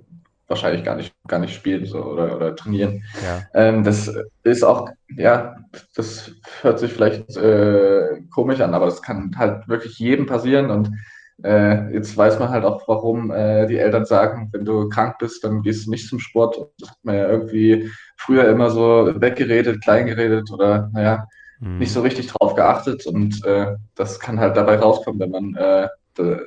wahrscheinlich 0.47 0.85
gar 0.85 0.95
nicht, 0.95 1.13
gar 1.27 1.41
nicht 1.41 1.55
spielen 1.55 1.85
so, 1.85 2.05
oder, 2.05 2.37
oder 2.37 2.55
trainieren. 2.55 3.03
Ja. 3.25 3.43
Ähm, 3.55 3.83
das 3.83 4.09
ist 4.45 4.63
auch, 4.63 4.89
ja, 5.09 5.57
das 5.97 6.31
hört 6.63 6.79
sich 6.79 6.93
vielleicht 6.93 7.37
äh, 7.37 8.21
komisch 8.31 8.61
an, 8.61 8.73
aber 8.73 8.87
das 8.87 9.03
kann 9.03 9.37
halt 9.37 9.67
wirklich 9.67 9.99
jedem 9.99 10.27
passieren 10.27 10.71
und 10.71 10.93
äh, 11.43 11.93
jetzt 11.93 12.17
weiß 12.17 12.39
man 12.39 12.49
halt 12.49 12.65
auch, 12.65 12.89
warum 12.89 13.31
äh, 13.31 13.67
die 13.67 13.79
Eltern 13.79 14.07
sagen, 14.07 14.49
wenn 14.53 14.65
du 14.65 14.89
krank 14.89 15.19
bist, 15.19 15.45
dann 15.45 15.63
gehst 15.63 15.87
du 15.87 15.91
nicht 15.91 16.09
zum 16.09 16.19
Sport. 16.19 16.57
Das 16.79 16.91
hat 16.91 16.99
man 17.03 17.17
ja 17.17 17.29
irgendwie 17.29 17.91
früher 18.17 18.49
immer 18.49 18.71
so 18.71 19.13
weggeredet, 19.21 19.83
kleingeredet 19.83 20.51
oder 20.51 20.91
naja, 20.93 21.27
mhm. 21.61 21.79
nicht 21.79 21.93
so 21.93 22.01
richtig 22.01 22.29
drauf 22.29 22.55
geachtet. 22.55 23.07
Und 23.07 23.45
äh, 23.45 23.77
das 23.95 24.19
kann 24.19 24.41
halt 24.41 24.57
dabei 24.57 24.79
rauskommen, 24.79 25.21
wenn 25.21 25.31
man 25.31 25.55
äh, 25.57 25.89
da, 26.15 26.39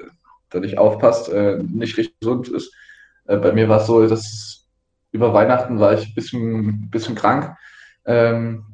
da, 0.49 0.59
nicht 0.59 0.77
aufpasst, 0.79 1.29
äh, 1.29 1.57
nicht 1.63 1.97
richtig 1.97 2.19
gesund 2.19 2.47
ist. 2.49 2.73
Äh, 3.25 3.37
bei 3.37 3.51
mir 3.51 3.69
war 3.69 3.81
es 3.81 3.87
so, 3.87 4.07
dass 4.07 4.67
über 5.11 5.33
Weihnachten 5.33 5.79
war 5.79 5.93
ich 5.93 6.07
ein 6.07 6.15
bisschen, 6.15 6.89
bisschen 6.89 7.15
krank. 7.15 7.55
Ähm, 8.05 8.65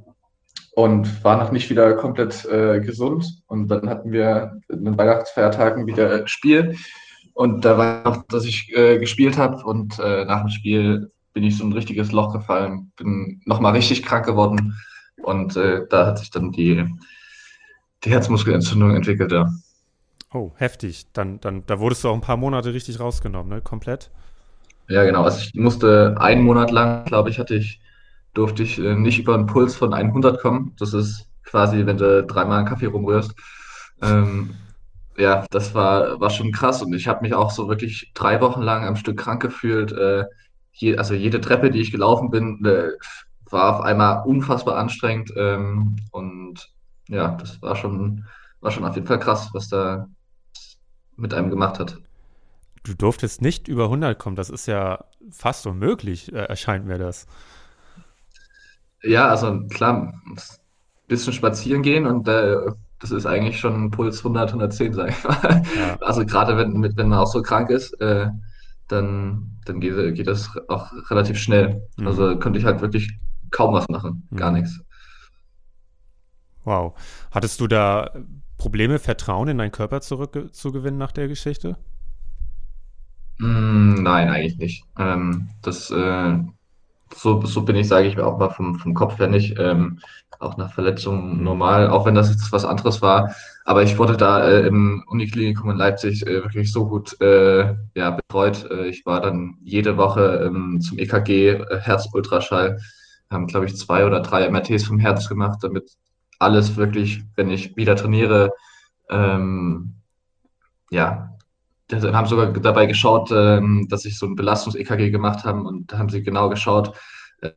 und 0.76 1.24
war 1.24 1.38
noch 1.38 1.52
nicht 1.52 1.70
wieder 1.70 1.94
komplett 1.94 2.46
äh, 2.46 2.82
gesund. 2.82 3.42
Und 3.48 3.70
dann 3.70 3.90
hatten 3.90 4.12
wir 4.12 4.60
in 4.70 4.86
den 4.86 4.98
Weihnachtsfeiertagen 4.98 5.88
wieder 5.88 6.28
Spiel. 6.28 6.76
Und 7.34 7.66
da 7.66 7.78
war 7.78 8.04
noch, 8.04 8.24
dass 8.28 8.46
ich 8.46 8.72
äh, 8.76 9.00
gespielt 9.00 9.38
habe 9.38 9.64
und 9.64 10.00
äh, 10.00 10.26
nach 10.26 10.42
dem 10.42 10.50
Spiel 10.50 11.12
bin 11.34 11.44
ich 11.44 11.58
so 11.58 11.66
ein 11.66 11.74
richtiges 11.74 12.12
Loch 12.12 12.32
gefallen, 12.32 12.92
bin 12.98 13.42
nochmal 13.46 13.74
richtig 13.74 14.04
krank 14.04 14.26
geworden 14.26 14.78
und 15.22 15.58
äh, 15.58 15.86
da 15.90 16.08
hat 16.08 16.20
sich 16.20 16.32
dann 16.32 16.54
die, 16.54 16.86
die 18.04 18.10
Herzmuskelentzündung 18.10 18.96
entwickelt. 18.96 19.34
Ja. 19.34 19.50
Oh, 20.34 20.52
heftig. 20.56 21.08
Dann, 21.12 21.42
dann, 21.42 21.66
da 21.66 21.80
wurdest 21.80 22.04
du 22.04 22.10
auch 22.10 22.14
ein 22.14 22.22
paar 22.22 22.38
Monate 22.38 22.74
richtig 22.74 23.00
rausgenommen, 23.00 23.50
ne? 23.50 23.62
Komplett? 23.62 24.12
Ja, 24.88 25.04
genau. 25.04 25.24
Also 25.24 25.40
ich 25.40 25.54
musste 25.56 26.16
einen 26.20 26.44
Monat 26.44 26.72
lang, 26.72 27.06
glaube 27.06 27.30
ich, 27.30 27.40
hatte 27.40 27.56
ich 27.56 27.82
durfte 28.36 28.62
ich 28.62 28.78
äh, 28.78 28.96
nicht 28.96 29.20
über 29.20 29.34
einen 29.34 29.48
Puls 29.48 29.76
von 29.76 29.94
100 29.94 30.40
kommen. 30.40 30.76
Das 30.78 30.94
ist 30.94 31.28
quasi, 31.44 31.86
wenn 31.86 31.98
du 31.98 32.24
dreimal 32.24 32.60
einen 32.60 32.68
Kaffee 32.68 32.86
rumrührst. 32.86 33.34
Ähm, 34.02 34.52
ja, 35.18 35.46
das 35.50 35.74
war, 35.74 36.20
war 36.20 36.30
schon 36.30 36.52
krass 36.52 36.84
und 36.84 36.94
ich 36.94 37.08
habe 37.08 37.22
mich 37.22 37.34
auch 37.34 37.50
so 37.50 37.70
wirklich 37.70 38.12
drei 38.14 38.42
Wochen 38.42 38.62
lang 38.62 38.86
am 38.86 38.98
Stück 38.98 39.18
krank 39.18 39.42
gefühlt. 39.42 39.92
Äh, 39.94 40.26
je, 40.74 40.98
also 40.98 41.14
jede 41.14 41.42
Treppe, 41.42 41.72
die 41.72 41.82
ich 41.82 41.92
gelaufen 41.92 42.30
bin, 42.30 42.64
äh, 42.66 42.90
war 43.50 43.76
auf 43.76 43.82
einmal 43.82 44.26
unfassbar 44.26 44.78
anstrengend 44.78 45.32
ähm, 45.38 45.96
und 46.12 46.74
ja, 47.08 47.30
das 47.40 47.62
war 47.62 47.76
schon, 47.76 48.26
war 48.60 48.72
schon 48.72 48.84
auf 48.84 48.96
jeden 48.96 49.08
Fall 49.08 49.20
krass, 49.20 49.50
was 49.54 49.70
da 49.70 50.08
mit 51.16 51.34
einem 51.34 51.50
gemacht 51.50 51.80
hat. 51.80 51.98
Du 52.84 52.94
durftest 52.94 53.42
nicht 53.42 53.68
über 53.68 53.86
100 53.86 54.20
kommen, 54.20 54.36
das 54.36 54.50
ist 54.50 54.66
ja 54.66 55.06
fast 55.32 55.66
unmöglich, 55.68 56.34
äh, 56.34 56.38
erscheint 56.38 56.86
mir 56.86 56.98
das. 56.98 57.28
Ja, 59.06 59.30
also 59.30 59.62
klar, 59.68 60.14
ein 60.26 60.38
bisschen 61.08 61.34
spazieren 61.34 61.82
gehen 61.82 62.06
und 62.06 62.28
äh, 62.28 62.58
das 63.00 63.12
ist 63.12 63.26
eigentlich 63.26 63.60
schon 63.60 63.92
Puls 63.92 64.20
100, 64.20 64.50
110, 64.50 64.94
sag 64.94 65.10
ich 65.10 65.24
mal. 65.24 65.64
Ja. 65.78 65.98
Also 66.02 66.26
gerade 66.26 66.58
wenn, 66.58 66.82
wenn 66.82 67.10
man 67.10 67.20
auch 67.20 67.32
so 67.32 67.42
krank 67.42 67.70
ist, 67.70 67.94
äh, 68.02 68.28
dann, 68.88 69.52
dann 69.66 69.80
geht, 69.80 70.16
geht 70.16 70.28
das 70.28 70.50
auch 70.68 70.92
relativ 71.10 71.38
schnell. 71.38 71.88
Mhm. 71.98 72.08
Also 72.08 72.38
könnte 72.40 72.60
ich 72.60 72.66
halt 72.66 72.82
wirklich 72.82 73.12
kaum 73.52 73.74
was 73.74 73.88
machen, 73.90 74.28
gar 74.36 74.52
mhm. 74.52 74.60
nichts. 74.60 74.80
Wow. 76.64 76.94
Hattest 77.32 77.60
du 77.60 77.68
da 77.68 78.12
Probleme, 78.58 79.00
Vertrauen 79.00 79.50
in 79.50 79.58
deinen 79.58 79.72
Körper 79.72 80.02
zurückzugewinnen 80.02 80.98
nach 80.98 81.12
der 81.12 81.28
Geschichte? 81.28 81.78
Mm, 83.38 83.96
nein, 84.02 84.30
eigentlich 84.30 84.58
nicht. 84.58 84.86
Ähm, 84.98 85.50
das, 85.62 85.92
äh, 85.92 86.38
so, 87.14 87.46
so 87.46 87.62
bin 87.62 87.76
ich, 87.76 87.88
sage 87.88 88.08
ich 88.08 88.20
auch 88.20 88.38
mal 88.38 88.50
vom, 88.50 88.76
vom 88.76 88.94
Kopf 88.94 89.20
her 89.20 89.28
nicht. 89.28 89.58
Ähm, 89.60 90.00
auch 90.40 90.58
nach 90.58 90.74
Verletzungen 90.74 91.44
normal, 91.44 91.90
auch 91.90 92.06
wenn 92.06 92.16
das 92.16 92.30
jetzt 92.30 92.52
was 92.52 92.66
anderes 92.66 93.02
war. 93.02 93.36
Aber 93.64 93.84
ich 93.84 93.98
wurde 93.98 94.18
da 94.18 94.48
äh, 94.48 94.68
im 94.68 95.04
Uniklinikum 95.08 95.70
in 95.72 95.78
Leipzig 95.78 96.26
äh, 96.26 96.44
wirklich 96.44 96.72
so 96.72 96.88
gut 96.88 97.20
äh, 97.22 97.74
ja, 97.96 98.12
betreut. 98.12 98.70
Äh, 98.70 98.88
ich 98.88 99.06
war 99.06 99.22
dann 99.22 99.58
jede 99.64 99.98
Woche 99.98 100.44
ähm, 100.46 100.82
zum 100.82 101.00
EKG, 101.00 101.50
äh, 101.50 101.80
Herzultraschall, 101.80 102.80
haben, 103.30 103.48
glaube 103.48 103.66
ich, 103.66 103.76
zwei 103.76 104.06
oder 104.06 104.20
drei 104.20 104.50
MRTs 104.50 104.86
vom 104.86 105.00
Herz 105.00 105.28
gemacht, 105.28 105.60
damit 105.62 105.92
alles 106.38 106.76
wirklich, 106.76 107.24
wenn 107.36 107.50
ich 107.50 107.76
wieder 107.76 107.96
trainiere, 107.96 108.52
ähm, 109.10 109.96
ja, 110.92 111.35
haben 111.92 112.28
sogar 112.28 112.52
dabei 112.52 112.86
geschaut, 112.86 113.32
ähm, 113.32 113.88
dass 113.90 114.06
ich 114.06 114.18
so 114.18 114.26
ein 114.26 114.36
Belastungs-EKG 114.36 115.12
gemacht 115.12 115.44
habe 115.44 115.62
und 115.62 115.92
da 115.92 115.98
haben 115.98 116.10
sie 116.10 116.24
genau 116.24 116.50
geschaut, 116.50 116.94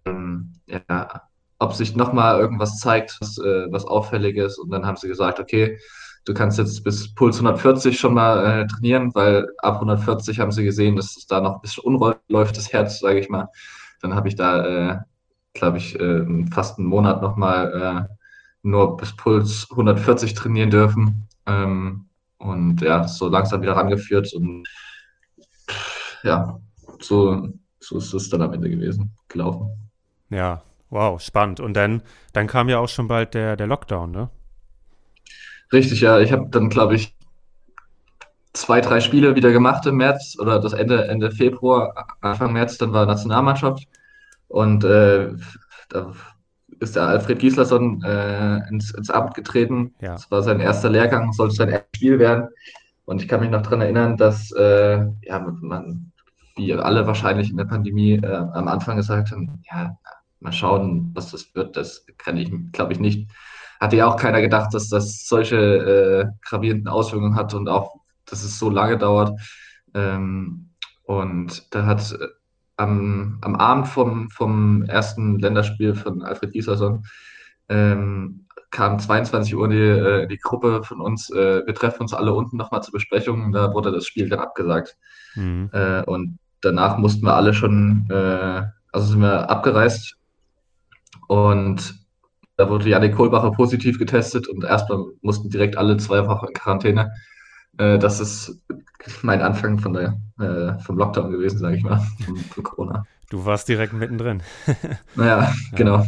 ähm, 0.04 0.52
ja, 0.66 1.22
ob 1.58 1.72
sich 1.72 1.96
nochmal 1.96 2.38
irgendwas 2.38 2.78
zeigt, 2.78 3.16
was, 3.20 3.38
äh, 3.38 3.66
was 3.70 3.84
auffällig 3.84 4.36
ist. 4.36 4.58
Und 4.58 4.70
dann 4.70 4.86
haben 4.86 4.96
sie 4.96 5.08
gesagt, 5.08 5.40
okay, 5.40 5.78
du 6.24 6.34
kannst 6.34 6.58
jetzt 6.58 6.84
bis 6.84 7.14
Puls 7.14 7.36
140 7.36 7.98
schon 7.98 8.14
mal 8.14 8.62
äh, 8.62 8.66
trainieren, 8.66 9.14
weil 9.14 9.48
ab 9.58 9.74
140 9.76 10.40
haben 10.40 10.52
sie 10.52 10.64
gesehen, 10.64 10.96
dass 10.96 11.16
es 11.16 11.26
da 11.26 11.40
noch 11.40 11.56
ein 11.56 11.60
bisschen 11.60 11.84
unruhig 11.84 12.16
läuft, 12.28 12.56
das 12.56 12.72
Herz, 12.72 13.00
sage 13.00 13.18
ich 13.18 13.28
mal. 13.28 13.48
Dann 14.00 14.14
habe 14.14 14.28
ich 14.28 14.36
da, 14.36 14.66
äh, 14.66 14.98
glaube 15.54 15.78
ich, 15.78 15.98
äh, 15.98 16.24
fast 16.52 16.78
einen 16.78 16.88
Monat 16.88 17.22
nochmal 17.22 18.06
äh, 18.08 18.14
nur 18.62 18.96
bis 18.96 19.16
Puls 19.16 19.66
140 19.70 20.34
trainieren 20.34 20.70
dürfen. 20.70 21.28
Ähm, 21.46 22.07
und 22.38 22.80
ja, 22.80 23.06
so 23.06 23.28
langsam 23.28 23.62
wieder 23.62 23.76
rangeführt 23.76 24.32
und 24.34 24.64
ja, 26.22 26.58
so, 27.00 27.48
so 27.80 27.98
ist 27.98 28.12
es 28.12 28.30
dann 28.30 28.42
am 28.42 28.52
Ende 28.52 28.70
gewesen, 28.70 29.14
gelaufen. 29.28 29.70
Ja, 30.30 30.62
wow, 30.90 31.20
spannend. 31.20 31.60
Und 31.60 31.74
dann, 31.74 32.02
dann 32.32 32.46
kam 32.46 32.68
ja 32.68 32.78
auch 32.78 32.88
schon 32.88 33.08
bald 33.08 33.34
der, 33.34 33.56
der 33.56 33.66
Lockdown, 33.66 34.10
ne? 34.10 34.30
Richtig, 35.72 36.00
ja. 36.00 36.18
Ich 36.18 36.32
habe 36.32 36.48
dann, 36.50 36.70
glaube 36.70 36.94
ich, 36.94 37.14
zwei, 38.52 38.80
drei 38.80 39.00
Spiele 39.00 39.36
wieder 39.36 39.52
gemacht 39.52 39.86
im 39.86 39.96
März 39.96 40.36
oder 40.38 40.58
das 40.60 40.72
Ende, 40.72 41.06
Ende 41.08 41.30
Februar, 41.30 42.06
Anfang 42.20 42.52
März, 42.52 42.78
dann 42.78 42.92
war 42.92 43.06
Nationalmannschaft. 43.06 43.84
Und 44.48 44.84
äh, 44.84 45.30
da 45.90 46.12
ist 46.80 46.96
der 46.96 47.04
Alfred 47.04 47.38
Gislason 47.38 48.02
äh, 48.02 48.68
ins, 48.68 48.92
ins 48.92 49.10
Amt 49.10 49.34
getreten. 49.34 49.94
Ja. 50.00 50.12
Das 50.12 50.30
war 50.30 50.42
sein 50.42 50.60
erster 50.60 50.90
Lehrgang, 50.90 51.32
sollte 51.32 51.54
sein 51.54 51.68
erstes 51.68 51.96
Spiel 51.96 52.18
werden. 52.18 52.48
Und 53.04 53.22
ich 53.22 53.28
kann 53.28 53.40
mich 53.40 53.50
noch 53.50 53.62
daran 53.62 53.80
erinnern, 53.80 54.16
dass 54.16 54.50
äh, 54.52 54.98
ja, 55.22 55.38
man, 55.60 56.12
wie 56.56 56.72
alle 56.74 57.06
wahrscheinlich 57.06 57.50
in 57.50 57.56
der 57.56 57.64
Pandemie 57.64 58.14
äh, 58.14 58.26
am 58.26 58.68
Anfang 58.68 58.96
gesagt 58.96 59.30
haben, 59.30 59.62
ja, 59.70 59.96
mal 60.40 60.52
schauen, 60.52 61.10
was 61.14 61.30
das 61.30 61.54
wird. 61.54 61.76
Das 61.76 62.04
kann 62.18 62.36
ich, 62.36 62.52
glaube 62.72 62.92
ich, 62.92 63.00
nicht. 63.00 63.30
Hatte 63.80 63.96
ja 63.96 64.06
auch 64.06 64.16
keiner 64.16 64.40
gedacht, 64.40 64.74
dass 64.74 64.88
das 64.88 65.26
solche 65.26 65.56
äh, 65.56 66.26
gravierenden 66.42 66.88
Auswirkungen 66.88 67.36
hat 67.36 67.54
und 67.54 67.68
auch, 67.68 68.00
dass 68.26 68.44
es 68.44 68.58
so 68.58 68.70
lange 68.70 68.98
dauert. 68.98 69.38
Ähm, 69.94 70.70
und 71.04 71.74
da 71.74 71.86
hat 71.86 72.16
am, 72.78 73.38
am 73.42 73.56
Abend 73.56 73.88
vom, 73.88 74.30
vom 74.30 74.82
ersten 74.84 75.38
Länderspiel 75.38 75.94
von 75.94 76.22
Alfred 76.22 76.52
Gislason 76.52 77.04
ähm, 77.68 78.46
kam 78.70 78.98
22 78.98 79.56
Uhr 79.56 79.68
die, 79.68 79.76
äh, 79.76 80.26
die 80.26 80.38
Gruppe 80.38 80.82
von 80.82 81.00
uns, 81.00 81.30
äh, 81.30 81.66
wir 81.66 81.74
treffen 81.74 82.02
uns 82.02 82.14
alle 82.14 82.32
unten 82.32 82.56
nochmal 82.56 82.82
zur 82.82 82.92
Besprechung, 82.92 83.52
da 83.52 83.72
wurde 83.72 83.92
das 83.92 84.06
Spiel 84.06 84.28
dann 84.28 84.40
abgesagt. 84.40 84.96
Mhm. 85.34 85.70
Äh, 85.72 86.02
und 86.04 86.38
danach 86.60 86.98
mussten 86.98 87.24
wir 87.24 87.34
alle 87.34 87.54
schon, 87.54 88.06
äh, 88.10 88.62
also 88.92 89.06
sind 89.06 89.20
wir 89.20 89.50
abgereist 89.50 90.16
und 91.26 91.94
da 92.56 92.68
wurde 92.68 92.88
Janik 92.88 93.14
Kohlbacher 93.14 93.52
positiv 93.52 93.98
getestet 93.98 94.48
und 94.48 94.64
erstmal 94.64 95.04
mussten 95.22 95.48
direkt 95.48 95.76
alle 95.76 95.96
zwei 95.96 96.26
Wochen 96.26 96.46
in 96.46 96.54
Quarantäne. 96.54 97.12
Äh, 97.78 97.98
das 97.98 98.20
ist 98.20 98.60
mein 99.22 99.40
Anfang 99.40 99.78
von 99.78 99.94
der, 99.94 100.20
äh, 100.40 100.78
vom 100.82 100.98
Lockdown 100.98 101.30
gewesen, 101.30 101.58
sage 101.58 101.76
ich 101.76 101.82
mal, 101.82 102.00
von, 102.24 102.36
von, 102.36 102.62
Corona. 102.62 103.06
Du 103.30 103.44
warst 103.44 103.68
direkt 103.68 103.92
mittendrin. 103.92 104.42
naja, 105.14 105.52
genau. 105.74 106.04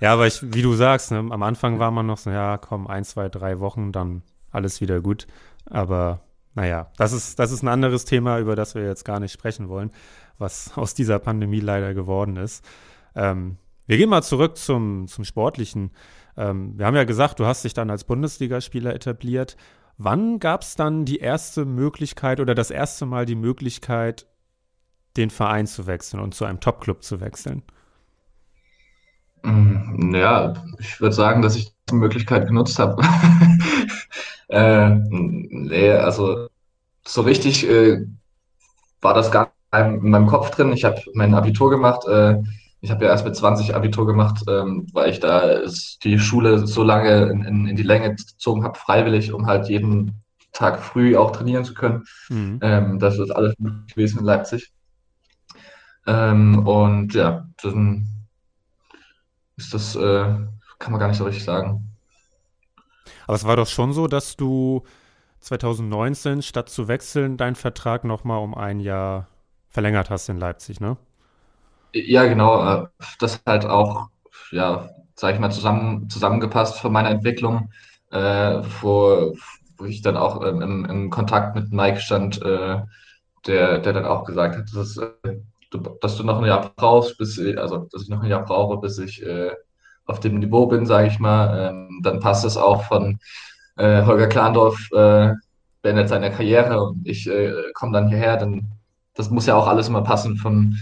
Ja, 0.00 0.12
aber 0.14 0.26
ich, 0.26 0.40
wie 0.42 0.62
du 0.62 0.74
sagst, 0.74 1.10
ne, 1.10 1.18
am 1.18 1.42
Anfang 1.42 1.78
war 1.78 1.90
man 1.90 2.06
noch 2.06 2.18
so, 2.18 2.30
ja, 2.30 2.56
komm, 2.58 2.86
ein, 2.86 3.04
zwei, 3.04 3.28
drei 3.28 3.60
Wochen, 3.60 3.92
dann 3.92 4.22
alles 4.50 4.80
wieder 4.80 5.00
gut. 5.00 5.26
Aber 5.66 6.20
naja, 6.54 6.90
das 6.96 7.12
ist, 7.12 7.38
das 7.38 7.52
ist 7.52 7.62
ein 7.62 7.68
anderes 7.68 8.04
Thema, 8.04 8.38
über 8.38 8.56
das 8.56 8.74
wir 8.74 8.84
jetzt 8.84 9.04
gar 9.04 9.20
nicht 9.20 9.32
sprechen 9.32 9.68
wollen, 9.68 9.90
was 10.38 10.76
aus 10.76 10.94
dieser 10.94 11.18
Pandemie 11.18 11.60
leider 11.60 11.94
geworden 11.94 12.36
ist. 12.36 12.64
Ähm, 13.14 13.56
wir 13.86 13.96
gehen 13.96 14.08
mal 14.08 14.22
zurück 14.22 14.56
zum, 14.56 15.06
zum 15.08 15.24
Sportlichen. 15.24 15.90
Ähm, 16.36 16.78
wir 16.78 16.86
haben 16.86 16.96
ja 16.96 17.04
gesagt, 17.04 17.40
du 17.40 17.46
hast 17.46 17.64
dich 17.64 17.74
dann 17.74 17.90
als 17.90 18.04
Bundesligaspieler 18.04 18.94
etabliert. 18.94 19.56
Wann 20.02 20.38
gab 20.38 20.62
es 20.62 20.76
dann 20.76 21.04
die 21.04 21.18
erste 21.18 21.66
Möglichkeit 21.66 22.40
oder 22.40 22.54
das 22.54 22.70
erste 22.70 23.04
Mal 23.04 23.26
die 23.26 23.34
Möglichkeit, 23.34 24.26
den 25.18 25.28
Verein 25.28 25.66
zu 25.66 25.86
wechseln 25.86 26.20
und 26.20 26.34
zu 26.34 26.46
einem 26.46 26.58
Topclub 26.58 27.02
zu 27.02 27.20
wechseln? 27.20 27.62
Ja, 29.44 30.54
ich 30.78 31.02
würde 31.02 31.14
sagen, 31.14 31.42
dass 31.42 31.54
ich 31.54 31.74
die 31.90 31.96
Möglichkeit 31.96 32.46
genutzt 32.46 32.78
habe. 32.78 33.02
äh, 34.48 34.88
nee, 34.88 35.92
also 35.92 36.48
so 37.06 37.20
richtig 37.20 37.68
äh, 37.68 38.06
war 39.02 39.12
das 39.12 39.30
gar 39.30 39.52
in 39.76 40.08
meinem 40.08 40.28
Kopf 40.28 40.50
drin. 40.50 40.72
Ich 40.72 40.84
habe 40.84 40.98
mein 41.12 41.34
Abitur 41.34 41.68
gemacht. 41.68 42.06
Äh, 42.08 42.42
ich 42.80 42.90
habe 42.90 43.04
ja 43.04 43.10
erst 43.10 43.24
mit 43.24 43.36
20 43.36 43.74
Abitur 43.74 44.06
gemacht, 44.06 44.42
ähm, 44.48 44.86
weil 44.92 45.10
ich 45.10 45.20
da 45.20 45.60
die 46.02 46.18
Schule 46.18 46.66
so 46.66 46.82
lange 46.82 47.26
in, 47.26 47.44
in, 47.44 47.66
in 47.66 47.76
die 47.76 47.82
Länge 47.82 48.14
gezogen 48.14 48.64
habe, 48.64 48.78
freiwillig, 48.78 49.32
um 49.32 49.46
halt 49.46 49.68
jeden 49.68 50.22
Tag 50.52 50.80
früh 50.80 51.16
auch 51.16 51.30
trainieren 51.30 51.64
zu 51.64 51.74
können. 51.74 52.04
Mhm. 52.28 52.58
Ähm, 52.62 52.98
das 52.98 53.18
ist 53.18 53.30
alles 53.30 53.54
möglich 53.58 53.94
gewesen 53.94 54.20
in 54.20 54.24
Leipzig. 54.24 54.72
Ähm, 56.06 56.66
und 56.66 57.14
ja, 57.14 57.46
dann 57.62 58.08
ist 59.56 59.74
das, 59.74 59.94
äh, 59.94 60.24
kann 60.78 60.92
man 60.92 60.98
gar 60.98 61.08
nicht 61.08 61.18
so 61.18 61.24
richtig 61.24 61.44
sagen. 61.44 61.86
Aber 63.26 63.36
es 63.36 63.44
war 63.44 63.56
doch 63.56 63.66
schon 63.66 63.92
so, 63.92 64.06
dass 64.06 64.36
du 64.36 64.82
2019 65.40 66.42
statt 66.42 66.70
zu 66.70 66.88
wechseln 66.88 67.36
deinen 67.36 67.56
Vertrag 67.56 68.04
nochmal 68.04 68.42
um 68.42 68.54
ein 68.54 68.80
Jahr 68.80 69.28
verlängert 69.68 70.10
hast 70.10 70.28
in 70.28 70.38
Leipzig, 70.38 70.80
ne? 70.80 70.96
Ja, 71.92 72.26
genau. 72.26 72.84
Äh, 72.84 72.86
das 73.18 73.42
halt 73.46 73.66
auch, 73.66 74.08
ja, 74.52 74.90
sag 75.14 75.34
ich 75.34 75.40
mal, 75.40 75.50
zusammen, 75.50 76.08
zusammengepasst 76.08 76.78
von 76.78 76.92
meiner 76.92 77.10
Entwicklung, 77.10 77.70
äh, 78.10 78.62
wo, 78.80 79.34
wo 79.78 79.84
ich 79.84 80.02
dann 80.02 80.16
auch 80.16 80.44
ähm, 80.46 80.62
im, 80.62 80.84
im 80.84 81.10
Kontakt 81.10 81.54
mit 81.56 81.72
Mike 81.72 82.00
stand, 82.00 82.40
äh, 82.42 82.78
der, 83.46 83.78
der 83.78 83.92
dann 83.92 84.04
auch 84.04 84.24
gesagt 84.24 84.56
hat, 84.56 84.66
dass, 84.74 84.96
äh, 84.98 85.10
du, 85.70 85.78
dass 86.00 86.16
du 86.16 86.24
noch 86.24 86.38
ein 86.40 86.46
Jahr 86.46 86.72
brauchst, 86.76 87.18
bis, 87.18 87.38
also 87.56 87.88
dass 87.92 88.02
ich 88.02 88.08
noch 88.08 88.22
ein 88.22 88.30
Jahr 88.30 88.44
brauche, 88.44 88.78
bis 88.78 88.98
ich 88.98 89.22
äh, 89.24 89.52
auf 90.06 90.20
dem 90.20 90.38
Niveau 90.38 90.66
bin, 90.66 90.86
sage 90.86 91.08
ich 91.08 91.18
mal. 91.18 91.70
Ähm, 91.70 92.00
dann 92.02 92.20
passt 92.20 92.44
es 92.44 92.56
auch 92.56 92.84
von 92.84 93.18
äh, 93.76 94.04
Holger 94.04 94.28
Klandorf 94.28 94.78
äh, 94.92 95.32
beendet 95.82 96.08
seine 96.08 96.30
Karriere 96.30 96.82
und 96.82 97.06
ich 97.08 97.26
äh, 97.28 97.52
komme 97.74 97.92
dann 97.92 98.08
hierher, 98.08 98.36
dann 98.36 98.72
das 99.14 99.30
muss 99.30 99.46
ja 99.46 99.54
auch 99.56 99.66
alles 99.66 99.88
immer 99.88 100.02
passen 100.02 100.36
von 100.36 100.76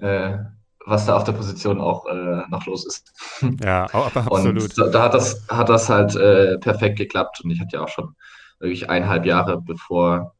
äh, 0.00 0.38
was 0.86 1.06
da 1.06 1.16
auf 1.16 1.24
der 1.24 1.32
Position 1.32 1.80
auch 1.80 2.06
äh, 2.06 2.42
noch 2.48 2.66
los 2.66 2.86
ist. 2.86 3.12
Ja, 3.62 3.84
absolut. 3.84 4.78
Und 4.78 4.94
da, 4.94 5.02
hat, 5.02 5.14
das, 5.14 5.46
hat 5.48 5.68
das 5.68 5.88
halt 5.88 6.16
äh, 6.16 6.58
perfekt 6.58 6.98
geklappt 6.98 7.40
und 7.42 7.50
ich 7.50 7.60
hatte 7.60 7.76
ja 7.76 7.82
auch 7.84 7.88
schon 7.88 8.14
wirklich 8.58 8.88
eineinhalb 8.88 9.26
Jahre 9.26 9.60
bevor, 9.60 10.34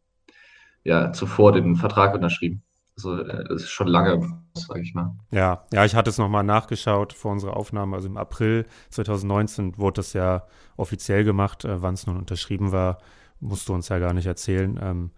ja, 0.84 1.12
zuvor 1.12 1.52
den 1.52 1.76
Vertrag 1.76 2.14
unterschrieben. 2.14 2.62
Also 2.96 3.22
äh, 3.22 3.44
das 3.48 3.62
ist 3.62 3.70
schon 3.70 3.86
lange, 3.86 4.42
sage 4.54 4.80
ich 4.80 4.94
mal. 4.94 5.14
Ja, 5.30 5.64
ja, 5.72 5.84
ich 5.84 5.94
hatte 5.94 6.10
es 6.10 6.18
nochmal 6.18 6.44
nachgeschaut 6.44 7.12
vor 7.12 7.32
unserer 7.32 7.56
Aufnahme. 7.56 7.96
Also 7.96 8.08
im 8.08 8.16
April 8.16 8.66
2019 8.90 9.78
wurde 9.78 10.00
das 10.00 10.12
ja 10.12 10.44
offiziell 10.76 11.24
gemacht. 11.24 11.64
Äh, 11.64 11.82
Wann 11.82 11.94
es 11.94 12.06
nun 12.06 12.18
unterschrieben 12.18 12.72
war, 12.72 12.98
musst 13.40 13.68
du 13.68 13.74
uns 13.74 13.88
ja 13.88 13.98
gar 13.98 14.12
nicht 14.12 14.26
erzählen. 14.26 14.78
Ähm, 14.82 15.10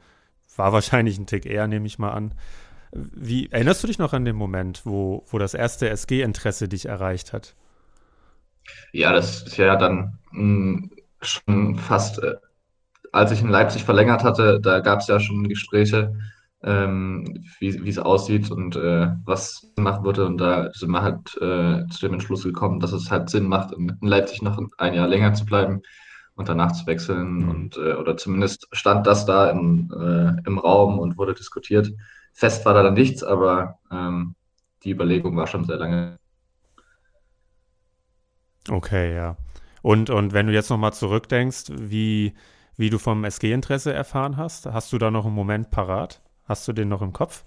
war 0.57 0.73
wahrscheinlich 0.73 1.19
ein 1.19 1.27
Tick 1.27 1.47
eher, 1.47 1.67
nehme 1.67 1.87
ich 1.87 1.99
mal 1.99 2.11
an. 2.11 2.35
Wie 2.93 3.51
erinnerst 3.51 3.83
du 3.83 3.87
dich 3.87 3.99
noch 3.99 4.13
an 4.13 4.25
den 4.25 4.37
Moment, 4.37 4.83
wo, 4.85 5.25
wo 5.31 5.39
das 5.39 5.55
erste 5.55 5.89
SG-Interesse 5.89 6.69
dich 6.69 6.87
erreicht 6.87 7.33
hat? 7.33 7.55
Ja, 8.93 9.13
das 9.13 9.43
ist 9.43 9.57
ja 9.57 9.77
dann 9.77 10.19
mh, 10.31 10.41
hm, 10.41 10.91
schon 11.21 11.77
fast, 11.77 12.23
äh, 12.23 12.35
als 13.13 13.33
ich 13.33 13.41
in 13.41 13.49
Leipzig 13.49 13.85
verlängert 13.85 14.25
hatte, 14.25 14.61
da 14.61 14.81
gab 14.81 15.01
es 15.01 15.07
ja 15.07 15.21
schon 15.21 15.49
Gespräche, 15.49 16.15
ähm, 16.65 17.45
wie, 17.59 17.89
es 17.89 17.99
aussieht 17.99 18.51
und 18.51 18.77
äh, 18.77 19.09
was 19.25 19.73
machen 19.77 20.05
würde. 20.05 20.27
Und 20.27 20.39
da 20.39 20.71
sind 20.73 20.91
wir 20.91 21.03
halt 21.03 21.37
äh, 21.37 21.87
zu 21.89 22.01
dem 22.03 22.15
Entschluss 22.15 22.45
gekommen, 22.45 22.81
dass 22.81 22.93
es 22.93 23.11
halt 23.11 23.31
Sinn 23.31 23.49
macht, 23.49 23.73
in, 23.73 23.97
in 24.01 24.09
Leipzig 24.09 24.43
noch 24.43 24.61
ein 24.79 24.95
Jahr 24.95 25.09
länger 25.09 25.35
zu 25.35 25.45
bleiben 25.45 25.83
und 26.35 26.49
danach 26.49 26.73
zu 26.73 26.87
wechseln. 26.87 27.43
Mhm. 27.43 27.49
Und, 27.49 27.77
äh, 27.79 27.95
oder 27.95 28.17
zumindest 28.17 28.69
stand 28.73 29.07
das 29.07 29.27
da 29.27 29.51
im, 29.51 29.91
äh, 29.93 30.47
im 30.47 30.59
Raum 30.59 30.99
und 30.99 31.19
wurde 31.19 31.35
diskutiert. 31.35 31.91
Fest 32.33 32.65
war 32.65 32.75
da 32.75 32.83
dann 32.83 32.95
nichts, 32.95 33.23
aber 33.23 33.79
ähm, 33.91 34.35
die 34.85 34.91
Überlegung 34.91 35.37
war 35.37 35.47
schon 35.47 35.65
sehr 35.65 35.77
lange. 35.77 36.19
Okay, 38.69 39.15
ja. 39.15 39.37
Und, 39.83 40.11
und 40.11 40.33
wenn 40.33 40.47
du 40.47 40.53
jetzt 40.53 40.71
nochmal 40.71 40.93
zurückdenkst, 40.93 41.73
wie, 41.77 42.35
wie 42.77 42.91
du 42.91 42.99
vom 42.99 43.25
SG-Interesse 43.25 43.93
erfahren 43.93 44.37
hast, 44.37 44.67
hast 44.67 44.93
du 44.93 44.99
da 44.99 45.11
noch 45.11 45.27
einen 45.27 45.35
Moment 45.35 45.71
parat? 45.71 46.23
Hast 46.45 46.67
du 46.69 46.73
den 46.73 46.89
noch 46.89 47.03
im 47.03 47.13
Kopf? 47.13 47.45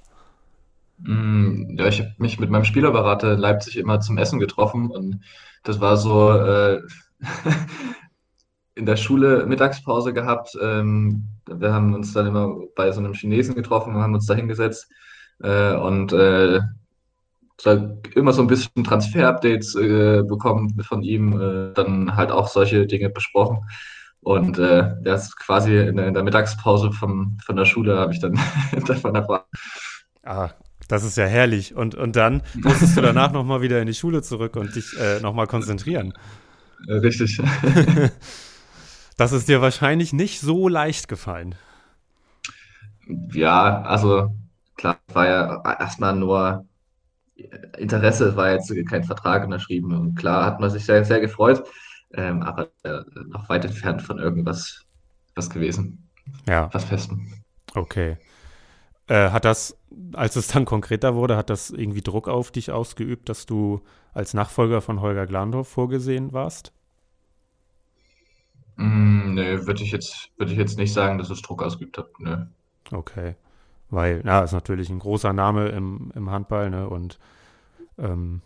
Mm, 0.98 1.78
ja, 1.78 1.88
ich 1.88 2.00
habe 2.00 2.14
mich 2.18 2.40
mit 2.40 2.50
meinem 2.50 2.66
Spielerberater 2.66 3.34
in 3.34 3.40
Leipzig 3.40 3.78
immer 3.78 4.00
zum 4.00 4.18
Essen 4.18 4.40
getroffen 4.40 4.90
und 4.92 5.22
das 5.64 5.82
war 5.82 5.98
so 5.98 6.32
äh, 6.32 6.82
in 8.76 8.86
der 8.86 8.98
Schule 8.98 9.46
Mittagspause 9.46 10.14
gehabt. 10.14 10.58
Ähm, 10.62 11.24
wir 11.48 11.74
haben 11.74 11.94
uns 11.94 12.14
dann 12.14 12.28
immer 12.28 12.56
bei 12.76 12.92
so 12.92 13.00
einem 13.00 13.14
Chinesen 13.14 13.56
getroffen 13.56 13.96
und 13.96 14.02
haben 14.02 14.14
uns 14.14 14.26
da 14.26 14.36
hingesetzt 14.36 14.90
äh, 15.42 15.74
und 15.76 16.14
äh, 16.14 16.60
immer 18.16 18.34
so 18.34 18.42
ein 18.42 18.48
bisschen 18.48 18.84
Transfer-Updates 18.84 19.76
äh, 19.76 20.24
bekommen 20.24 20.82
von 20.84 21.04
ihm, 21.04 21.40
äh, 21.40 21.74
dann 21.74 22.16
halt 22.16 22.32
auch 22.32 22.50
solche 22.50 22.86
Dinge 22.86 23.10
besprochen. 23.10 23.60
Und 24.20 24.58
äh, 24.58 24.92
das 25.04 25.36
quasi 25.36 25.78
in 25.78 25.98
der, 25.98 26.08
in 26.08 26.14
der 26.14 26.24
Mittagspause 26.24 26.92
vom, 26.92 27.38
von 27.46 27.56
der 27.56 27.66
Schule 27.66 27.98
habe 27.98 28.12
ich 28.12 28.20
dann 28.20 28.40
davon 28.88 29.16
erfahren. 29.16 29.44
Ah, 30.24 30.50
das 30.88 31.04
ist 31.04 31.18
ja 31.18 31.26
herrlich. 31.26 31.76
Und, 31.76 31.96
und 31.96 32.16
dann 32.16 32.42
musstest 32.56 32.98
du 32.98 33.02
danach 33.02 33.32
nochmal 33.32 33.62
wieder 33.62 33.80
in 33.80 33.88
die 33.88 33.94
Schule 33.94 34.22
zurück 34.22 34.56
und 34.56 34.76
dich 34.76 35.00
äh, 35.00 35.20
nochmal 35.22 35.48
konzentrieren. 35.48 36.14
Richtig. 36.88 37.40
das 39.18 39.32
ist 39.32 39.48
dir 39.48 39.62
wahrscheinlich 39.62 40.14
nicht 40.14 40.40
so 40.40 40.68
leicht 40.68 41.08
gefallen. 41.08 41.56
Ja, 43.34 43.82
also 43.84 44.36
klar, 44.76 44.98
war 45.14 45.28
ja 45.28 45.78
erstmal 45.80 46.16
nur 46.16 46.66
Interesse, 47.78 48.36
war 48.36 48.52
jetzt 48.52 48.74
kein 48.90 49.04
Vertrag 49.04 49.44
unterschrieben. 49.44 49.94
Und 49.94 50.16
klar 50.16 50.46
hat 50.46 50.60
man 50.60 50.70
sich 50.70 50.86
sehr, 50.86 51.04
sehr 51.06 51.20
gefreut, 51.20 51.64
ähm, 52.14 52.42
aber 52.42 52.70
äh, 52.84 53.02
noch 53.28 53.50
weit 53.50 53.66
entfernt 53.66 54.02
von 54.02 54.20
irgendwas 54.20 54.86
was 55.36 55.50
gewesen. 55.50 56.10
Ja. 56.48 56.70
Was 56.72 56.86
Festen. 56.86 57.44
Okay. 57.74 58.18
Äh, 59.08 59.30
hat 59.30 59.46
das, 59.46 59.78
als 60.14 60.36
es 60.36 60.48
dann 60.48 60.66
konkreter 60.66 61.16
wurde, 61.16 61.38
hat 61.38 61.50
das 61.50 61.70
irgendwie 61.70 62.02
Druck 62.02 62.28
auf 62.28 62.52
dich 62.52 62.72
ausgeübt, 62.72 63.30
dass 63.30 63.46
du 63.46 63.82
als 64.14 64.34
Nachfolger 64.34 64.82
von 64.82 65.02
Holger 65.02 65.28
Glandorf 65.28 65.68
vorgesehen 65.68 66.34
warst? 66.34 66.72
Mm, 68.78 69.36
nee, 69.36 69.66
würde 69.66 69.84
ich 69.84 69.92
jetzt, 69.92 70.32
würde 70.38 70.52
ich 70.52 70.58
jetzt 70.58 70.78
nicht 70.78 70.94
sagen, 70.94 71.18
dass 71.18 71.30
es 71.30 71.42
Druck 71.42 71.64
ausgeübt 71.64 71.98
hat. 71.98 72.08
Nee. 72.20 72.38
Okay. 72.92 73.36
Weil, 73.90 74.24
ja, 74.26 74.44
ist 74.44 74.52
natürlich 74.52 74.90
ein 74.90 75.00
großer 75.00 75.34
Name 75.34 75.70
im, 75.70 76.12
im 76.16 76.30
Handball, 76.30 76.70
ne? 76.70 76.90
Und 76.90 77.20
ähm, 77.98 78.42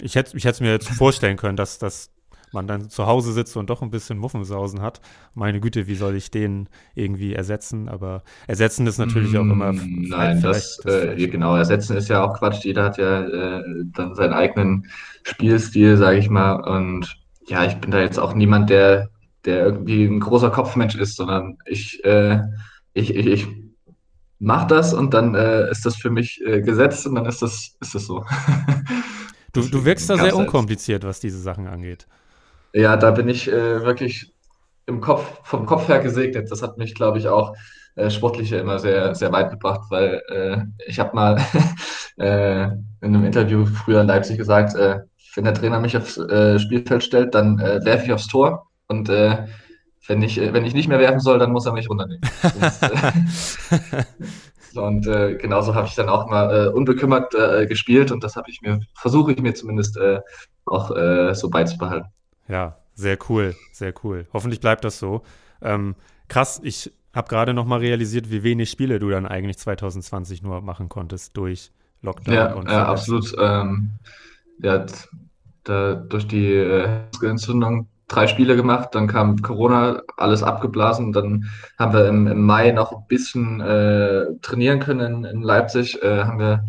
ich 0.00 0.14
hätte 0.14 0.36
ich 0.36 0.44
es 0.44 0.60
mir 0.60 0.70
jetzt 0.70 0.88
vorstellen 0.88 1.36
können, 1.36 1.56
dass, 1.56 1.78
dass 1.78 2.10
man 2.52 2.66
dann 2.66 2.90
zu 2.90 3.06
Hause 3.06 3.32
sitzt 3.32 3.56
und 3.56 3.70
doch 3.70 3.82
ein 3.82 3.90
bisschen 3.90 4.18
Muffensausen 4.18 4.82
hat. 4.82 5.00
Meine 5.34 5.60
Güte, 5.60 5.86
wie 5.86 5.94
soll 5.94 6.16
ich 6.16 6.30
den 6.30 6.68
irgendwie 6.94 7.34
ersetzen? 7.34 7.88
Aber 7.88 8.22
ersetzen 8.46 8.86
ist 8.86 8.98
natürlich 8.98 9.36
auch 9.36 9.42
immer. 9.42 9.72
Mm, 9.72 10.06
nein, 10.08 10.40
das, 10.42 10.78
das 10.82 11.04
äh, 11.04 11.26
genau, 11.28 11.56
ersetzen 11.56 11.96
ist 11.96 12.08
ja 12.08 12.24
auch 12.24 12.38
Quatsch. 12.38 12.64
Jeder 12.64 12.84
hat 12.84 12.98
ja 12.98 13.22
äh, 13.22 13.62
dann 13.84 14.14
seinen 14.14 14.32
eigenen 14.32 14.86
Spielstil, 15.22 15.96
sage 15.96 16.18
ich 16.18 16.28
mal. 16.28 16.54
Und 16.54 17.16
ja, 17.46 17.64
ich 17.64 17.76
bin 17.76 17.90
da 17.90 18.00
jetzt 18.00 18.18
auch 18.18 18.34
niemand, 18.34 18.70
der, 18.70 19.10
der 19.44 19.64
irgendwie 19.64 20.04
ein 20.04 20.20
großer 20.20 20.50
Kopfmensch 20.50 20.94
ist, 20.94 21.16
sondern 21.16 21.58
ich, 21.66 22.04
äh, 22.04 22.40
ich, 22.92 23.14
ich, 23.14 23.26
ich 23.26 23.46
mache 24.40 24.66
das 24.66 24.92
und 24.92 25.14
dann 25.14 25.34
äh, 25.34 25.70
ist 25.70 25.86
das 25.86 25.96
für 25.96 26.10
mich 26.10 26.40
äh, 26.44 26.62
gesetzt 26.62 27.06
und 27.06 27.14
dann 27.14 27.26
ist 27.26 27.42
das, 27.42 27.76
ist 27.80 27.94
das 27.94 28.06
so. 28.06 28.24
du, 29.52 29.62
du 29.62 29.84
wirkst 29.84 30.10
da 30.10 30.16
sehr 30.16 30.34
unkompliziert, 30.34 31.04
was 31.04 31.20
diese 31.20 31.38
Sachen 31.38 31.68
angeht. 31.68 32.06
Ja, 32.72 32.96
da 32.96 33.10
bin 33.10 33.28
ich 33.28 33.48
äh, 33.48 33.82
wirklich 33.84 34.32
im 34.86 35.00
Kopf, 35.00 35.40
vom 35.44 35.66
Kopf 35.66 35.88
her 35.88 36.00
gesegnet. 36.00 36.50
Das 36.50 36.62
hat 36.62 36.78
mich, 36.78 36.94
glaube 36.94 37.18
ich, 37.18 37.28
auch 37.28 37.54
äh, 37.96 38.10
sportlich 38.10 38.52
immer 38.52 38.78
sehr, 38.78 39.14
sehr 39.14 39.30
weit 39.32 39.50
gebracht, 39.50 39.82
weil 39.90 40.22
äh, 40.28 40.58
ich 40.86 40.98
habe 40.98 41.14
mal 41.14 41.36
in 42.16 42.84
einem 43.02 43.24
Interview 43.24 43.64
früher 43.64 44.02
in 44.02 44.06
Leipzig 44.06 44.36
gesagt, 44.36 44.74
wenn 44.74 45.44
der 45.44 45.54
Trainer 45.54 45.80
mich 45.80 45.96
aufs 45.96 46.20
Spielfeld 46.60 47.02
stellt, 47.02 47.34
dann 47.34 47.56
werfe 47.58 48.04
ich 48.04 48.12
aufs 48.12 48.26
Tor 48.26 48.69
und 48.90 49.08
äh, 49.08 49.46
wenn 50.06 50.20
ich, 50.22 50.36
wenn 50.38 50.64
ich 50.64 50.74
nicht 50.74 50.88
mehr 50.88 50.98
werfen 50.98 51.20
soll, 51.20 51.38
dann 51.38 51.52
muss 51.52 51.66
er 51.66 51.72
mich 51.72 51.88
runternehmen. 51.88 52.28
Das, 52.60 52.82
äh, 52.82 54.04
und 54.74 55.06
äh, 55.06 55.36
genauso 55.36 55.74
habe 55.74 55.86
ich 55.86 55.94
dann 55.94 56.08
auch 56.08 56.28
mal 56.28 56.66
äh, 56.66 56.68
unbekümmert 56.70 57.32
äh, 57.34 57.66
gespielt 57.66 58.10
und 58.10 58.24
das 58.24 58.34
habe 58.34 58.50
ich 58.50 58.60
mir, 58.62 58.80
versuche 58.94 59.32
ich 59.32 59.40
mir 59.40 59.54
zumindest 59.54 59.98
auch 60.66 60.90
so 61.34 61.50
beizubehalten. 61.50 62.10
Ja, 62.46 62.76
sehr 62.94 63.18
cool, 63.28 63.56
sehr 63.72 63.92
cool. 64.04 64.26
Hoffentlich 64.32 64.60
bleibt 64.60 64.84
das 64.84 64.98
so. 64.98 65.22
Ähm, 65.62 65.96
krass, 66.28 66.60
ich 66.62 66.92
habe 67.12 67.28
gerade 67.28 67.54
noch 67.54 67.64
mal 67.64 67.80
realisiert, 67.80 68.30
wie 68.30 68.42
wenig 68.42 68.70
Spiele 68.70 68.98
du 68.98 69.10
dann 69.10 69.26
eigentlich 69.26 69.58
2020 69.58 70.42
nur 70.42 70.60
machen 70.60 70.88
konntest 70.88 71.36
durch 71.36 71.72
Lockdown. 72.02 72.34
Ja, 72.34 72.52
und 72.54 72.68
ja 72.68 72.86
absolut. 72.86 73.34
Ähm, 73.38 73.90
ja, 74.62 74.86
da, 75.64 75.94
durch 75.94 76.26
die 76.28 76.52
äh, 76.52 77.00
Entzündung 77.22 77.88
drei 78.10 78.26
Spiele 78.26 78.56
gemacht, 78.56 78.90
dann 78.92 79.06
kam 79.06 79.40
Corona, 79.40 80.02
alles 80.16 80.42
abgeblasen. 80.42 81.12
Dann 81.12 81.46
haben 81.78 81.92
wir 81.92 82.08
im, 82.08 82.26
im 82.26 82.42
Mai 82.44 82.72
noch 82.72 82.92
ein 82.92 83.06
bisschen 83.08 83.60
äh, 83.60 84.26
trainieren 84.42 84.80
können 84.80 85.24
in, 85.24 85.24
in 85.24 85.42
Leipzig. 85.42 86.02
Äh, 86.02 86.24
haben 86.24 86.40
wir, 86.40 86.66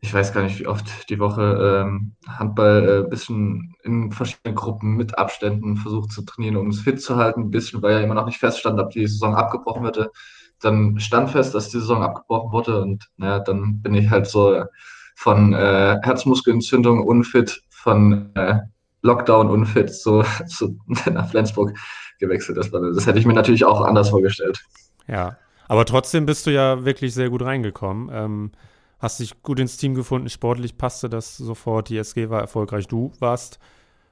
ich 0.00 0.12
weiß 0.12 0.32
gar 0.32 0.42
nicht, 0.42 0.58
wie 0.58 0.66
oft 0.66 1.08
die 1.08 1.20
Woche 1.20 1.86
ähm, 1.86 2.16
Handball 2.26 2.82
ein 2.82 3.04
äh, 3.06 3.08
bisschen 3.08 3.76
in 3.84 4.10
verschiedenen 4.10 4.56
Gruppen 4.56 4.96
mit 4.96 5.16
Abständen 5.16 5.76
versucht 5.76 6.12
zu 6.12 6.22
trainieren, 6.22 6.56
um 6.56 6.70
es 6.70 6.80
fit 6.80 7.00
zu 7.00 7.16
halten. 7.16 7.42
Ein 7.42 7.50
bisschen, 7.50 7.80
weil 7.80 7.92
ja 7.92 8.00
immer 8.00 8.14
noch 8.14 8.26
nicht 8.26 8.38
feststand, 8.38 8.80
ob 8.80 8.90
die 8.90 9.06
Saison 9.06 9.36
abgebrochen 9.36 9.84
würde. 9.84 10.10
Dann 10.60 10.98
stand 10.98 11.30
fest, 11.30 11.54
dass 11.54 11.68
die 11.68 11.78
Saison 11.78 12.02
abgebrochen 12.02 12.50
wurde 12.50 12.82
und 12.82 13.08
naja, 13.16 13.38
dann 13.38 13.80
bin 13.80 13.94
ich 13.94 14.10
halt 14.10 14.26
so 14.26 14.64
von 15.14 15.52
äh, 15.52 15.98
Herzmuskelentzündung 16.02 17.04
unfit, 17.06 17.62
von 17.70 18.34
äh, 18.34 18.58
Lockdown 19.02 19.50
unfit 19.50 19.90
so, 19.94 20.24
so 20.46 20.74
nach 21.10 21.30
Flensburg 21.30 21.78
gewechselt 22.18 22.58
ist. 22.58 22.72
Das 22.72 23.06
hätte 23.06 23.18
ich 23.18 23.26
mir 23.26 23.34
natürlich 23.34 23.64
auch 23.64 23.80
anders 23.80 24.10
vorgestellt. 24.10 24.60
Ja, 25.06 25.36
aber 25.68 25.84
trotzdem 25.84 26.26
bist 26.26 26.46
du 26.46 26.50
ja 26.50 26.84
wirklich 26.84 27.14
sehr 27.14 27.30
gut 27.30 27.42
reingekommen. 27.42 28.10
Ähm, 28.12 28.52
hast 28.98 29.20
dich 29.20 29.42
gut 29.42 29.60
ins 29.60 29.76
Team 29.76 29.94
gefunden, 29.94 30.28
sportlich 30.28 30.76
passte 30.76 31.08
das 31.08 31.36
sofort. 31.36 31.88
Die 31.88 31.98
SG 31.98 32.30
war 32.30 32.40
erfolgreich. 32.40 32.88
Du 32.88 33.12
warst 33.20 33.58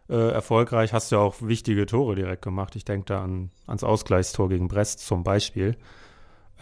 äh, 0.09 0.31
erfolgreich, 0.31 0.93
hast 0.93 1.11
ja 1.11 1.19
auch 1.19 1.37
wichtige 1.41 1.87
Tore 1.87 2.15
direkt 2.15 2.43
gemacht. 2.43 2.77
Ich 2.77 2.85
denke 2.85 3.07
da 3.07 3.25
an, 3.25 3.51
ans 3.67 3.85
Ausgleichstor 3.85 4.49
gegen 4.49 4.69
Brest 4.69 5.01
zum 5.01 5.25
Beispiel. 5.25 5.77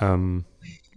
Ähm, 0.00 0.44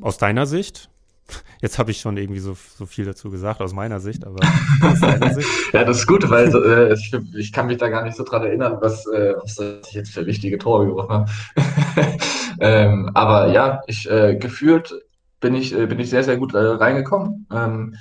aus 0.02 0.18
deiner 0.18 0.46
Sicht, 0.46 0.90
Jetzt 1.62 1.80
habe 1.80 1.92
ich 1.92 2.00
schon 2.00 2.18
irgendwie 2.18 2.40
so, 2.40 2.56
so 2.78 2.86
viel 2.86 3.06
dazu 3.06 3.30
gesagt, 3.30 3.62
aus 3.62 3.74
meiner 3.74 4.00
Sicht, 4.00 4.26
aber 4.26 4.40
aus 4.82 5.00
deiner 5.00 5.34
Sicht. 5.34 5.48
ja, 5.74 5.84
das 5.84 6.00
ist 6.00 6.08
gut, 6.08 6.30
weil 6.30 6.54
äh, 6.56 6.94
ich, 6.94 7.14
ich, 7.36 7.52
kann 7.52 7.68
mich 7.68 7.78
da 7.78 7.90
gar 7.90 8.04
nicht 8.04 8.16
so 8.16 8.24
dran 8.24 8.44
erinnern, 8.44 8.78
was, 8.82 9.06
äh, 9.08 9.34
was 9.42 9.60
ich 9.88 9.94
jetzt 9.94 10.14
für 10.14 10.26
wichtige 10.26 10.58
Tore 10.58 10.88
geworfen 10.88 11.12
habe. 11.12 11.32
ähm, 12.60 13.12
aber 13.14 13.52
ja, 13.52 13.82
ich 13.88 14.10
äh, 14.10 14.36
gefühlt 14.36 14.94
bin 15.40 15.56
ich, 15.56 15.74
äh, 15.78 15.86
bin 15.86 16.00
ich 16.00 16.10
sehr, 16.10 16.24
sehr 16.24 16.38
gut 16.38 16.54
äh, 16.54 16.58
reingekommen. 16.58 17.48
Ähm, 17.52 17.96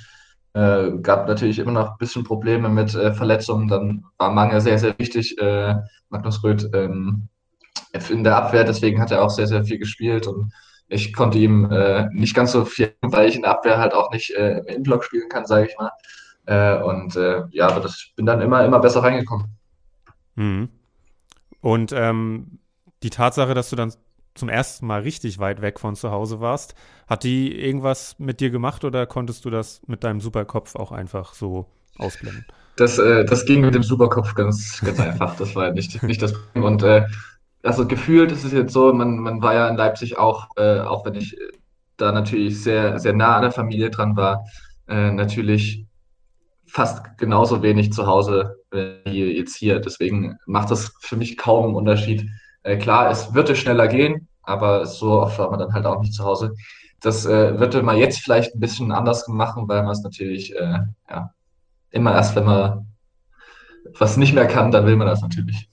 äh, 0.53 0.91
gab 1.01 1.27
natürlich 1.27 1.59
immer 1.59 1.71
noch 1.71 1.91
ein 1.91 1.97
bisschen 1.99 2.23
Probleme 2.23 2.69
mit 2.69 2.91
Verletzungen. 2.91 3.67
Dann 3.67 4.05
war 4.17 4.31
Mange 4.31 4.59
sehr, 4.61 4.79
sehr 4.79 4.97
wichtig. 4.97 5.35
Magnus 6.09 6.43
Röth 6.43 6.69
ähm, 6.73 7.27
in 8.09 8.23
der 8.23 8.37
Abwehr, 8.37 8.63
deswegen 8.63 8.99
hat 8.99 9.11
er 9.11 9.23
auch 9.23 9.29
sehr, 9.29 9.47
sehr 9.47 9.63
viel 9.63 9.77
gespielt 9.77 10.27
und 10.27 10.51
ich 10.87 11.13
konnte 11.13 11.37
ihm 11.37 11.69
äh, 11.71 12.07
nicht 12.11 12.35
ganz 12.35 12.51
so 12.51 12.65
viel, 12.65 12.93
weil 13.01 13.29
ich 13.29 13.35
in 13.35 13.41
der 13.41 13.51
Abwehr 13.51 13.77
halt 13.77 13.93
auch 13.93 14.11
nicht 14.11 14.31
äh, 14.31 14.59
im 14.59 14.65
Innenblock 14.67 15.03
spielen 15.03 15.29
kann, 15.29 15.45
sage 15.45 15.67
ich 15.67 15.77
mal. 15.77 15.91
Äh, 16.45 16.81
und 16.81 17.15
äh, 17.15 17.43
ja, 17.51 17.67
aber 17.67 17.81
das 17.81 18.07
bin 18.15 18.25
dann 18.25 18.41
immer, 18.41 18.63
immer 18.63 18.79
besser 18.79 19.03
reingekommen. 19.03 19.47
Mhm. 20.35 20.69
Und 21.61 21.91
ähm, 21.91 22.59
die 23.03 23.09
Tatsache, 23.09 23.53
dass 23.53 23.69
du 23.69 23.75
dann 23.75 23.93
zum 24.35 24.49
ersten 24.49 24.87
Mal 24.87 25.01
richtig 25.01 25.39
weit 25.39 25.61
weg 25.61 25.79
von 25.79 25.95
zu 25.95 26.11
Hause 26.11 26.39
warst, 26.39 26.75
hat 27.07 27.23
die 27.23 27.59
irgendwas 27.59 28.17
mit 28.19 28.39
dir 28.39 28.49
gemacht 28.49 28.85
oder 28.85 29.05
konntest 29.05 29.43
du 29.45 29.49
das 29.49 29.81
mit 29.87 30.03
deinem 30.03 30.21
Superkopf 30.21 30.75
auch 30.75 30.91
einfach 30.91 31.33
so 31.33 31.67
ausblenden? 31.97 32.45
Das, 32.77 32.99
äh, 32.99 33.25
das 33.25 33.45
ging 33.45 33.61
mit 33.61 33.73
dem 33.73 33.83
Superkopf 33.83 34.35
ganz, 34.35 34.79
ganz 34.85 34.99
einfach. 34.99 35.35
Das 35.35 35.55
war 35.55 35.71
nicht, 35.71 36.01
nicht 36.03 36.21
das 36.21 36.33
Problem. 36.33 36.63
Und 36.63 36.83
äh, 36.83 37.05
also 37.63 37.87
gefühlt 37.87 38.31
ist 38.31 38.43
es 38.43 38.51
jetzt 38.51 38.73
so, 38.73 38.93
man, 38.93 39.17
man 39.17 39.41
war 39.41 39.53
ja 39.53 39.67
in 39.67 39.75
Leipzig 39.75 40.17
auch, 40.17 40.49
äh, 40.57 40.79
auch 40.79 41.05
wenn 41.05 41.15
ich 41.15 41.37
da 41.97 42.11
natürlich 42.11 42.61
sehr, 42.61 42.99
sehr 42.99 43.13
nah 43.13 43.35
an 43.35 43.41
der 43.41 43.51
Familie 43.51 43.89
dran 43.89 44.15
war, 44.15 44.45
äh, 44.87 45.11
natürlich 45.11 45.85
fast 46.67 47.17
genauso 47.17 47.61
wenig 47.63 47.91
zu 47.91 48.05
Hause 48.05 48.57
wie 48.71 49.37
jetzt 49.37 49.55
hier. 49.55 49.79
Deswegen 49.79 50.37
macht 50.45 50.71
das 50.71 50.93
für 50.99 51.15
mich 51.15 51.37
kaum 51.37 51.65
einen 51.65 51.75
Unterschied. 51.75 52.29
Äh, 52.63 52.77
klar, 52.77 53.09
es 53.09 53.33
würde 53.33 53.55
schneller 53.55 53.87
gehen, 53.87 54.27
aber 54.43 54.85
so 54.85 55.21
oft 55.21 55.39
war 55.39 55.49
man 55.49 55.59
dann 55.59 55.73
halt 55.73 55.85
auch 55.85 56.01
nicht 56.01 56.13
zu 56.13 56.23
Hause. 56.23 56.53
Das 57.01 57.25
äh, 57.25 57.59
würde 57.59 57.83
man 57.83 57.97
jetzt 57.97 58.19
vielleicht 58.19 58.55
ein 58.55 58.59
bisschen 58.59 58.91
anders 58.91 59.27
machen, 59.27 59.67
weil 59.67 59.83
man 59.83 59.91
es 59.91 60.03
natürlich 60.03 60.55
äh, 60.55 60.79
ja, 61.09 61.33
immer 61.91 62.13
erst, 62.13 62.35
wenn 62.35 62.45
man 62.45 62.87
was 63.97 64.17
nicht 64.17 64.33
mehr 64.33 64.47
kann, 64.47 64.71
dann 64.71 64.85
will 64.85 64.97
man 64.97 65.07
das 65.07 65.21
natürlich. 65.21 65.69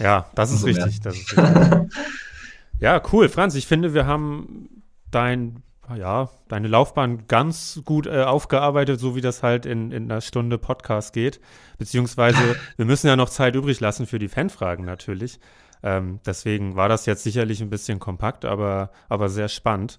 Ja, 0.00 0.26
das 0.34 0.50
ist, 0.50 0.64
richtig, 0.64 1.00
das 1.00 1.14
ist 1.14 1.36
richtig. 1.36 1.92
ja, 2.80 3.00
cool, 3.12 3.28
Franz. 3.28 3.54
Ich 3.54 3.66
finde, 3.66 3.92
wir 3.92 4.06
haben 4.06 4.82
dein, 5.10 5.62
ja, 5.94 6.30
deine 6.48 6.68
Laufbahn 6.68 7.26
ganz 7.28 7.82
gut 7.84 8.06
äh, 8.06 8.22
aufgearbeitet, 8.22 8.98
so 8.98 9.14
wie 9.14 9.20
das 9.20 9.42
halt 9.42 9.66
in, 9.66 9.92
in 9.92 10.10
einer 10.10 10.22
Stunde 10.22 10.56
Podcast 10.56 11.12
geht. 11.12 11.40
Beziehungsweise, 11.78 12.38
wir 12.76 12.86
müssen 12.86 13.08
ja 13.08 13.16
noch 13.16 13.28
Zeit 13.28 13.54
übrig 13.54 13.78
lassen 13.80 14.06
für 14.06 14.18
die 14.18 14.28
Fanfragen 14.28 14.86
natürlich. 14.86 15.38
Ähm, 15.82 16.20
deswegen 16.24 16.76
war 16.76 16.88
das 16.88 17.06
jetzt 17.06 17.22
sicherlich 17.22 17.60
ein 17.60 17.70
bisschen 17.70 17.98
kompakt, 17.98 18.44
aber, 18.44 18.90
aber 19.08 19.28
sehr 19.28 19.48
spannend. 19.48 19.98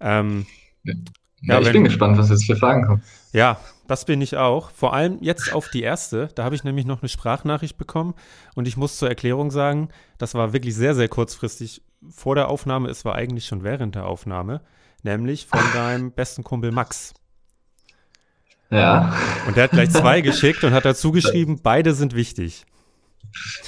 Ähm, 0.00 0.46
ja, 0.82 0.94
ja, 1.42 1.60
ich 1.60 1.66
wenn, 1.66 1.72
bin 1.72 1.84
gespannt, 1.84 2.18
was 2.18 2.30
jetzt 2.30 2.46
für 2.46 2.56
Fragen 2.56 2.84
kommen. 2.86 3.02
Ja, 3.32 3.58
das 3.88 4.04
bin 4.04 4.20
ich 4.20 4.36
auch. 4.36 4.70
Vor 4.70 4.94
allem 4.94 5.18
jetzt 5.20 5.52
auf 5.52 5.68
die 5.68 5.82
erste. 5.82 6.28
Da 6.34 6.44
habe 6.44 6.54
ich 6.54 6.64
nämlich 6.64 6.86
noch 6.86 7.02
eine 7.02 7.08
Sprachnachricht 7.08 7.78
bekommen 7.78 8.14
und 8.54 8.66
ich 8.68 8.76
muss 8.76 8.98
zur 8.98 9.08
Erklärung 9.08 9.50
sagen, 9.50 9.88
das 10.18 10.34
war 10.34 10.52
wirklich 10.52 10.74
sehr, 10.74 10.94
sehr 10.94 11.08
kurzfristig 11.08 11.82
vor 12.08 12.34
der 12.34 12.48
Aufnahme. 12.48 12.88
Es 12.88 13.04
war 13.04 13.14
eigentlich 13.14 13.46
schon 13.46 13.62
während 13.62 13.94
der 13.94 14.06
Aufnahme, 14.06 14.60
nämlich 15.02 15.46
von 15.46 15.60
deinem 15.72 16.12
besten 16.12 16.44
Kumpel 16.44 16.72
Max. 16.72 17.14
Ja. 18.70 19.14
Und 19.46 19.56
der 19.56 19.64
hat 19.64 19.70
gleich 19.70 19.90
zwei 19.90 20.20
geschickt 20.20 20.64
und 20.64 20.72
hat 20.72 20.84
dazu 20.84 21.12
geschrieben, 21.12 21.60
beide 21.62 21.94
sind 21.94 22.14
wichtig. 22.14 22.66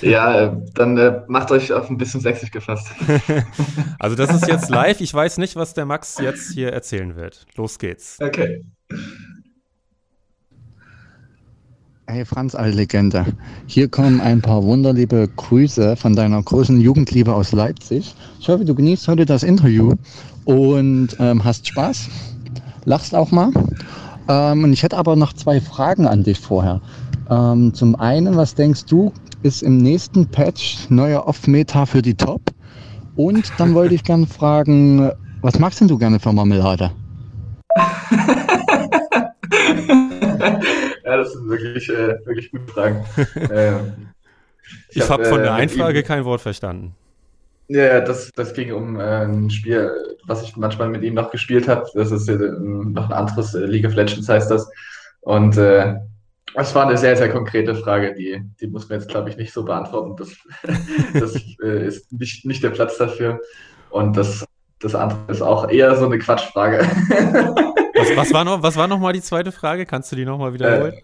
Ja, 0.00 0.40
äh, 0.40 0.56
dann 0.74 0.96
äh, 0.96 1.22
macht 1.28 1.50
euch 1.50 1.72
auf 1.72 1.90
ein 1.90 1.98
bisschen 1.98 2.20
sexig 2.20 2.50
gefasst. 2.50 2.88
also 3.98 4.16
das 4.16 4.34
ist 4.34 4.48
jetzt 4.48 4.70
live. 4.70 5.00
Ich 5.00 5.12
weiß 5.12 5.38
nicht, 5.38 5.56
was 5.56 5.74
der 5.74 5.84
Max 5.84 6.18
jetzt 6.18 6.52
hier 6.52 6.72
erzählen 6.72 7.16
wird. 7.16 7.46
Los 7.56 7.78
geht's. 7.78 8.18
Okay. 8.20 8.64
Hey 12.10 12.24
Franz, 12.24 12.54
alte 12.54 12.74
Legende. 12.74 13.26
Hier 13.66 13.86
kommen 13.86 14.22
ein 14.22 14.40
paar 14.40 14.64
wunderliebe 14.64 15.28
Grüße 15.36 15.94
von 15.94 16.16
deiner 16.16 16.42
großen 16.42 16.80
Jugendliebe 16.80 17.34
aus 17.34 17.52
Leipzig. 17.52 18.14
Ich 18.40 18.48
hoffe, 18.48 18.64
du 18.64 18.74
genießt 18.74 19.08
heute 19.08 19.26
das 19.26 19.42
Interview 19.42 19.92
und 20.46 21.08
ähm, 21.18 21.44
hast 21.44 21.68
Spaß. 21.68 22.08
Lachst 22.86 23.14
auch 23.14 23.30
mal. 23.30 23.50
Ähm, 24.26 24.64
und 24.64 24.72
ich 24.72 24.82
hätte 24.82 24.96
aber 24.96 25.16
noch 25.16 25.34
zwei 25.34 25.60
Fragen 25.60 26.06
an 26.06 26.24
dich 26.24 26.40
vorher. 26.40 26.80
Ähm, 27.28 27.74
zum 27.74 27.94
einen, 27.94 28.36
was 28.36 28.54
denkst 28.54 28.86
du, 28.86 29.12
ist 29.42 29.62
im 29.62 29.76
nächsten 29.76 30.26
Patch 30.26 30.88
neuer 30.88 31.26
Off-Meta 31.26 31.84
für 31.84 32.00
die 32.00 32.14
Top? 32.14 32.40
Und 33.16 33.52
dann 33.58 33.74
wollte 33.74 33.94
ich 33.94 34.02
gerne 34.02 34.26
fragen, 34.26 35.10
was 35.42 35.58
magst 35.58 35.82
denn 35.82 35.88
du 35.88 35.98
gerne 35.98 36.18
für 36.18 36.32
Marmelade? 36.32 36.90
ja, 41.08 41.16
das 41.16 41.32
sind 41.32 41.48
wirklich, 41.48 41.88
äh, 41.88 42.18
wirklich 42.26 42.50
gute 42.50 42.70
Fragen. 42.70 43.04
ähm, 43.50 44.08
ich, 44.90 45.08
habe 45.08 45.24
hab 45.24 45.30
von 45.30 45.40
der 45.40 45.52
äh, 45.52 45.62
Einfrage 45.62 46.02
kein 46.02 46.24
Wort 46.24 46.42
verstanden. 46.42 46.94
Ja, 47.68 48.00
das, 48.00 48.30
das 48.34 48.52
ging 48.52 48.72
um 48.72 49.00
äh, 49.00 49.24
ein 49.24 49.50
Spiel, 49.50 49.90
was 50.26 50.42
ich 50.42 50.56
manchmal 50.56 50.88
mit 50.88 51.02
ihm 51.02 51.14
noch 51.14 51.30
gespielt 51.30 51.66
habe. 51.66 51.86
Das 51.94 52.10
ist 52.10 52.28
äh, 52.28 52.36
noch 52.36 53.06
ein 53.06 53.12
anderes 53.12 53.54
äh, 53.54 53.60
League 53.60 53.86
of 53.86 53.94
Legends 53.94 54.28
heißt 54.28 54.50
das. 54.50 54.70
Und 55.20 55.56
äh, 55.56 55.94
es 56.54 56.74
war 56.74 56.86
eine 56.86 56.98
sehr, 56.98 57.16
sehr 57.16 57.30
konkrete 57.30 57.74
Frage, 57.74 58.14
die, 58.14 58.42
die 58.60 58.66
muss 58.66 58.88
man 58.88 58.98
jetzt, 58.98 59.08
glaube 59.08 59.30
ich, 59.30 59.36
nicht 59.38 59.52
so 59.52 59.64
beantworten. 59.64 60.16
Das, 60.16 60.30
das 61.14 61.36
ist 61.62 62.12
nicht, 62.12 62.44
nicht 62.44 62.62
der 62.62 62.70
Platz 62.70 62.98
dafür. 62.98 63.40
Und 63.90 64.16
das, 64.16 64.44
das 64.80 64.94
andere 64.94 65.20
ist 65.28 65.42
auch 65.42 65.70
eher 65.70 65.96
so 65.96 66.04
eine 66.04 66.18
Quatschfrage. 66.18 66.86
Was, 68.08 68.16
was, 68.16 68.32
war 68.32 68.44
noch, 68.44 68.62
was 68.62 68.76
war 68.76 68.86
noch 68.86 68.98
mal 68.98 69.12
die 69.12 69.22
zweite 69.22 69.52
Frage? 69.52 69.86
Kannst 69.86 70.12
du 70.12 70.16
die 70.16 70.24
noch 70.24 70.38
mal 70.38 70.52
wiederholen? 70.52 70.94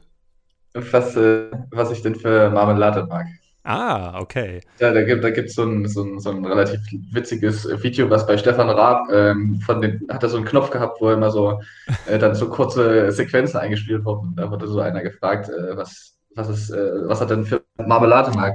Äh, 0.74 0.80
was, 0.90 1.16
äh, 1.16 1.50
was 1.70 1.90
ich 1.90 2.02
denn 2.02 2.14
für 2.14 2.50
Marmelade 2.50 3.06
mag. 3.06 3.26
Ah, 3.66 4.20
okay. 4.20 4.60
Ja, 4.78 4.92
da 4.92 5.02
gibt 5.02 5.24
da 5.24 5.30
so 5.46 5.62
ein, 5.62 5.88
so, 5.88 6.02
ein, 6.02 6.20
so 6.20 6.30
ein 6.30 6.44
relativ 6.44 6.80
witziges 7.12 7.66
Video, 7.82 8.10
was 8.10 8.26
bei 8.26 8.36
Stefan 8.36 8.68
Raab, 8.68 9.08
ähm, 9.10 9.58
von 9.60 9.80
den, 9.80 10.06
hat 10.10 10.22
er 10.22 10.28
so 10.28 10.36
einen 10.36 10.44
Knopf 10.44 10.70
gehabt, 10.70 11.00
wo 11.00 11.10
immer 11.10 11.30
so 11.30 11.60
äh, 12.06 12.18
dann 12.18 12.34
so 12.34 12.50
kurze 12.50 13.10
Sequenzen 13.10 13.58
eingespielt 13.58 14.04
wurden. 14.04 14.34
Da 14.36 14.50
wurde 14.50 14.66
so 14.66 14.80
einer 14.80 15.02
gefragt, 15.02 15.48
äh, 15.48 15.76
was, 15.76 16.14
was, 16.34 16.50
ist, 16.50 16.70
äh, 16.70 17.08
was 17.08 17.22
er 17.22 17.26
denn 17.26 17.46
für 17.46 17.62
Marmelade 17.78 18.32
mag. 18.36 18.54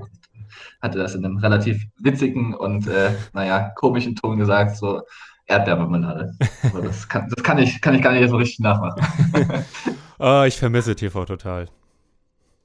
Hatte 0.79 0.99
das 0.99 1.15
in 1.15 1.25
einem 1.25 1.37
relativ 1.37 1.83
witzigen 1.97 2.53
und, 2.53 2.87
äh, 2.87 3.11
naja, 3.33 3.71
komischen 3.75 4.15
Ton 4.15 4.37
gesagt, 4.37 4.77
so, 4.77 5.01
Erdbeermarmelade. 5.49 6.33
Also 6.63 6.81
das 6.81 7.09
kann, 7.09 7.27
das 7.35 7.43
kann, 7.43 7.57
ich, 7.57 7.81
kann 7.81 7.95
ich 7.95 8.01
gar 8.01 8.13
nicht 8.13 8.29
so 8.29 8.37
richtig 8.37 8.59
nachmachen. 8.59 9.01
oh, 10.19 10.43
ich 10.47 10.57
vermisse 10.57 10.95
TV 10.95 11.25
total. 11.25 11.67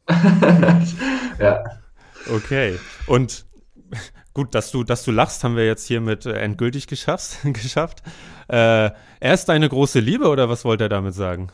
ja. 1.38 1.64
Okay. 2.32 2.78
Und 3.06 3.46
gut, 4.34 4.54
dass 4.54 4.70
du, 4.70 4.84
dass 4.84 5.02
du 5.04 5.12
lachst, 5.12 5.44
haben 5.44 5.56
wir 5.56 5.66
jetzt 5.66 5.86
hiermit 5.86 6.26
äh, 6.26 6.34
endgültig 6.34 6.86
geschafft. 6.86 7.38
geschafft. 7.44 8.02
Äh, 8.48 8.90
er 9.20 9.34
ist 9.34 9.46
deine 9.48 9.68
große 9.68 10.00
Liebe 10.00 10.28
oder 10.28 10.50
was 10.50 10.64
wollte 10.64 10.84
er 10.84 10.90
damit 10.90 11.14
sagen? 11.14 11.48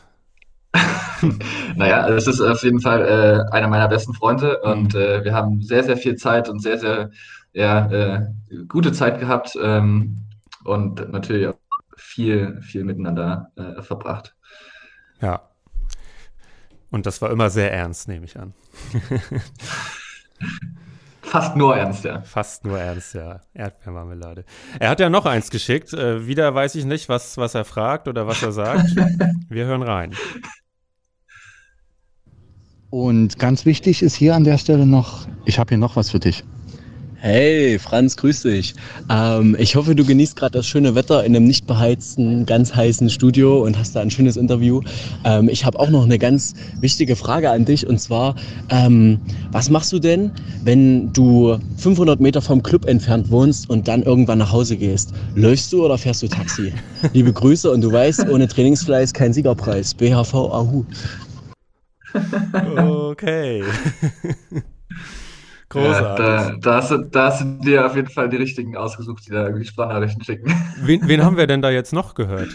naja, 1.75 2.09
es 2.09 2.27
ist 2.27 2.41
auf 2.41 2.63
jeden 2.63 2.81
Fall 2.81 3.01
äh, 3.05 3.53
einer 3.53 3.67
meiner 3.67 3.87
besten 3.87 4.13
Freunde 4.13 4.59
und 4.61 4.95
mhm. 4.95 4.99
äh, 4.99 5.23
wir 5.23 5.33
haben 5.33 5.61
sehr, 5.61 5.83
sehr 5.83 5.95
viel 5.95 6.15
Zeit 6.15 6.49
und 6.49 6.61
sehr, 6.61 6.77
sehr 6.77 7.11
ja, 7.53 7.89
äh, 7.91 8.27
gute 8.67 8.91
Zeit 8.91 9.19
gehabt. 9.19 9.57
Ähm, 9.61 10.17
und 10.63 11.11
natürlich 11.11 11.47
auch 11.47 11.55
viel, 11.95 12.61
viel 12.61 12.83
miteinander 12.83 13.51
äh, 13.55 13.81
verbracht. 13.81 14.35
Ja. 15.21 15.49
Und 16.89 17.05
das 17.05 17.21
war 17.21 17.29
immer 17.31 17.49
sehr 17.49 17.71
ernst, 17.71 18.07
nehme 18.07 18.25
ich 18.25 18.37
an. 18.37 18.53
Fast 21.21 21.55
nur 21.55 21.77
ernst, 21.77 22.03
ja. 22.03 22.21
Fast 22.23 22.65
nur 22.65 22.77
ernst, 22.77 23.13
ja. 23.13 23.39
Erdbeermarmelade. 23.53 24.43
Er 24.79 24.89
hat 24.89 24.99
ja 24.99 25.09
noch 25.09 25.25
eins 25.25 25.49
geschickt. 25.49 25.93
Äh, 25.93 26.27
wieder 26.27 26.53
weiß 26.53 26.75
ich 26.75 26.83
nicht, 26.83 27.07
was, 27.07 27.37
was 27.37 27.55
er 27.55 27.63
fragt 27.63 28.09
oder 28.09 28.27
was 28.27 28.43
er 28.43 28.51
sagt. 28.51 28.95
Wir 29.49 29.65
hören 29.65 29.83
rein. 29.83 30.13
Und 32.89 33.39
ganz 33.39 33.65
wichtig 33.65 34.03
ist 34.03 34.15
hier 34.15 34.35
an 34.35 34.43
der 34.43 34.57
Stelle 34.57 34.85
noch, 34.85 35.25
ich 35.45 35.57
habe 35.57 35.69
hier 35.69 35.77
noch 35.77 35.95
was 35.95 36.11
für 36.11 36.19
dich. 36.19 36.43
Hey, 37.23 37.77
Franz, 37.77 38.17
grüß 38.17 38.41
dich. 38.41 38.73
Ähm, 39.07 39.55
ich 39.59 39.75
hoffe, 39.75 39.93
du 39.93 40.03
genießt 40.03 40.35
gerade 40.35 40.57
das 40.57 40.65
schöne 40.65 40.95
Wetter 40.95 41.23
in 41.23 41.35
einem 41.35 41.45
nicht 41.45 41.67
beheizten, 41.67 42.47
ganz 42.47 42.73
heißen 42.73 43.11
Studio 43.11 43.63
und 43.63 43.77
hast 43.77 43.95
da 43.95 44.01
ein 44.01 44.09
schönes 44.09 44.37
Interview. 44.37 44.81
Ähm, 45.23 45.47
ich 45.47 45.63
habe 45.63 45.79
auch 45.79 45.91
noch 45.91 46.03
eine 46.03 46.17
ganz 46.17 46.55
wichtige 46.79 47.15
Frage 47.15 47.51
an 47.51 47.63
dich 47.63 47.85
und 47.85 47.99
zwar, 47.99 48.33
ähm, 48.69 49.19
was 49.51 49.69
machst 49.69 49.93
du 49.93 49.99
denn, 49.99 50.31
wenn 50.63 51.13
du 51.13 51.59
500 51.77 52.19
Meter 52.19 52.41
vom 52.41 52.63
Club 52.63 52.87
entfernt 52.87 53.29
wohnst 53.29 53.69
und 53.69 53.87
dann 53.87 54.01
irgendwann 54.01 54.39
nach 54.39 54.51
Hause 54.51 54.75
gehst? 54.75 55.13
Läufst 55.35 55.71
du 55.73 55.85
oder 55.85 55.99
fährst 55.99 56.23
du 56.23 56.27
Taxi? 56.27 56.73
Liebe 57.13 57.31
Grüße 57.31 57.69
und 57.69 57.81
du 57.81 57.91
weißt, 57.91 58.29
ohne 58.29 58.47
Trainingsfleiß 58.47 59.13
kein 59.13 59.31
Siegerpreis. 59.31 59.93
BHV 59.93 60.33
Ahu. 60.33 60.85
Okay. 62.75 63.63
Großartig. 65.71 66.25
Ja, 66.25 66.49
da, 66.49 66.57
da, 66.57 66.75
hast 66.75 66.91
du, 66.91 66.97
da 66.97 67.25
hast 67.27 67.41
du 67.41 67.45
dir 67.59 67.85
auf 67.85 67.95
jeden 67.95 68.09
Fall 68.09 68.27
die 68.27 68.35
richtigen 68.35 68.75
ausgesucht, 68.75 69.25
die 69.25 69.31
da 69.31 69.45
irgendwie 69.45 69.65
Sprachnachrichten 69.65 70.23
schicken. 70.23 70.53
Wen, 70.81 71.07
wen 71.07 71.23
haben 71.23 71.37
wir 71.37 71.47
denn 71.47 71.61
da 71.61 71.69
jetzt 71.69 71.93
noch 71.93 72.13
gehört? 72.13 72.49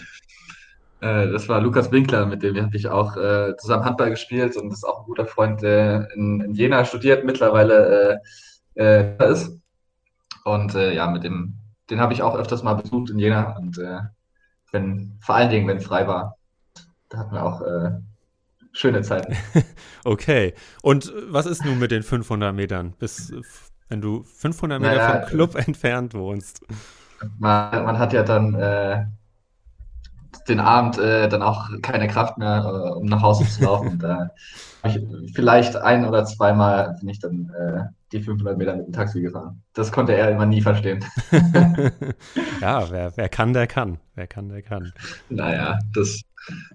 Äh, 1.01 1.29
das 1.31 1.49
war 1.49 1.63
Lukas 1.63 1.91
Winkler, 1.91 2.27
mit 2.27 2.43
dem 2.43 2.61
habe 2.63 2.77
ich 2.77 2.89
auch 2.89 3.17
äh, 3.17 3.57
zusammen 3.57 3.87
Handball 3.87 4.11
gespielt 4.11 4.57
und 4.57 4.71
ist 4.71 4.85
auch 4.85 5.01
ein 5.01 5.07
guter 5.07 5.25
Freund, 5.25 5.63
der 5.63 6.09
in, 6.15 6.43
in 6.43 6.53
Jena 6.53 6.85
studiert, 6.85 7.25
mittlerweile 7.25 8.21
äh, 8.75 9.15
äh 9.19 9.33
ist. 9.33 9.51
Und 10.45 10.75
äh, 10.75 10.95
ja, 10.95 11.11
mit 11.11 11.25
dem 11.25 11.55
den 11.89 12.01
habe 12.01 12.13
ich 12.13 12.23
auch 12.23 12.37
öfters 12.37 12.63
mal 12.65 12.75
besucht 12.75 13.11
in 13.11 13.19
Jena 13.19 13.57
und 13.57 13.79
wenn, 14.73 15.17
vor 15.21 15.37
allen 15.37 15.51
Dingen, 15.51 15.69
wenn 15.69 15.77
es 15.77 15.87
frei 15.87 16.09
war, 16.09 16.37
da 17.09 17.19
hatten 17.19 17.33
wir 17.33 17.45
auch 17.45 17.63
schöne 18.73 19.03
Zeiten. 19.03 19.37
okay. 20.07 20.55
Und 20.83 21.13
was 21.29 21.47
ist 21.47 21.65
nun 21.65 21.79
mit 21.79 21.91
den 21.91 22.03
500 22.03 22.55
Metern? 22.55 22.95
Bis, 22.99 23.33
wenn 23.89 24.01
du 24.01 24.23
500 24.23 24.81
Meter 24.81 24.95
Naja, 24.95 25.21
vom 25.21 25.29
Club 25.29 25.55
entfernt 25.67 26.15
wohnst. 26.15 26.61
Man, 27.39 27.85
man 27.85 27.99
hat 27.99 28.13
ja 28.13 28.23
dann 28.23 28.55
äh, 28.55 29.05
den 30.49 30.61
Abend 30.61 30.99
äh, 30.99 31.29
dann 31.29 31.43
auch 31.43 31.69
keine 31.83 32.09
Kraft 32.09 32.39
mehr, 32.39 32.65
äh, 32.65 32.99
um 32.99 33.07
nach 33.07 33.23
Hause 33.23 33.47
zu 33.47 33.65
laufen. 33.65 33.99
Da 33.99 34.31
ich 34.85 35.01
vielleicht 35.35 35.77
ein 35.77 36.05
oder 36.07 36.25
zweimal 36.25 36.97
bin 37.01 37.09
ich 37.09 37.19
dann 37.19 37.51
äh, 37.59 37.85
die 38.13 38.21
500 38.21 38.57
Meter 38.57 38.77
mit 38.77 38.87
dem 38.87 38.93
Taxi 38.93 39.21
gefahren. 39.21 39.63
Das 39.75 39.91
konnte 39.91 40.15
er 40.15 40.31
immer 40.31 40.47
nie 40.47 40.63
verstehen. 40.63 41.05
ja, 42.61 42.89
wer, 42.91 43.17
wer 43.17 43.29
kann, 43.29 43.53
der 43.53 43.67
kann. 43.67 43.99
Wer 44.15 44.27
kann, 44.27 44.49
der 44.49 44.63
kann. 44.63 44.93
Naja, 45.29 45.79
das 45.95 46.21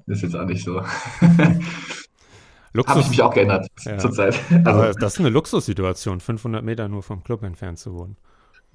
ist 0.07 0.21
jetzt 0.21 0.35
auch 0.35 0.45
nicht 0.45 0.63
so. 0.63 0.81
Habe 2.73 2.77
Luxus, 2.77 3.03
ich 3.05 3.09
mich 3.11 3.21
auch 3.21 3.33
geändert 3.33 3.67
Ja. 3.85 3.97
zurzeit. 3.97 4.39
aber 4.65 4.83
Also, 4.83 4.99
das 4.99 5.13
ist 5.13 5.19
eine 5.19 5.29
Luxussituation, 5.29 6.19
500 6.19 6.63
Meter 6.63 6.87
nur 6.87 7.03
vom 7.03 7.23
Club 7.23 7.43
entfernt 7.43 7.79
zu 7.79 7.93
wohnen. 7.93 8.17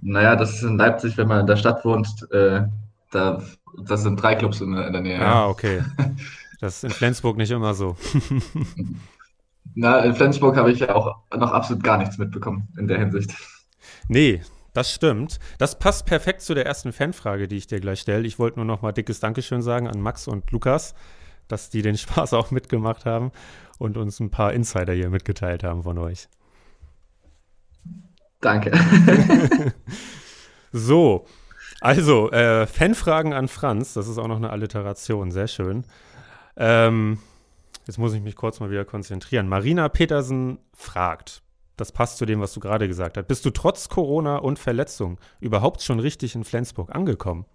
naja, 0.02 0.36
das 0.36 0.54
ist 0.54 0.62
in 0.62 0.76
Leipzig, 0.76 1.16
wenn 1.16 1.28
man 1.28 1.40
in 1.40 1.46
der 1.46 1.56
Stadt 1.56 1.84
wohnt, 1.84 2.08
äh, 2.32 2.62
da, 3.10 3.42
das 3.84 4.02
sind 4.02 4.20
drei 4.20 4.34
Clubs 4.34 4.60
in, 4.60 4.72
der- 4.72 4.86
in 4.88 4.92
der 4.92 5.02
Nähe. 5.02 5.20
Ah, 5.24 5.48
okay. 5.48 5.82
Das 6.58 6.76
ist 6.78 6.84
in 6.84 6.90
Flensburg 6.90 7.36
nicht 7.36 7.50
immer 7.50 7.74
so. 7.74 7.98
Na, 9.74 9.98
in 10.00 10.14
Flensburg 10.14 10.56
habe 10.56 10.72
ich 10.72 10.80
ja 10.80 10.94
auch 10.94 11.16
noch 11.36 11.52
absolut 11.52 11.82
gar 11.82 11.98
nichts 11.98 12.18
mitbekommen 12.18 12.68
in 12.78 12.88
der 12.88 12.98
Hinsicht. 12.98 13.34
Nee, 14.08 14.40
das 14.72 14.90
stimmt. 14.92 15.38
Das 15.58 15.78
passt 15.78 16.06
perfekt 16.06 16.40
zu 16.42 16.54
der 16.54 16.64
ersten 16.64 16.92
Fanfrage, 16.92 17.46
die 17.48 17.56
ich 17.56 17.66
dir 17.66 17.80
gleich 17.80 18.00
stelle. 18.00 18.26
Ich 18.26 18.38
wollte 18.38 18.56
nur 18.58 18.64
noch 18.64 18.80
mal 18.82 18.92
dickes 18.92 19.20
Dankeschön 19.20 19.60
sagen 19.62 19.86
an 19.86 20.00
Max 20.00 20.28
und 20.28 20.50
Lukas, 20.50 20.94
dass 21.48 21.68
die 21.68 21.82
den 21.82 21.96
Spaß 21.98 22.32
auch 22.32 22.50
mitgemacht 22.50 23.04
haben 23.04 23.32
und 23.78 23.96
uns 23.96 24.20
ein 24.20 24.30
paar 24.30 24.52
Insider 24.52 24.92
hier 24.92 25.10
mitgeteilt 25.10 25.64
haben 25.64 25.82
von 25.82 25.98
euch. 25.98 26.28
Danke. 28.40 28.72
So, 30.76 31.24
also 31.80 32.30
äh, 32.32 32.66
Fanfragen 32.66 33.32
an 33.32 33.48
Franz, 33.48 33.94
das 33.94 34.08
ist 34.08 34.18
auch 34.18 34.28
noch 34.28 34.36
eine 34.36 34.50
Alliteration, 34.50 35.30
sehr 35.30 35.48
schön. 35.48 35.84
Ähm, 36.56 37.18
jetzt 37.86 37.98
muss 37.98 38.12
ich 38.12 38.20
mich 38.20 38.36
kurz 38.36 38.60
mal 38.60 38.70
wieder 38.70 38.84
konzentrieren. 38.84 39.48
Marina 39.48 39.88
Petersen 39.88 40.58
fragt, 40.74 41.42
das 41.78 41.92
passt 41.92 42.18
zu 42.18 42.26
dem, 42.26 42.40
was 42.40 42.52
du 42.52 42.60
gerade 42.60 42.88
gesagt 42.88 43.16
hast. 43.16 43.26
Bist 43.26 43.46
du 43.46 43.50
trotz 43.50 43.88
Corona 43.88 44.36
und 44.36 44.58
Verletzung 44.58 45.18
überhaupt 45.40 45.80
schon 45.80 45.98
richtig 45.98 46.34
in 46.34 46.44
Flensburg 46.44 46.94
angekommen? 46.94 47.46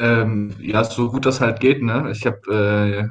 Ähm, 0.00 0.56
ja, 0.60 0.82
so 0.82 1.10
gut 1.10 1.26
das 1.26 1.40
halt 1.40 1.60
geht, 1.60 1.80
ne? 1.80 2.10
Ich 2.10 2.26
habe, 2.26 2.40
äh, 2.52 3.08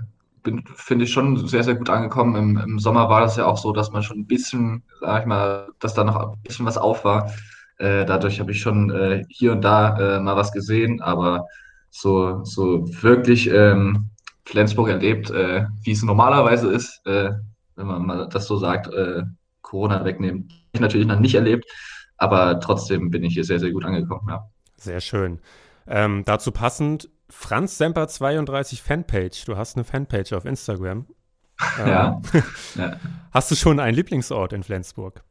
finde 0.75 1.05
ich, 1.05 1.11
schon 1.11 1.47
sehr, 1.47 1.63
sehr 1.63 1.75
gut 1.75 1.89
angekommen. 1.89 2.35
Im, 2.35 2.57
Im 2.57 2.79
Sommer 2.79 3.09
war 3.09 3.21
das 3.21 3.37
ja 3.37 3.45
auch 3.45 3.57
so, 3.57 3.71
dass 3.71 3.91
man 3.91 4.03
schon 4.03 4.19
ein 4.19 4.27
bisschen, 4.27 4.83
sag 5.01 5.21
ich 5.21 5.27
mal, 5.27 5.69
dass 5.79 5.93
da 5.93 6.03
noch 6.03 6.15
ein 6.15 6.41
bisschen 6.43 6.65
was 6.65 6.77
auf 6.77 7.05
war. 7.05 7.31
Äh, 7.77 8.05
dadurch 8.05 8.39
habe 8.39 8.51
ich 8.51 8.61
schon 8.61 8.89
äh, 8.89 9.23
hier 9.29 9.51
und 9.51 9.61
da 9.61 10.17
äh, 10.17 10.19
mal 10.19 10.35
was 10.35 10.51
gesehen, 10.51 11.01
aber 11.01 11.45
so, 11.89 12.43
so 12.43 12.85
wirklich 13.03 13.49
ähm, 13.49 14.09
Flensburg 14.45 14.89
erlebt, 14.89 15.29
äh, 15.29 15.65
wie 15.83 15.91
es 15.91 16.03
normalerweise 16.03 16.71
ist, 16.71 17.05
äh, 17.05 17.31
wenn 17.75 17.87
man 17.87 18.05
mal 18.05 18.29
das 18.29 18.47
so 18.47 18.57
sagt, 18.57 18.87
äh, 18.93 19.23
Corona 19.61 20.03
wegnehmen, 20.05 20.49
ich 20.71 20.79
natürlich 20.79 21.07
noch 21.07 21.19
nicht 21.19 21.35
erlebt, 21.35 21.65
aber 22.17 22.59
trotzdem 22.59 23.11
bin 23.11 23.23
ich 23.23 23.33
hier 23.33 23.43
sehr, 23.43 23.59
sehr 23.59 23.71
gut 23.71 23.85
angekommen, 23.85 24.27
ja. 24.29 24.49
Sehr 24.77 25.01
schön. 25.01 25.39
Ähm, 25.87 26.23
dazu 26.25 26.51
passend, 26.51 27.09
Franz 27.30 27.78
Semper 27.78 28.07
32 28.07 28.82
Fanpage. 28.82 29.45
Du 29.45 29.57
hast 29.57 29.75
eine 29.75 29.84
Fanpage 29.84 30.34
auf 30.34 30.45
Instagram. 30.45 31.05
Ähm, 31.78 31.88
Ja. 31.88 32.21
ja. 32.75 32.99
Hast 33.32 33.51
du 33.51 33.55
schon 33.55 33.80
einen 33.80 33.95
Lieblingsort 33.95 34.53
in 34.53 34.63
Flensburg? 34.63 35.23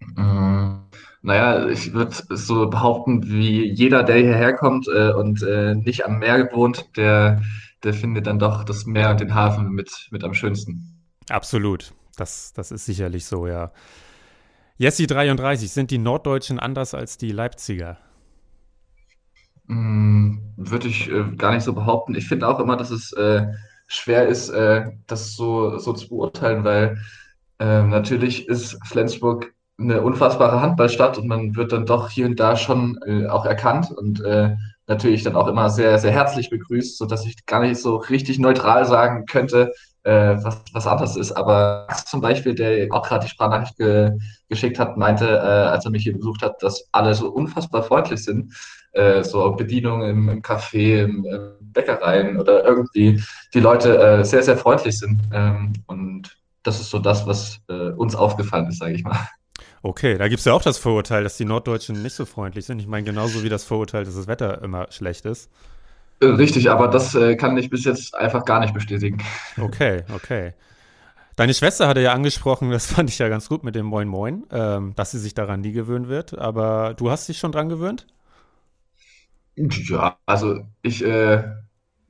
Mm, 0.00 0.76
Naja, 1.22 1.66
ich 1.68 1.92
würde 1.94 2.14
so 2.30 2.68
behaupten, 2.68 3.26
wie 3.28 3.64
jeder, 3.72 4.02
der 4.02 4.16
hierher 4.16 4.52
kommt 4.54 4.86
äh, 4.88 5.12
und 5.12 5.42
äh, 5.42 5.74
nicht 5.74 6.04
am 6.04 6.18
Meer 6.18 6.50
wohnt, 6.52 6.96
der, 6.96 7.42
der 7.82 7.94
findet 7.94 8.26
dann 8.26 8.38
doch 8.38 8.64
das 8.64 8.84
Meer 8.86 9.10
und 9.10 9.20
den 9.20 9.34
Hafen 9.34 9.70
mit, 9.70 10.08
mit 10.10 10.24
am 10.24 10.34
schönsten. 10.34 11.02
Absolut. 11.30 11.94
Das, 12.16 12.52
das 12.52 12.70
ist 12.70 12.84
sicherlich 12.86 13.26
so, 13.26 13.46
ja. 13.46 13.72
Jessi 14.76 15.06
33, 15.06 15.70
sind 15.70 15.90
die 15.90 15.98
Norddeutschen 15.98 16.58
anders 16.60 16.94
als 16.94 17.16
die 17.18 17.30
Leipziger? 17.32 17.98
Mm, 19.66 20.38
Würde 20.56 20.88
ich 20.88 21.10
äh, 21.10 21.24
gar 21.36 21.52
nicht 21.54 21.64
so 21.64 21.72
behaupten. 21.72 22.14
Ich 22.14 22.28
finde 22.28 22.48
auch 22.48 22.60
immer, 22.60 22.76
dass 22.76 22.90
es 22.90 23.12
äh, 23.12 23.46
schwer 23.86 24.28
ist, 24.28 24.50
äh, 24.50 24.90
das 25.06 25.34
so, 25.34 25.78
so 25.78 25.92
zu 25.92 26.08
beurteilen, 26.08 26.64
weil 26.64 26.98
ähm, 27.58 27.88
natürlich 27.90 28.48
ist 28.48 28.78
Flensburg 28.86 29.52
eine 29.78 30.02
unfassbare 30.02 30.60
Handballstadt 30.60 31.18
und 31.18 31.26
man 31.28 31.56
wird 31.56 31.72
dann 31.72 31.86
doch 31.86 32.10
hier 32.10 32.26
und 32.26 32.38
da 32.40 32.56
schon 32.56 32.98
äh, 33.06 33.26
auch 33.26 33.44
erkannt 33.46 33.90
und 33.90 34.20
äh, 34.22 34.54
natürlich 34.86 35.22
dann 35.22 35.34
auch 35.36 35.48
immer 35.48 35.70
sehr, 35.70 35.98
sehr 35.98 36.12
herzlich 36.12 36.50
begrüßt, 36.50 36.98
sodass 36.98 37.26
ich 37.26 37.44
gar 37.46 37.60
nicht 37.60 37.80
so 37.80 37.96
richtig 37.96 38.38
neutral 38.38 38.84
sagen 38.84 39.24
könnte, 39.26 39.72
äh, 40.04 40.36
was, 40.42 40.62
was 40.72 40.86
anders 40.86 41.16
ist. 41.16 41.32
Aber 41.32 41.88
zum 42.06 42.20
Beispiel, 42.20 42.54
der 42.54 42.88
auch 42.92 43.06
gerade 43.08 43.24
die 43.24 43.30
Sprachnachricht 43.30 43.76
ge 43.78 44.12
geschickt 44.48 44.78
hat, 44.78 44.96
meinte, 44.96 45.40
als 45.42 45.84
er 45.86 45.90
mich 45.90 46.02
hier 46.04 46.16
besucht 46.16 46.42
hat, 46.42 46.62
dass 46.62 46.86
alle 46.92 47.14
so 47.14 47.30
unfassbar 47.30 47.82
freundlich 47.82 48.22
sind. 48.24 48.52
Äh, 48.94 49.24
so 49.24 49.50
Bedienung 49.52 50.02
im, 50.02 50.28
im 50.28 50.42
Café, 50.42 51.04
im, 51.04 51.24
im 51.24 51.72
Bäckereien 51.72 52.38
oder 52.38 52.64
irgendwie 52.64 53.20
die 53.52 53.60
Leute 53.60 53.98
äh, 53.98 54.24
sehr, 54.24 54.42
sehr 54.42 54.56
freundlich 54.56 54.98
sind. 54.98 55.20
Ähm, 55.32 55.72
und 55.86 56.36
das 56.62 56.80
ist 56.80 56.90
so 56.90 56.98
das, 56.98 57.26
was 57.26 57.60
äh, 57.68 57.90
uns 57.90 58.14
aufgefallen 58.14 58.68
ist, 58.68 58.78
sage 58.78 58.94
ich 58.94 59.04
mal. 59.04 59.18
Okay, 59.82 60.16
da 60.16 60.28
gibt 60.28 60.38
es 60.38 60.46
ja 60.46 60.54
auch 60.54 60.62
das 60.62 60.78
Vorurteil, 60.78 61.24
dass 61.24 61.36
die 61.36 61.44
Norddeutschen 61.44 62.02
nicht 62.02 62.14
so 62.14 62.24
freundlich 62.24 62.64
sind. 62.64 62.78
Ich 62.78 62.86
meine, 62.86 63.04
genauso 63.04 63.42
wie 63.42 63.50
das 63.50 63.64
Vorurteil, 63.64 64.04
dass 64.04 64.14
das 64.14 64.26
Wetter 64.26 64.62
immer 64.62 64.90
schlecht 64.90 65.26
ist. 65.26 65.50
Äh, 66.20 66.26
Richtig, 66.26 66.70
aber 66.70 66.88
das 66.88 67.14
äh, 67.14 67.36
kann 67.36 67.56
ich 67.58 67.68
bis 67.70 67.84
jetzt 67.84 68.14
einfach 68.14 68.44
gar 68.44 68.60
nicht 68.60 68.72
bestätigen. 68.72 69.18
Okay, 69.60 70.04
okay. 70.14 70.54
Deine 71.36 71.52
Schwester 71.52 71.88
hatte 71.88 72.00
ja 72.00 72.12
angesprochen, 72.12 72.70
das 72.70 72.86
fand 72.86 73.10
ich 73.10 73.18
ja 73.18 73.28
ganz 73.28 73.48
gut 73.48 73.64
mit 73.64 73.74
dem 73.74 73.86
Moin 73.86 74.08
Moin, 74.08 74.44
ähm, 74.52 74.94
dass 74.94 75.10
sie 75.10 75.18
sich 75.18 75.34
daran 75.34 75.60
nie 75.60 75.72
gewöhnen 75.72 76.08
wird. 76.08 76.38
Aber 76.38 76.94
du 76.94 77.10
hast 77.10 77.28
dich 77.28 77.38
schon 77.38 77.52
dran 77.52 77.68
gewöhnt? 77.68 78.06
Ja, 79.56 80.18
also 80.26 80.60
ich 80.82 81.04
äh, 81.04 81.44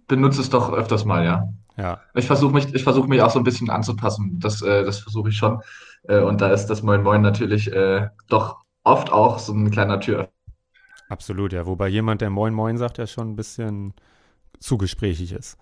benutze 0.09 0.41
es 0.41 0.51
doch 0.51 0.73
öfters 0.73 1.05
mal, 1.05 1.25
ja. 1.25 1.49
Ja, 1.77 2.05
Ich 2.15 2.27
versuche 2.27 2.55
mich, 2.55 2.75
ich 2.75 2.85
versuche 2.85 3.09
mich 3.09 3.23
auch 3.23 3.31
so 3.31 3.41
ein 3.41 3.45
bisschen 3.45 3.71
anzupassen. 3.71 4.39
Das, 4.41 4.63
äh, 4.63 4.85
das 4.85 5.01
versuche 5.01 5.31
ich 5.31 5.37
schon. 5.37 5.61
Äh, 6.05 6.21
und 6.21 6.41
da 6.41 6.51
ist 6.53 6.67
das 6.69 6.83
Moin 6.83 7.03
Moin 7.03 7.23
natürlich 7.23 7.73
äh, 7.73 8.09
doch 8.29 8.59
oft 8.85 9.13
auch 9.13 9.39
so 9.39 9.53
ein 9.55 9.71
kleiner 9.71 10.01
Tür. 10.01 10.31
absolut, 11.09 11.53
ja. 11.53 11.67
Wobei 11.67 11.89
jemand, 11.89 12.21
der 12.21 12.31
Moin 12.31 12.55
Moin 12.55 12.77
sagt, 12.79 12.99
ja 12.99 13.07
schon 13.07 13.31
ein 13.33 13.37
bisschen 13.37 13.95
zu 14.61 14.79
gesprächig 14.79 15.33
ist. 15.33 15.59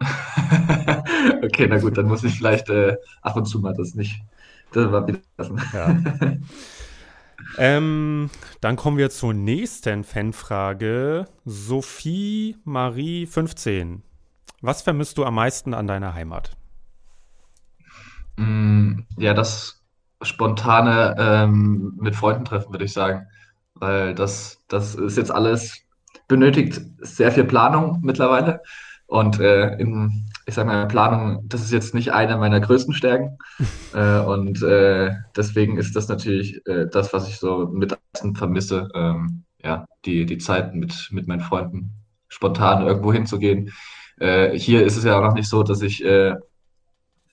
Okay, 1.44 1.66
na 1.68 1.78
gut, 1.78 1.96
dann 1.98 2.06
muss 2.06 2.24
ich 2.24 2.36
vielleicht 2.36 2.68
äh, 2.70 2.96
ab 3.22 3.36
und 3.36 3.46
zu 3.46 3.60
mal 3.60 3.74
das 3.74 3.94
nicht. 3.94 4.20
Das 4.72 4.90
mal 4.90 5.06
wieder 5.06 5.20
lassen. 5.36 5.60
Ja. 5.72 6.00
ähm, 7.56 8.30
dann 8.60 8.76
kommen 8.76 8.96
wir 8.98 9.10
zur 9.10 9.34
nächsten 9.34 10.04
Fanfrage. 10.04 11.26
Sophie 11.44 12.56
Marie 12.64 13.26
15. 13.26 14.02
Was 14.62 14.82
vermisst 14.82 15.18
du 15.18 15.24
am 15.24 15.34
meisten 15.34 15.74
an 15.74 15.86
deiner 15.86 16.14
Heimat? 16.14 16.56
Mm, 18.36 19.00
Ja, 19.18 19.34
das 19.34 19.82
spontane 20.22 21.16
ähm, 21.18 21.94
mit 22.00 22.16
Freunden 22.16 22.44
treffen, 22.44 22.72
würde 22.72 22.84
ich 22.84 22.92
sagen. 22.92 23.26
Weil 23.74 24.14
das, 24.14 24.58
das 24.68 24.94
ist 24.94 25.16
jetzt 25.16 25.30
alles, 25.30 25.78
benötigt 26.28 26.80
sehr 26.98 27.32
viel 27.32 27.44
Planung 27.44 28.00
mittlerweile. 28.02 28.62
Und 29.06 29.40
äh, 29.40 29.74
in, 29.78 30.29
ich 30.46 30.54
sage 30.54 30.68
mal, 30.68 30.86
Planung, 30.88 31.48
das 31.48 31.62
ist 31.62 31.72
jetzt 31.72 31.94
nicht 31.94 32.12
eine 32.12 32.36
meiner 32.36 32.60
größten 32.60 32.94
Stärken. 32.94 33.38
Äh, 33.92 34.20
und 34.20 34.62
äh, 34.62 35.16
deswegen 35.36 35.76
ist 35.76 35.96
das 35.96 36.06
natürlich 36.06 36.64
äh, 36.68 36.86
das, 36.86 37.12
was 37.12 37.28
ich 37.28 37.38
so 37.38 37.66
mit 37.72 37.98
vermisse. 38.34 38.88
Ähm, 38.94 39.42
ja, 39.64 39.84
die, 40.04 40.26
die 40.26 40.38
Zeit 40.38 40.76
mit, 40.76 41.08
mit 41.10 41.26
meinen 41.26 41.40
Freunden 41.40 41.90
spontan 42.28 42.86
irgendwo 42.86 43.12
hinzugehen. 43.12 43.72
Äh, 44.20 44.56
hier 44.56 44.84
ist 44.84 44.96
es 44.96 45.02
ja 45.02 45.18
auch 45.18 45.22
noch 45.22 45.34
nicht 45.34 45.48
so, 45.48 45.64
dass 45.64 45.82
ich 45.82 46.04
äh, 46.04 46.36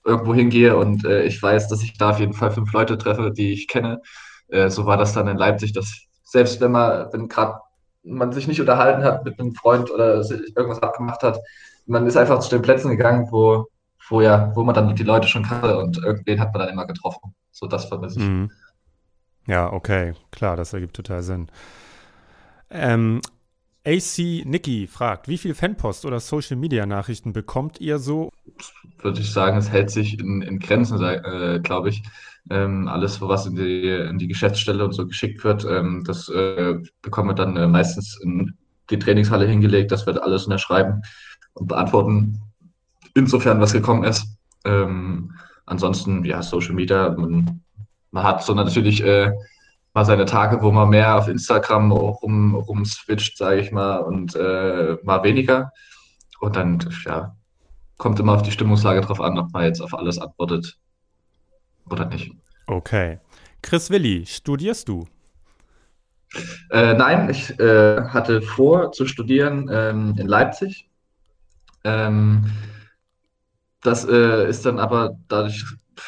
irgendwo 0.04 0.34
hingehe 0.34 0.76
und 0.76 1.04
äh, 1.04 1.22
ich 1.22 1.40
weiß, 1.40 1.68
dass 1.68 1.84
ich 1.84 1.96
da 1.96 2.10
auf 2.10 2.18
jeden 2.18 2.32
Fall 2.32 2.50
fünf 2.50 2.72
Leute 2.72 2.98
treffe, 2.98 3.30
die 3.30 3.52
ich 3.52 3.68
kenne. 3.68 4.00
So 4.68 4.86
war 4.86 4.96
das 4.96 5.12
dann 5.12 5.28
in 5.28 5.36
Leipzig, 5.36 5.74
dass 5.74 6.06
selbst 6.24 6.58
wenn 6.62 6.72
man, 6.72 7.12
wenn 7.12 7.28
gerade 7.28 7.60
man 8.02 8.32
sich 8.32 8.48
nicht 8.48 8.62
unterhalten 8.62 9.04
hat 9.04 9.22
mit 9.26 9.38
einem 9.38 9.54
Freund 9.54 9.90
oder 9.90 10.24
sich 10.24 10.56
irgendwas 10.56 10.82
abgemacht 10.82 11.22
hat, 11.22 11.38
man 11.88 12.06
ist 12.06 12.16
einfach 12.16 12.38
zu 12.40 12.50
den 12.50 12.62
Plätzen 12.62 12.90
gegangen, 12.90 13.28
wo, 13.30 13.66
wo 14.08 14.20
ja, 14.20 14.52
wo 14.54 14.62
man 14.62 14.74
dann 14.74 14.94
die 14.94 15.02
Leute 15.02 15.26
schon 15.26 15.42
kannte 15.42 15.78
und 15.78 15.98
irgendwen 15.98 16.40
hat 16.40 16.52
man 16.52 16.60
dann 16.60 16.72
immer 16.72 16.86
getroffen. 16.86 17.34
So 17.50 17.66
das 17.66 17.86
vermisse 17.86 18.20
ich. 18.20 18.26
Mhm. 18.26 18.50
Ja, 19.46 19.72
okay, 19.72 20.12
klar, 20.30 20.56
das 20.56 20.74
ergibt 20.74 20.94
total 20.94 21.22
Sinn. 21.22 21.48
Ähm, 22.70 23.22
AC 23.86 24.44
Nicky 24.44 24.86
fragt, 24.86 25.28
wie 25.28 25.38
viel 25.38 25.54
Fanpost 25.54 26.04
oder 26.04 26.20
Social 26.20 26.58
Media 26.58 26.84
Nachrichten 26.84 27.32
bekommt 27.32 27.80
ihr 27.80 27.98
so? 27.98 28.30
Würde 29.00 29.20
ich 29.20 29.32
sagen, 29.32 29.56
es 29.56 29.70
hält 29.70 29.90
sich 29.90 30.18
in, 30.18 30.42
in 30.42 30.58
Grenzen, 30.58 31.02
äh, 31.02 31.60
glaube 31.62 31.88
ich. 31.88 32.02
Ähm, 32.50 32.88
alles, 32.88 33.22
was 33.22 33.46
in 33.46 33.56
die, 33.56 33.88
in 33.88 34.18
die 34.18 34.28
Geschäftsstelle 34.28 34.84
und 34.84 34.92
so 34.92 35.06
geschickt 35.06 35.44
wird, 35.44 35.64
ähm, 35.64 36.04
das 36.06 36.28
äh, 36.28 36.74
bekommen 37.00 37.30
wir 37.30 37.34
dann 37.34 37.56
äh, 37.56 37.66
meistens 37.66 38.20
in 38.22 38.54
die 38.90 38.98
Trainingshalle 38.98 39.46
hingelegt, 39.46 39.92
das 39.92 40.06
wird 40.06 40.22
alles 40.22 40.44
unterschreiben 40.44 41.02
und 41.58 41.66
beantworten, 41.66 42.40
insofern 43.14 43.60
was 43.60 43.72
gekommen 43.72 44.04
ist. 44.04 44.26
Ähm, 44.64 45.32
ansonsten, 45.66 46.24
ja, 46.24 46.42
Social 46.42 46.74
Media, 46.74 47.10
man, 47.10 47.62
man 48.10 48.24
hat 48.24 48.42
so 48.42 48.54
natürlich 48.54 49.02
äh, 49.04 49.32
mal 49.94 50.04
seine 50.04 50.24
Tage, 50.24 50.62
wo 50.62 50.70
man 50.70 50.90
mehr 50.90 51.16
auf 51.16 51.28
Instagram 51.28 51.92
rum, 51.92 52.54
rum 52.54 52.84
switcht, 52.84 53.36
sage 53.36 53.60
ich 53.60 53.72
mal, 53.72 53.98
und 53.98 54.34
äh, 54.34 54.96
mal 55.02 55.22
weniger. 55.22 55.72
Und 56.40 56.56
dann, 56.56 56.78
ja, 57.04 57.34
kommt 57.96 58.20
immer 58.20 58.34
auf 58.34 58.42
die 58.42 58.52
Stimmungslage 58.52 59.00
drauf 59.00 59.20
an, 59.20 59.38
ob 59.38 59.52
man 59.52 59.64
jetzt 59.64 59.80
auf 59.80 59.92
alles 59.92 60.18
antwortet 60.18 60.78
oder 61.90 62.06
nicht. 62.06 62.32
Okay. 62.66 63.18
Chris 63.62 63.90
Willi, 63.90 64.24
studierst 64.26 64.88
du? 64.88 65.06
Äh, 66.70 66.94
nein, 66.94 67.30
ich 67.30 67.58
äh, 67.58 68.02
hatte 68.02 68.42
vor 68.42 68.92
zu 68.92 69.06
studieren 69.06 69.68
ähm, 69.72 70.14
in 70.18 70.26
Leipzig. 70.26 70.88
Ähm, 71.88 72.44
das 73.80 74.04
äh, 74.04 74.48
ist 74.48 74.66
dann 74.66 74.78
aber 74.78 75.16
dadurch 75.28 75.64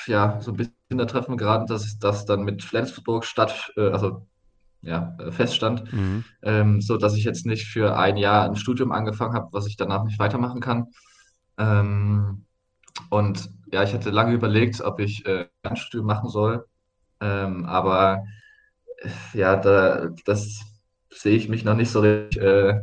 ja 0.07 0.41
so 0.41 0.53
ein 0.53 0.57
bisschen 0.57 1.09
Treffen 1.09 1.37
geraten, 1.37 1.67
dass 1.67 1.99
das 1.99 2.27
dann 2.27 2.43
mit 2.43 2.63
Flensburg 2.63 3.25
statt, 3.25 3.73
äh, 3.77 3.91
also 3.91 4.27
ja, 4.83 5.17
äh, 5.19 5.31
feststand, 5.31 5.93
mhm. 5.93 6.25
ähm, 6.43 6.81
so 6.81 6.97
dass 6.97 7.15
ich 7.15 7.25
jetzt 7.25 7.47
nicht 7.47 7.67
für 7.67 7.97
ein 7.97 8.17
Jahr 8.17 8.45
ein 8.45 8.57
Studium 8.57 8.93
angefangen 8.93 9.35
habe, 9.35 9.49
was 9.53 9.67
ich 9.67 9.77
danach 9.77 10.05
nicht 10.05 10.19
weitermachen 10.19 10.61
kann. 10.61 10.89
Ähm, 11.59 12.45
und 13.09 13.51
ja, 13.73 13.83
ich 13.83 13.95
hatte 13.95 14.11
lange 14.11 14.35
überlegt, 14.35 14.81
ob 14.81 15.01
ich 15.01 15.25
äh, 15.27 15.47
ein 15.63 15.77
Studium 15.77 16.07
machen 16.07 16.29
soll, 16.29 16.67
ähm, 17.21 17.67
aber 17.67 18.25
ja, 19.33 19.57
da, 19.57 20.09
das 20.27 20.61
sehe 21.11 21.37
ich 21.37 21.49
mich 21.49 21.65
noch 21.65 21.75
nicht 21.77 21.91
so 21.91 22.01
richtig, 22.01 22.43
äh, 22.43 22.81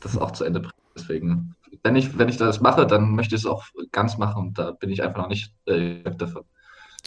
das 0.00 0.16
auch 0.16 0.30
zu 0.30 0.44
Ende 0.44 0.60
bringen. 0.60 0.72
Deswegen, 0.94 1.54
wenn 1.88 1.96
ich, 1.96 2.18
wenn 2.18 2.28
ich 2.28 2.36
das 2.36 2.60
mache, 2.60 2.86
dann 2.86 3.14
möchte 3.14 3.34
ich 3.34 3.42
es 3.42 3.46
auch 3.46 3.64
ganz 3.92 4.18
machen 4.18 4.48
und 4.48 4.58
da 4.58 4.72
bin 4.72 4.90
ich 4.90 5.02
einfach 5.02 5.22
noch 5.22 5.28
nicht 5.28 5.54
äh, 5.64 6.02
davon. 6.02 6.44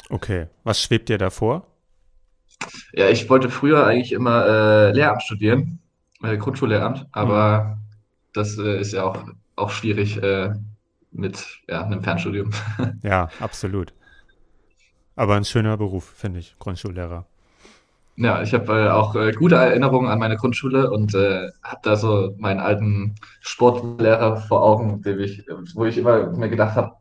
Okay, 0.09 0.47
was 0.63 0.81
schwebt 0.81 1.07
dir 1.09 1.19
davor? 1.19 1.67
Ja, 2.93 3.07
ich 3.09 3.29
wollte 3.29 3.49
früher 3.49 3.85
eigentlich 3.85 4.11
immer 4.11 4.45
äh, 4.45 4.91
Lehramt 4.91 5.21
studieren, 5.21 5.79
äh, 6.23 6.35
Grundschullehramt, 6.37 7.05
aber 7.11 7.63
mhm. 7.63 7.81
das 8.33 8.57
äh, 8.57 8.79
ist 8.79 8.93
ja 8.93 9.03
auch, 9.03 9.23
auch 9.55 9.69
schwierig 9.69 10.21
äh, 10.21 10.53
mit 11.11 11.61
ja, 11.67 11.83
einem 11.83 12.01
Fernstudium. 12.01 12.51
Ja, 13.03 13.29
absolut. 13.39 13.93
Aber 15.15 15.35
ein 15.35 15.45
schöner 15.45 15.77
Beruf, 15.77 16.05
finde 16.05 16.39
ich, 16.39 16.55
Grundschullehrer. 16.57 17.27
Ja, 18.17 18.41
ich 18.41 18.53
habe 18.53 18.73
äh, 18.73 18.89
auch 18.89 19.15
äh, 19.15 19.31
gute 19.31 19.55
Erinnerungen 19.55 20.09
an 20.09 20.19
meine 20.19 20.35
Grundschule 20.35 20.91
und 20.91 21.15
äh, 21.15 21.49
habe 21.63 21.79
da 21.83 21.95
so 21.95 22.35
meinen 22.37 22.59
alten 22.59 23.15
Sportlehrer 23.39 24.37
vor 24.37 24.63
Augen, 24.63 25.01
dem 25.01 25.19
ich, 25.19 25.45
wo 25.73 25.85
ich 25.85 25.97
immer 25.97 26.29
mir 26.31 26.49
gedacht 26.49 26.75
habe, 26.75 26.95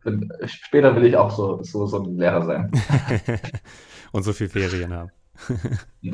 später 0.47 0.95
will 0.95 1.05
ich 1.05 1.17
auch 1.17 1.31
so, 1.31 1.63
so, 1.63 1.87
so 1.87 2.03
ein 2.03 2.17
Lehrer 2.17 2.45
sein. 2.45 2.71
und 4.13 4.23
so 4.23 4.33
viel 4.33 4.49
Ferien 4.49 4.95
haben. 4.95 5.11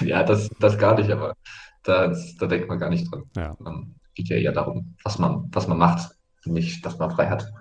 ja, 0.00 0.22
das, 0.22 0.48
das 0.60 0.78
gar 0.78 0.96
nicht, 0.96 1.10
aber 1.10 1.34
da, 1.82 2.14
da 2.38 2.46
denkt 2.46 2.68
man 2.68 2.78
gar 2.78 2.90
nicht 2.90 3.10
dran. 3.10 3.24
Ja. 3.36 3.56
Man 3.58 3.94
geht 4.14 4.28
ja 4.28 4.36
eher 4.36 4.52
darum, 4.52 4.94
was 5.02 5.18
man, 5.18 5.48
was 5.52 5.66
man 5.66 5.78
macht, 5.78 6.14
nicht, 6.44 6.84
dass 6.86 6.98
man 6.98 7.10
frei 7.10 7.26
hat. 7.26 7.52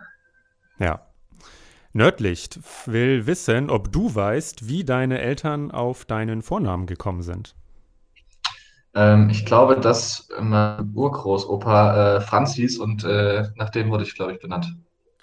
Ja, 0.77 1.01
Nördlicht 1.93 2.59
will 2.87 3.27
wissen, 3.27 3.69
ob 3.69 3.91
du 3.91 4.13
weißt, 4.13 4.67
wie 4.67 4.83
deine 4.83 5.21
Eltern 5.21 5.69
auf 5.71 6.05
deinen 6.05 6.41
Vornamen 6.41 6.87
gekommen 6.87 7.21
sind. 7.21 7.55
Ähm, 8.95 9.29
ich 9.29 9.45
glaube, 9.45 9.79
dass 9.79 10.27
mein 10.39 10.91
Urgroßopa 10.93 12.17
äh, 12.17 12.21
Franz 12.21 12.55
hieß 12.55 12.79
und 12.79 13.03
äh, 13.03 13.47
nach 13.55 13.69
dem 13.69 13.89
wurde 13.89 14.03
ich, 14.03 14.15
glaube 14.15 14.33
ich, 14.33 14.39
benannt. 14.39 14.75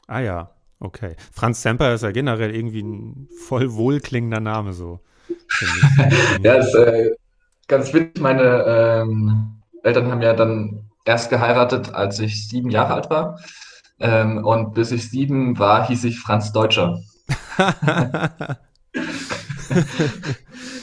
Ah 0.07 0.21
ja, 0.21 0.51
okay. 0.81 1.17
Franz 1.33 1.63
Semper 1.63 1.95
ist 1.95 2.03
ja 2.03 2.13
generell 2.13 2.55
irgendwie 2.55 2.83
ein 2.83 3.29
voll 3.47 3.75
wohlklingender 3.75 4.41
Name 4.41 4.73
so. 4.73 5.01
ja, 6.43 6.55
ist 6.55 6.75
äh, 6.75 7.11
ganz 7.69 7.93
witzig. 7.93 8.21
Meine 8.21 8.65
ähm, 8.67 9.61
Eltern 9.83 10.11
haben 10.11 10.23
ja 10.23 10.35
dann 10.35 10.91
erst 11.05 11.31
geheiratet, 11.31 11.95
als 11.95 12.19
ich 12.19 12.49
sieben 12.49 12.71
Jahre 12.71 12.95
alt 12.95 13.11
war. 13.11 13.39
Ähm, 14.01 14.45
und 14.45 14.75
bis 14.75 14.91
ich 14.93 15.11
sieben 15.11 15.59
war, 15.59 15.87
hieß 15.87 16.05
ich 16.05 16.19
Franz 16.19 16.53
Deutscher. 16.53 17.01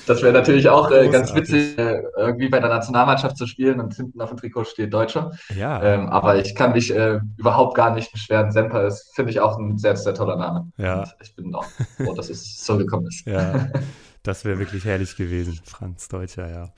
das 0.06 0.22
wäre 0.22 0.34
natürlich 0.34 0.70
auch 0.70 0.92
äh, 0.92 1.10
ganz 1.10 1.34
witzig, 1.34 1.78
äh, 1.78 2.04
irgendwie 2.16 2.50
bei 2.50 2.60
der 2.60 2.70
Nationalmannschaft 2.70 3.38
zu 3.38 3.48
spielen 3.48 3.80
und 3.80 3.96
hinten 3.96 4.22
auf 4.22 4.30
dem 4.30 4.38
Trikot 4.38 4.66
steht 4.66 4.94
Deutscher. 4.94 5.32
Ja. 5.56 5.82
Ähm, 5.84 6.08
aber 6.08 6.38
ich 6.38 6.54
kann 6.56 6.74
mich 6.74 6.96
äh, 6.96 7.20
überhaupt 7.38 7.76
gar 7.76 7.94
nicht 7.94 8.12
beschweren. 8.12 8.52
Semper 8.52 8.86
ist, 8.86 9.14
finde 9.16 9.32
ich, 9.32 9.40
auch 9.40 9.58
ein 9.58 9.78
sehr, 9.78 9.96
sehr 9.98 10.14
toller 10.14 10.38
Name. 10.38 10.72
Ja. 10.78 11.00
Und 11.00 11.16
ich 11.22 11.36
bin 11.36 11.54
auch 11.56 11.66
froh, 11.98 12.14
dass 12.14 12.30
es 12.30 12.64
so 12.64 12.78
gekommen 12.78 13.08
ist. 13.08 13.26
Ja, 13.26 13.70
das 14.24 14.46
wäre 14.46 14.60
wirklich 14.60 14.86
herrlich 14.86 15.16
gewesen, 15.16 15.60
Franz 15.64 16.08
Deutscher, 16.08 16.50
ja. 16.50 16.70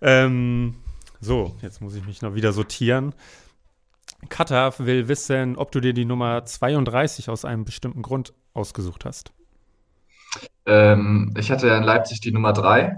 Ähm, 0.00 0.74
so, 1.20 1.56
jetzt 1.62 1.80
muss 1.80 1.94
ich 1.94 2.04
mich 2.06 2.22
noch 2.22 2.34
wieder 2.34 2.52
sortieren. 2.52 3.14
Katha 4.28 4.72
will 4.78 5.08
wissen, 5.08 5.56
ob 5.56 5.72
du 5.72 5.80
dir 5.80 5.92
die 5.92 6.04
Nummer 6.04 6.44
32 6.44 7.28
aus 7.28 7.44
einem 7.44 7.64
bestimmten 7.64 8.02
Grund 8.02 8.32
ausgesucht 8.54 9.04
hast. 9.04 9.32
Ähm, 10.66 11.32
ich 11.36 11.50
hatte 11.50 11.68
ja 11.68 11.76
in 11.76 11.84
Leipzig 11.84 12.20
die 12.20 12.32
Nummer 12.32 12.52
3. 12.52 12.96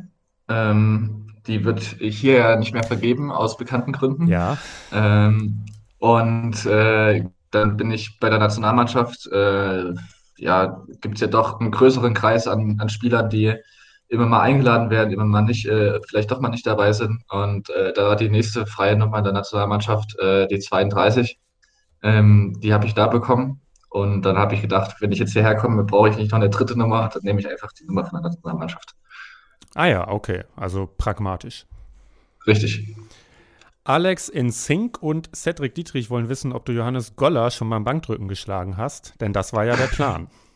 Ähm, 0.48 1.28
die 1.46 1.64
wird 1.64 1.80
hier 1.80 2.38
ja 2.38 2.56
nicht 2.56 2.72
mehr 2.72 2.84
vergeben, 2.84 3.30
aus 3.30 3.56
bekannten 3.56 3.92
Gründen. 3.92 4.26
Ja. 4.26 4.58
Ähm, 4.92 5.66
und 5.98 6.64
äh, 6.66 7.24
dann 7.50 7.76
bin 7.76 7.90
ich 7.90 8.18
bei 8.20 8.28
der 8.28 8.38
Nationalmannschaft, 8.38 9.26
äh, 9.32 9.94
ja, 10.36 10.84
gibt 11.00 11.16
es 11.16 11.20
ja 11.20 11.26
doch 11.26 11.60
einen 11.60 11.70
größeren 11.70 12.14
Kreis 12.14 12.46
an, 12.46 12.78
an 12.78 12.88
Spielern, 12.88 13.30
die 13.30 13.54
immer 14.08 14.26
mal 14.26 14.40
eingeladen 14.40 14.90
werden, 14.90 15.12
immer 15.12 15.24
mal 15.24 15.42
nicht, 15.42 15.66
äh, 15.66 16.00
vielleicht 16.08 16.30
doch 16.30 16.40
mal 16.40 16.48
nicht 16.48 16.66
dabei 16.66 16.92
sind. 16.92 17.22
Und 17.28 17.70
äh, 17.70 17.92
da 17.92 18.08
war 18.08 18.16
die 18.16 18.30
nächste 18.30 18.66
freie 18.66 18.96
Nummer 18.96 19.18
in 19.18 19.24
der 19.24 19.32
Nationalmannschaft, 19.32 20.18
äh, 20.18 20.46
die 20.46 20.58
32. 20.58 21.38
Ähm, 22.02 22.58
die 22.60 22.72
habe 22.72 22.86
ich 22.86 22.94
da 22.94 23.06
bekommen. 23.06 23.60
Und 23.90 24.22
dann 24.22 24.36
habe 24.36 24.54
ich 24.54 24.62
gedacht, 24.62 24.96
wenn 25.00 25.12
ich 25.12 25.18
jetzt 25.18 25.32
hierher 25.32 25.56
komme, 25.56 25.84
brauche 25.84 26.10
ich 26.10 26.16
nicht 26.16 26.30
noch 26.30 26.38
eine 26.38 26.50
dritte 26.50 26.78
Nummer, 26.78 27.08
dann 27.12 27.22
nehme 27.22 27.40
ich 27.40 27.48
einfach 27.48 27.72
die 27.72 27.84
Nummer 27.84 28.04
von 28.04 28.20
der 28.20 28.30
Nationalmannschaft. 28.30 28.94
Ah 29.74 29.86
ja, 29.86 30.08
okay. 30.08 30.44
Also 30.56 30.88
pragmatisch. 30.98 31.66
Richtig. 32.46 32.96
Alex 33.84 34.28
in 34.28 34.50
Sink 34.50 35.02
und 35.02 35.34
Cedric 35.34 35.74
Dietrich 35.74 36.10
wollen 36.10 36.28
wissen, 36.28 36.52
ob 36.52 36.66
du 36.66 36.72
Johannes 36.72 37.16
Goller 37.16 37.50
schon 37.50 37.70
beim 37.70 37.84
Bankdrücken 37.84 38.28
geschlagen 38.28 38.76
hast, 38.76 39.18
denn 39.20 39.32
das 39.32 39.54
war 39.54 39.64
ja 39.64 39.76
der 39.76 39.86
Plan. 39.86 40.28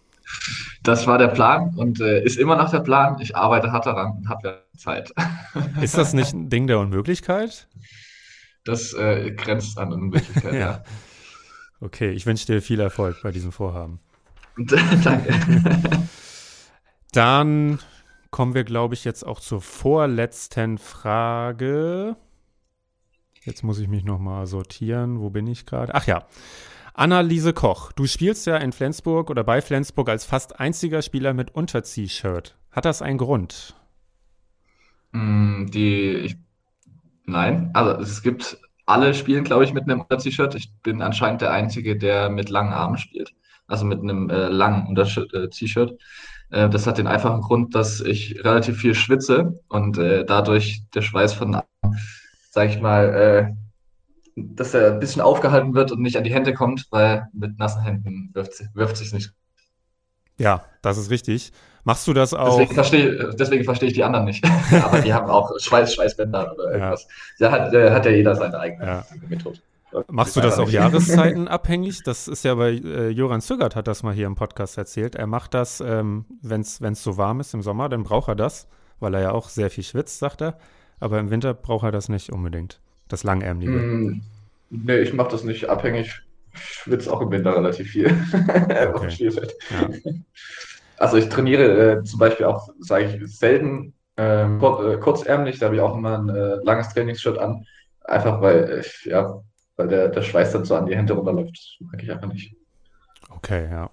Das 0.82 1.06
war 1.06 1.18
der 1.18 1.28
Plan 1.28 1.74
und 1.76 2.00
äh, 2.00 2.22
ist 2.24 2.38
immer 2.38 2.56
noch 2.56 2.70
der 2.70 2.80
Plan. 2.80 3.20
Ich 3.20 3.36
arbeite 3.36 3.72
hart 3.72 3.86
daran 3.86 4.18
und 4.18 4.28
habe 4.28 4.48
ja 4.48 4.54
Zeit. 4.76 5.12
Ist 5.82 5.96
das 5.96 6.12
nicht 6.12 6.32
ein 6.32 6.48
Ding 6.48 6.66
der 6.66 6.78
Unmöglichkeit? 6.80 7.68
Das 8.64 8.92
äh, 8.94 9.30
grenzt 9.32 9.78
an 9.78 9.92
Unmöglichkeit, 9.92 10.44
ja. 10.52 10.58
ja. 10.58 10.84
Okay, 11.80 12.10
ich 12.10 12.26
wünsche 12.26 12.46
dir 12.46 12.62
viel 12.62 12.80
Erfolg 12.80 13.22
bei 13.22 13.30
diesem 13.30 13.52
Vorhaben. 13.52 14.00
Danke. 14.56 15.34
Dann 17.12 17.78
kommen 18.30 18.54
wir, 18.54 18.64
glaube 18.64 18.94
ich, 18.94 19.04
jetzt 19.04 19.26
auch 19.26 19.40
zur 19.40 19.60
vorletzten 19.60 20.78
Frage. 20.78 22.16
Jetzt 23.44 23.64
muss 23.64 23.78
ich 23.78 23.88
mich 23.88 24.04
noch 24.04 24.18
mal 24.18 24.46
sortieren. 24.46 25.20
Wo 25.20 25.30
bin 25.30 25.46
ich 25.46 25.66
gerade? 25.66 25.94
Ach 25.94 26.06
ja. 26.06 26.26
Annaliese 26.94 27.54
Koch, 27.54 27.92
du 27.92 28.06
spielst 28.06 28.46
ja 28.46 28.58
in 28.58 28.72
Flensburg 28.72 29.30
oder 29.30 29.44
bei 29.44 29.62
Flensburg 29.62 30.10
als 30.10 30.26
fast 30.26 30.60
einziger 30.60 31.00
Spieler 31.00 31.32
mit 31.32 31.54
Unterzieh-Shirt. 31.54 32.54
Hat 32.70 32.84
das 32.84 33.00
einen 33.00 33.16
Grund? 33.16 33.74
Mm, 35.12 35.66
die, 35.66 36.10
ich, 36.16 36.36
nein, 37.24 37.70
also 37.72 37.92
es 38.02 38.22
gibt, 38.22 38.58
alle 38.84 39.14
spielen, 39.14 39.44
glaube 39.44 39.64
ich, 39.64 39.72
mit 39.72 39.84
einem 39.84 40.02
Unterzieh-Shirt. 40.02 40.54
Ich 40.54 40.70
bin 40.82 41.00
anscheinend 41.00 41.40
der 41.40 41.52
Einzige, 41.52 41.96
der 41.96 42.28
mit 42.28 42.50
langen 42.50 42.74
Armen 42.74 42.98
spielt. 42.98 43.32
Also 43.68 43.86
mit 43.86 44.00
einem 44.00 44.28
äh, 44.28 44.48
langen 44.48 44.86
Unterzieh-Shirt. 44.88 45.98
Äh, 46.50 46.68
das 46.68 46.86
hat 46.86 46.98
den 46.98 47.06
einfachen 47.06 47.40
Grund, 47.40 47.74
dass 47.74 48.00
ich 48.02 48.44
relativ 48.44 48.78
viel 48.78 48.94
schwitze 48.94 49.60
und 49.68 49.96
äh, 49.96 50.26
dadurch 50.26 50.82
der 50.94 51.00
Schweiß 51.00 51.32
von, 51.32 51.62
sag 52.50 52.68
ich 52.68 52.80
mal, 52.80 53.14
äh, 53.14 53.61
dass 54.36 54.74
er 54.74 54.92
ein 54.92 55.00
bisschen 55.00 55.22
aufgehalten 55.22 55.74
wird 55.74 55.92
und 55.92 56.00
nicht 56.00 56.16
an 56.16 56.24
die 56.24 56.32
Hände 56.32 56.54
kommt, 56.54 56.86
weil 56.90 57.28
mit 57.32 57.58
nassen 57.58 57.82
Händen 57.82 58.30
wirft, 58.32 58.52
wirft 58.74 58.96
sich 58.96 59.12
nicht. 59.12 59.32
Ja, 60.38 60.64
das 60.80 60.98
ist 60.98 61.10
richtig. 61.10 61.52
Machst 61.84 62.06
du 62.06 62.12
das 62.12 62.32
auch? 62.32 62.58
Deswegen 62.58 62.74
verstehe, 62.74 63.34
deswegen 63.38 63.64
verstehe 63.64 63.88
ich 63.88 63.94
die 63.94 64.04
anderen 64.04 64.24
nicht. 64.24 64.44
Aber 64.84 65.00
die 65.00 65.12
haben 65.12 65.28
auch 65.28 65.52
Schweiß, 65.58 65.94
Schweißbänder 65.94 66.52
oder 66.54 66.72
irgendwas. 66.72 67.06
Ja. 67.38 67.50
Da 67.50 67.52
hat, 67.52 67.72
hat 67.72 68.04
ja 68.06 68.10
jeder 68.10 68.34
seine 68.34 68.58
eigene 68.58 68.86
Ja. 68.86 69.04
Methode. 69.28 69.58
Machst 70.08 70.36
du 70.36 70.40
das 70.40 70.58
auch 70.58 70.70
Jahreszeiten 70.70 71.48
abhängig? 71.48 72.02
Das 72.02 72.26
ist 72.28 72.44
ja 72.44 72.54
bei 72.54 72.70
äh, 72.70 73.08
Joran 73.10 73.42
Zügert 73.42 73.76
hat 73.76 73.88
das 73.88 74.02
mal 74.02 74.14
hier 74.14 74.26
im 74.26 74.36
Podcast 74.36 74.78
erzählt. 74.78 75.16
Er 75.16 75.26
macht 75.26 75.52
das, 75.52 75.82
ähm, 75.84 76.24
wenn 76.40 76.62
es 76.62 77.02
so 77.02 77.18
warm 77.18 77.40
ist 77.40 77.52
im 77.52 77.60
Sommer, 77.62 77.90
dann 77.90 78.02
braucht 78.02 78.28
er 78.28 78.36
das, 78.36 78.68
weil 79.00 79.12
er 79.14 79.20
ja 79.20 79.30
auch 79.32 79.50
sehr 79.50 79.68
viel 79.68 79.84
schwitzt, 79.84 80.18
sagt 80.18 80.40
er. 80.40 80.56
Aber 80.98 81.18
im 81.18 81.30
Winter 81.30 81.52
braucht 81.52 81.84
er 81.84 81.92
das 81.92 82.08
nicht 82.08 82.32
unbedingt. 82.32 82.80
Das 83.12 83.24
Langärmliche. 83.24 83.70
Mm, 83.70 84.22
nee, 84.70 85.00
ich 85.00 85.12
mache 85.12 85.32
das 85.32 85.44
nicht 85.44 85.68
abhängig. 85.68 86.22
Ich 86.54 86.60
schwitze 86.62 87.12
auch 87.12 87.20
im 87.20 87.30
Winter 87.30 87.54
relativ 87.54 87.90
viel. 87.90 88.08
Okay. 88.94 89.30
Ja. 89.70 89.88
Also 90.96 91.16
ich 91.16 91.28
trainiere 91.28 91.98
äh, 91.98 92.04
zum 92.04 92.20
Beispiel 92.20 92.46
auch, 92.46 92.68
sage 92.78 93.06
ich, 93.06 93.36
selten 93.36 93.92
ähm, 94.16 94.60
kur 94.60 94.92
äh, 94.92 94.98
kurzärmlich. 94.98 95.58
Da 95.58 95.66
habe 95.66 95.74
ich 95.74 95.82
auch 95.82 95.96
immer 95.96 96.16
ein 96.16 96.28
äh, 96.28 96.54
langes 96.62 96.90
Trainingsshirt 96.90 97.38
an. 97.38 97.66
Einfach 98.04 98.40
weil, 98.40 98.78
ich, 98.80 99.04
ja, 99.04 99.42
weil 99.76 99.88
der, 99.88 100.08
der 100.08 100.22
Schweiß 100.22 100.52
dann 100.52 100.64
so 100.64 100.76
an 100.76 100.86
die 100.86 100.96
Hände 100.96 101.14
runterläuft. 101.14 101.56
Das 101.56 101.76
mag 101.80 102.02
ich 102.02 102.10
einfach 102.10 102.28
nicht. 102.28 102.54
Okay, 103.30 103.68
ja. 103.68 103.90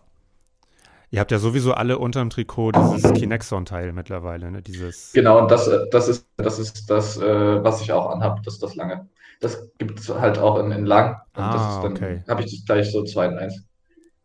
Ihr 1.11 1.19
habt 1.19 1.31
ja 1.31 1.39
sowieso 1.39 1.73
alle 1.73 1.97
unterm 1.97 2.29
Trikot 2.29 2.71
dieses 2.73 3.13
Kinexon-Teil 3.13 3.93
mittlerweile, 3.93 4.51
ne? 4.51 4.61
Dieses. 4.61 5.11
Genau, 5.13 5.39
und 5.39 5.49
das, 5.49 5.67
äh, 5.67 5.87
das 5.91 6.07
ist 6.07 6.27
das, 6.37 6.59
ist 6.59 6.89
das 6.89 7.17
äh, 7.17 7.63
was 7.63 7.81
ich 7.81 7.91
auch 7.91 8.11
anhabe, 8.11 8.41
das 8.43 8.55
ist 8.55 8.63
das 8.63 8.75
lange. 8.75 9.07
Das 9.39 9.69
gibt 9.77 9.99
es 9.99 10.09
halt 10.09 10.37
auch 10.37 10.59
in, 10.59 10.71
in 10.71 10.85
lang. 10.85 11.15
Und 11.35 11.43
das 11.47 11.61
Ah, 11.61 11.75
ist 11.77 11.83
dann, 11.83 11.91
okay. 11.93 12.23
habe 12.27 12.43
ich 12.43 12.51
das 12.51 12.65
gleich 12.65 12.91
so 12.91 13.03
2 13.03 13.25
in 13.25 13.37
1. 13.39 13.63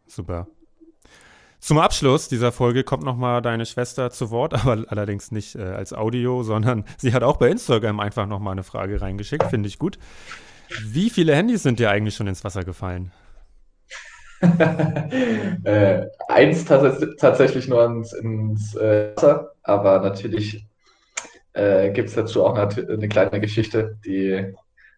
Super. 0.07 0.47
Zum 1.61 1.79
Abschluss 1.79 2.29
dieser 2.29 2.53
Folge 2.53 2.85
kommt 2.85 3.05
nochmal 3.05 3.41
deine 3.41 3.65
Schwester 3.65 4.11
zu 4.11 4.31
Wort, 4.31 4.53
aber 4.67 4.85
allerdings 4.89 5.33
nicht 5.33 5.55
äh, 5.55 5.63
als 5.63 5.95
Audio, 5.95 6.43
sondern 6.43 6.85
sie 6.99 7.15
hat 7.15 7.23
auch 7.23 7.39
bei 7.39 7.49
Instagram 7.49 8.01
einfach 8.01 8.27
nochmal 8.27 8.53
eine 8.53 8.65
Frage 8.65 9.01
reingeschickt, 9.01 9.45
finde 9.45 9.69
ich 9.69 9.79
gut. 9.79 9.99
Wie 10.83 11.09
viele 11.09 11.35
Handys 11.35 11.63
sind 11.63 11.79
dir 11.79 11.91
eigentlich 11.91 12.15
schon 12.17 12.27
ins 12.27 12.45
Wasser 12.45 12.65
gefallen? 12.65 13.13
äh, 15.65 16.07
eins 16.29 16.65
tats 16.65 17.05
tatsächlich 17.19 17.69
nur 17.69 17.85
ins, 17.85 18.13
ins 18.13 18.75
äh, 18.77 19.15
Wasser, 19.17 19.53
aber 19.63 20.01
natürlich 20.01 20.67
äh, 21.53 21.91
gibt 21.91 22.09
es 22.09 22.15
dazu 22.15 22.45
auch 22.45 22.57
eine, 22.57 22.89
eine 22.89 23.09
kleine 23.09 23.41
Geschichte, 23.41 23.97
die 24.05 24.55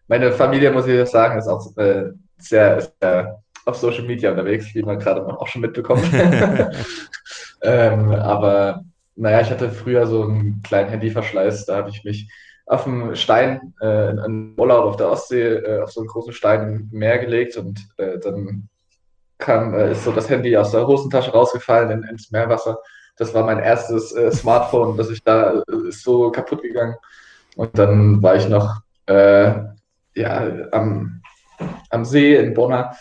meine 0.07 0.31
Familie, 0.31 0.71
muss 0.71 0.87
ich 0.87 1.09
sagen, 1.09 1.37
ist 1.37 1.47
auch 1.47 1.75
äh, 1.77 2.11
sehr, 2.37 2.87
sehr 3.01 3.41
auf 3.65 3.75
Social 3.75 4.03
Media 4.03 4.31
unterwegs, 4.31 4.73
wie 4.73 4.83
man 4.83 4.99
gerade 4.99 5.25
auch 5.25 5.47
schon 5.47 5.61
mitbekommt. 5.61 6.03
ähm, 7.61 8.11
aber 8.11 8.83
naja, 9.15 9.41
ich 9.41 9.49
hatte 9.49 9.71
früher 9.71 10.07
so 10.07 10.23
einen 10.23 10.61
kleinen 10.63 10.89
Handyverschleiß, 10.89 11.65
da 11.65 11.77
habe 11.77 11.89
ich 11.89 12.03
mich 12.03 12.31
auf 12.65 12.85
einen 12.85 13.15
Stein, 13.15 13.73
äh, 13.81 14.11
in 14.11 14.19
einen 14.19 14.53
Urlaub 14.57 14.85
auf 14.85 14.97
der 14.97 15.09
Ostsee, 15.09 15.55
äh, 15.55 15.81
auf 15.81 15.91
so 15.91 16.01
einen 16.01 16.07
großen 16.07 16.33
Stein 16.33 16.89
im 16.91 16.97
Meer 16.97 17.17
gelegt 17.17 17.57
und 17.57 17.79
äh, 17.97 18.19
dann 18.19 18.69
kam, 19.37 19.73
äh, 19.73 19.91
ist 19.91 20.03
so 20.03 20.11
das 20.11 20.29
Handy 20.29 20.55
aus 20.57 20.71
der 20.71 20.87
Hosentasche 20.87 21.31
rausgefallen 21.31 21.91
in, 21.91 22.03
ins 22.09 22.31
Meerwasser. 22.31 22.79
Das 23.17 23.33
war 23.33 23.43
mein 23.43 23.59
erstes 23.59 24.13
äh, 24.13 24.31
Smartphone, 24.31 24.97
das 24.97 25.09
ich 25.09 25.23
da 25.23 25.53
äh, 25.53 25.87
ist 25.89 26.03
so 26.03 26.31
kaputt 26.31 26.61
gegangen. 26.61 26.95
Und 27.55 27.77
dann 27.77 28.21
war 28.21 28.35
ich 28.35 28.47
noch 28.47 28.81
äh, 29.07 29.53
ja, 30.15 30.51
am, 30.71 31.21
am 31.89 32.05
See 32.05 32.35
in 32.35 32.53
Bonner 32.53 32.95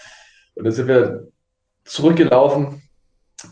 und 0.55 0.65
dann 0.65 0.73
sind 0.73 0.89
wir 0.89 1.29
zurückgelaufen 1.85 2.83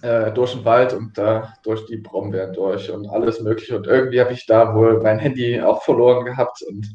äh, 0.03 0.33
durch 0.33 0.55
den 0.55 0.65
Wald 0.65 0.95
und 0.95 1.17
da 1.19 1.55
durch 1.63 1.87
die 1.87 1.99
Brombeeren 1.99 2.53
durch 2.53 2.91
und 2.91 3.09
alles 3.09 3.41
Mögliche. 3.41 3.77
Und 3.77 3.87
irgendwie 3.87 4.21
habe 4.21 4.33
ich 4.33 4.47
da 4.47 4.75
wohl 4.75 5.01
mein 5.03 5.19
Handy 5.19 5.61
auch 5.61 5.83
verloren 5.83 6.25
gehabt 6.25 6.63
und 6.63 6.87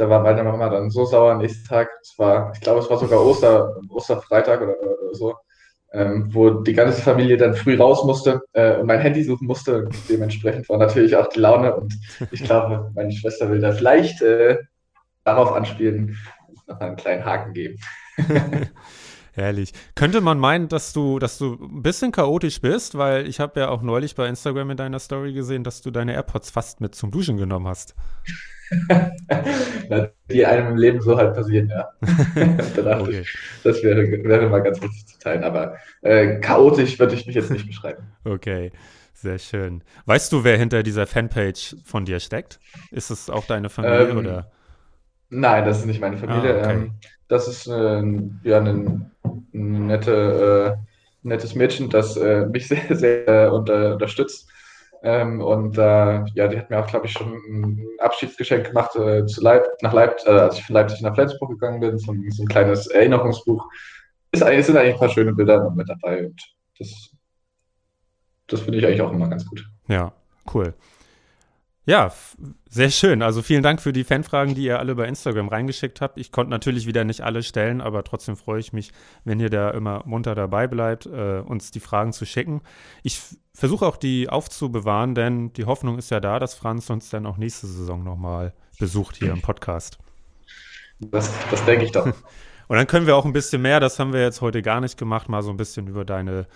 da 0.00 0.08
war 0.08 0.22
meine 0.22 0.42
Mama 0.42 0.70
dann 0.70 0.88
so 0.88 1.04
sauer 1.04 1.32
am 1.32 1.38
nächsten 1.38 1.68
Tag. 1.68 1.90
Es 2.00 2.12
ich 2.12 2.60
glaube, 2.60 2.80
es 2.80 2.88
war 2.88 2.96
sogar 2.96 3.20
Oster, 3.20 3.76
Osterfreitag 3.90 4.62
oder, 4.62 4.80
oder 4.80 5.14
so, 5.14 5.34
ähm, 5.92 6.30
wo 6.32 6.48
die 6.48 6.72
ganze 6.72 7.02
Familie 7.02 7.36
dann 7.36 7.52
früh 7.52 7.76
raus 7.76 8.02
musste 8.04 8.40
äh, 8.54 8.76
und 8.76 8.86
mein 8.86 9.00
Handy 9.00 9.22
suchen 9.22 9.46
musste. 9.46 9.90
Dementsprechend 10.08 10.66
war 10.70 10.78
natürlich 10.78 11.16
auch 11.16 11.28
die 11.28 11.40
Laune 11.40 11.76
und 11.76 11.94
ich 12.30 12.42
glaube, 12.42 12.90
meine 12.94 13.12
Schwester 13.12 13.50
will 13.50 13.60
da 13.60 13.72
vielleicht 13.72 14.22
äh, 14.22 14.56
darauf 15.22 15.52
anspielen, 15.52 16.16
noch 16.66 16.80
einen 16.80 16.96
kleinen 16.96 17.26
Haken 17.26 17.52
geben. 17.52 17.76
Herrlich. 19.32 19.72
Könnte 19.94 20.20
man 20.20 20.38
meinen, 20.38 20.68
dass 20.68 20.92
du, 20.92 21.18
dass 21.18 21.38
du 21.38 21.54
ein 21.54 21.82
bisschen 21.82 22.12
chaotisch 22.12 22.60
bist, 22.60 22.98
weil 22.98 23.26
ich 23.28 23.40
habe 23.40 23.60
ja 23.60 23.68
auch 23.68 23.82
neulich 23.82 24.14
bei 24.14 24.26
Instagram 24.28 24.70
in 24.70 24.76
deiner 24.76 24.98
Story 24.98 25.32
gesehen, 25.32 25.64
dass 25.64 25.82
du 25.82 25.90
deine 25.90 26.14
AirPods 26.14 26.50
fast 26.50 26.80
mit 26.80 26.94
zum 26.94 27.10
Duschen 27.10 27.36
genommen 27.36 27.68
hast. 27.68 27.94
die 30.30 30.46
einem 30.46 30.68
im 30.68 30.76
Leben 30.76 31.00
so 31.00 31.16
halt 31.16 31.34
passieren, 31.34 31.68
ja. 31.68 31.88
da 32.76 32.82
dachte 32.82 33.02
Okay. 33.02 33.20
ich, 33.20 33.38
das 33.64 33.82
wäre, 33.82 34.02
wäre 34.24 34.48
mal 34.48 34.62
ganz 34.62 34.80
witzig 34.80 35.06
zu 35.06 35.18
teilen. 35.18 35.42
Aber 35.44 35.76
äh, 36.02 36.38
chaotisch 36.40 36.98
würde 36.98 37.14
ich 37.14 37.26
mich 37.26 37.34
jetzt 37.34 37.50
nicht 37.50 37.66
beschreiben. 37.66 38.04
Okay, 38.24 38.70
sehr 39.12 39.38
schön. 39.38 39.82
Weißt 40.06 40.32
du, 40.32 40.44
wer 40.44 40.56
hinter 40.56 40.82
dieser 40.82 41.06
Fanpage 41.06 41.76
von 41.84 42.04
dir 42.04 42.20
steckt? 42.20 42.60
Ist 42.90 43.10
es 43.10 43.28
auch 43.28 43.46
deine 43.46 43.70
Familie 43.70 44.10
Ähm, 44.10 44.18
oder? 44.18 44.52
Nein, 45.30 45.64
das 45.64 45.78
ist 45.80 45.86
nicht 45.86 46.00
meine 46.00 46.16
Familie. 46.18 46.54
Ah, 46.54 46.58
okay. 46.58 46.72
ähm, 46.72 46.94
das 47.28 47.48
ist 47.48 47.66
äh, 47.68 48.02
ja 48.42 48.58
ein, 48.60 49.10
ein 49.54 49.86
nette, 49.86 50.76
äh, 50.78 51.26
nettes 51.28 51.54
Mädchen, 51.54 51.90
das 51.90 52.16
äh, 52.16 52.46
mich 52.46 52.68
sehr, 52.68 52.96
sehr 52.96 53.28
äh, 53.28 53.48
unter, 53.50 53.94
unterstützt. 53.94 54.48
Ähm, 55.02 55.40
und 55.40 55.78
äh, 55.78 56.24
ja, 56.34 56.48
die 56.48 56.58
hat 56.58 56.68
mir 56.68 56.78
auch, 56.78 56.86
glaube 56.86 57.06
ich, 57.06 57.12
schon 57.12 57.32
ein 57.32 57.86
Abschiedsgeschenk 58.00 58.66
gemacht 58.66 58.94
äh, 58.96 59.24
zu 59.24 59.40
Leip 59.42 59.66
nach 59.80 59.94
Leipzig, 59.94 60.28
äh, 60.28 60.32
als 60.32 60.58
ich 60.58 60.66
von 60.66 60.74
Leipzig 60.74 61.00
nach 61.00 61.14
Flensburg 61.14 61.50
gegangen 61.52 61.80
bin, 61.80 61.98
so, 61.98 62.12
ein- 62.12 62.30
so 62.30 62.42
ein 62.42 62.48
kleines 62.48 62.86
Erinnerungsbuch. 62.88 63.66
Eigentlich- 64.42 64.66
sind 64.66 64.76
eigentlich 64.76 64.94
ein 64.94 64.98
paar 65.00 65.08
schöne 65.08 65.32
Bilder 65.32 65.70
mit 65.70 65.88
dabei 65.88 66.26
und 66.26 66.40
das, 66.78 67.10
das 68.46 68.60
finde 68.60 68.78
ich 68.78 68.86
eigentlich 68.86 69.00
auch 69.02 69.12
immer 69.12 69.28
ganz 69.28 69.46
gut. 69.46 69.64
Ja, 69.88 70.12
cool. 70.54 70.74
Ja, 71.90 72.12
sehr 72.68 72.90
schön. 72.90 73.20
Also 73.20 73.42
vielen 73.42 73.64
Dank 73.64 73.82
für 73.82 73.92
die 73.92 74.04
Fanfragen, 74.04 74.54
die 74.54 74.62
ihr 74.62 74.78
alle 74.78 74.94
bei 74.94 75.08
Instagram 75.08 75.48
reingeschickt 75.48 76.00
habt. 76.00 76.18
Ich 76.18 76.30
konnte 76.30 76.50
natürlich 76.50 76.86
wieder 76.86 77.02
nicht 77.02 77.22
alle 77.22 77.42
stellen, 77.42 77.80
aber 77.80 78.04
trotzdem 78.04 78.36
freue 78.36 78.60
ich 78.60 78.72
mich, 78.72 78.92
wenn 79.24 79.40
ihr 79.40 79.50
da 79.50 79.70
immer 79.70 80.04
munter 80.06 80.36
dabei 80.36 80.68
bleibt, 80.68 81.06
äh, 81.06 81.40
uns 81.40 81.72
die 81.72 81.80
Fragen 81.80 82.12
zu 82.12 82.26
schicken. 82.26 82.60
Ich 83.02 83.20
versuche 83.54 83.84
auch 83.84 83.96
die 83.96 84.28
aufzubewahren, 84.28 85.16
denn 85.16 85.52
die 85.54 85.64
Hoffnung 85.64 85.98
ist 85.98 86.12
ja 86.12 86.20
da, 86.20 86.38
dass 86.38 86.54
Franz 86.54 86.88
uns 86.90 87.10
dann 87.10 87.26
auch 87.26 87.38
nächste 87.38 87.66
Saison 87.66 88.04
nochmal 88.04 88.52
besucht 88.78 89.16
hier 89.16 89.32
im 89.32 89.42
Podcast. 89.42 89.98
Das, 91.00 91.28
das 91.50 91.64
denke 91.64 91.86
ich 91.86 91.90
doch. 91.90 92.06
Und 92.68 92.76
dann 92.76 92.86
können 92.86 93.08
wir 93.08 93.16
auch 93.16 93.24
ein 93.24 93.32
bisschen 93.32 93.62
mehr, 93.62 93.80
das 93.80 93.98
haben 93.98 94.12
wir 94.12 94.22
jetzt 94.22 94.42
heute 94.42 94.62
gar 94.62 94.80
nicht 94.80 94.96
gemacht, 94.96 95.28
mal 95.28 95.42
so 95.42 95.50
ein 95.50 95.56
bisschen 95.56 95.88
über 95.88 96.04
deine 96.04 96.46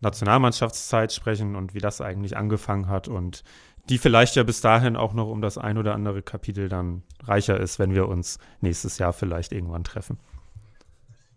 Nationalmannschaftszeit 0.00 1.12
sprechen 1.12 1.56
und 1.56 1.74
wie 1.74 1.78
das 1.78 2.00
eigentlich 2.00 2.36
angefangen 2.36 2.88
hat 2.88 3.08
und 3.08 3.42
die 3.88 3.98
vielleicht 3.98 4.36
ja 4.36 4.42
bis 4.42 4.60
dahin 4.60 4.96
auch 4.96 5.14
noch 5.14 5.28
um 5.28 5.40
das 5.40 5.58
ein 5.58 5.78
oder 5.78 5.94
andere 5.94 6.22
Kapitel 6.22 6.68
dann 6.68 7.02
reicher 7.22 7.58
ist, 7.58 7.78
wenn 7.78 7.94
wir 7.94 8.08
uns 8.08 8.38
nächstes 8.60 8.98
Jahr 8.98 9.12
vielleicht 9.12 9.52
irgendwann 9.52 9.84
treffen. 9.84 10.18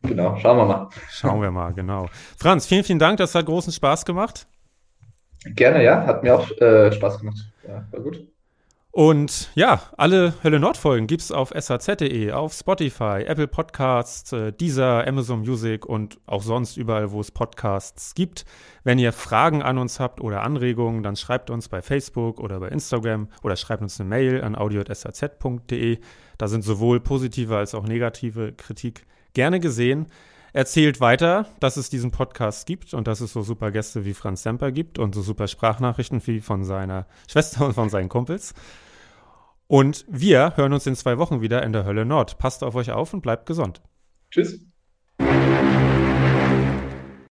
Genau, 0.02 0.38
schauen 0.38 0.58
wir 0.58 0.66
mal. 0.66 0.90
Schauen 1.10 1.42
wir 1.42 1.52
mal, 1.52 1.74
genau. 1.74 2.08
Franz, 2.38 2.66
vielen, 2.66 2.84
vielen 2.84 3.00
Dank, 3.00 3.18
das 3.18 3.36
hat 3.36 3.46
großen 3.46 3.74
Spaß 3.74 4.06
gemacht. 4.06 4.48
Gerne, 5.46 5.84
ja, 5.84 6.06
hat 6.06 6.24
mir 6.24 6.36
auch 6.36 6.50
äh, 6.60 6.92
Spaß 6.92 7.20
gemacht. 7.20 7.38
Ja, 7.68 7.86
war 7.92 8.00
gut. 8.02 8.26
Und 8.92 9.52
ja, 9.54 9.84
alle 9.98 10.34
Hölle 10.44 10.60
Nord 10.60 10.76
Folgen 10.76 11.06
gibt's 11.06 11.32
auf 11.32 11.54
saz.de, 11.56 12.32
auf 12.32 12.54
Spotify, 12.54 13.24
Apple 13.24 13.48
Podcasts, 13.48 14.34
äh, 14.34 14.52
Deezer, 14.52 15.08
Amazon 15.08 15.42
Music 15.42 15.86
und 15.86 16.20
auch 16.26 16.42
sonst 16.42 16.76
überall, 16.76 17.12
wo 17.12 17.22
es 17.22 17.30
Podcasts 17.30 18.16
gibt. 18.16 18.46
Wenn 18.84 18.98
ihr 18.98 19.14
Fragen 19.14 19.62
an 19.62 19.78
uns 19.78 20.00
habt 20.00 20.22
oder 20.22 20.42
Anregungen, 20.42 21.04
dann 21.04 21.16
schreibt 21.16 21.52
uns 21.52 21.70
bei 21.70 21.84
Facebook 21.84 22.40
oder 22.40 22.60
bei 22.60 22.70
Instagram 22.70 23.28
oder 23.44 23.56
schreibt 23.56 23.84
uns 23.84 24.00
eine 24.00 24.10
Mail 24.10 24.42
an 24.44 24.56
audio.saz.de. 24.56 26.00
Da 26.40 26.48
sind 26.48 26.64
sowohl 26.64 27.00
positive 27.00 27.56
als 27.56 27.76
auch 27.76 27.84
negative 27.84 28.54
Kritik 28.54 29.06
gerne 29.34 29.60
gesehen. 29.60 30.08
Erzählt 30.54 31.00
weiter, 31.00 31.48
dass 31.60 31.78
es 31.78 31.90
diesen 31.90 32.12
Podcast 32.12 32.66
gibt 32.66 32.94
und 32.94 33.08
dass 33.08 33.22
es 33.22 33.34
so 33.34 33.42
super 33.42 33.72
Gäste 33.72 34.06
wie 34.06 34.14
Franz 34.14 34.44
Semper 34.44 34.72
gibt 34.72 35.00
und 35.00 35.14
so 35.14 35.22
super 35.22 35.48
Sprachnachrichten 35.48 36.26
wie 36.26 36.42
von 36.42 36.64
seiner 36.64 37.06
Schwester 37.28 37.66
und 37.66 37.74
von 37.74 37.90
seinen 37.90 38.10
Kumpels. 38.10 38.54
Und 39.68 40.06
wir 40.10 40.58
hören 40.58 40.74
uns 40.74 40.88
in 40.88 40.96
zwei 40.96 41.20
Wochen 41.20 41.42
wieder 41.42 41.62
in 41.64 41.74
der 41.74 41.86
Hölle 41.86 42.06
Nord. 42.06 42.40
Passt 42.40 42.64
auf 42.64 42.76
euch 42.76 42.92
auf 42.92 43.14
und 43.14 43.22
bleibt 43.22 43.46
gesund. 43.46 43.82
Tschüss. 44.32 44.60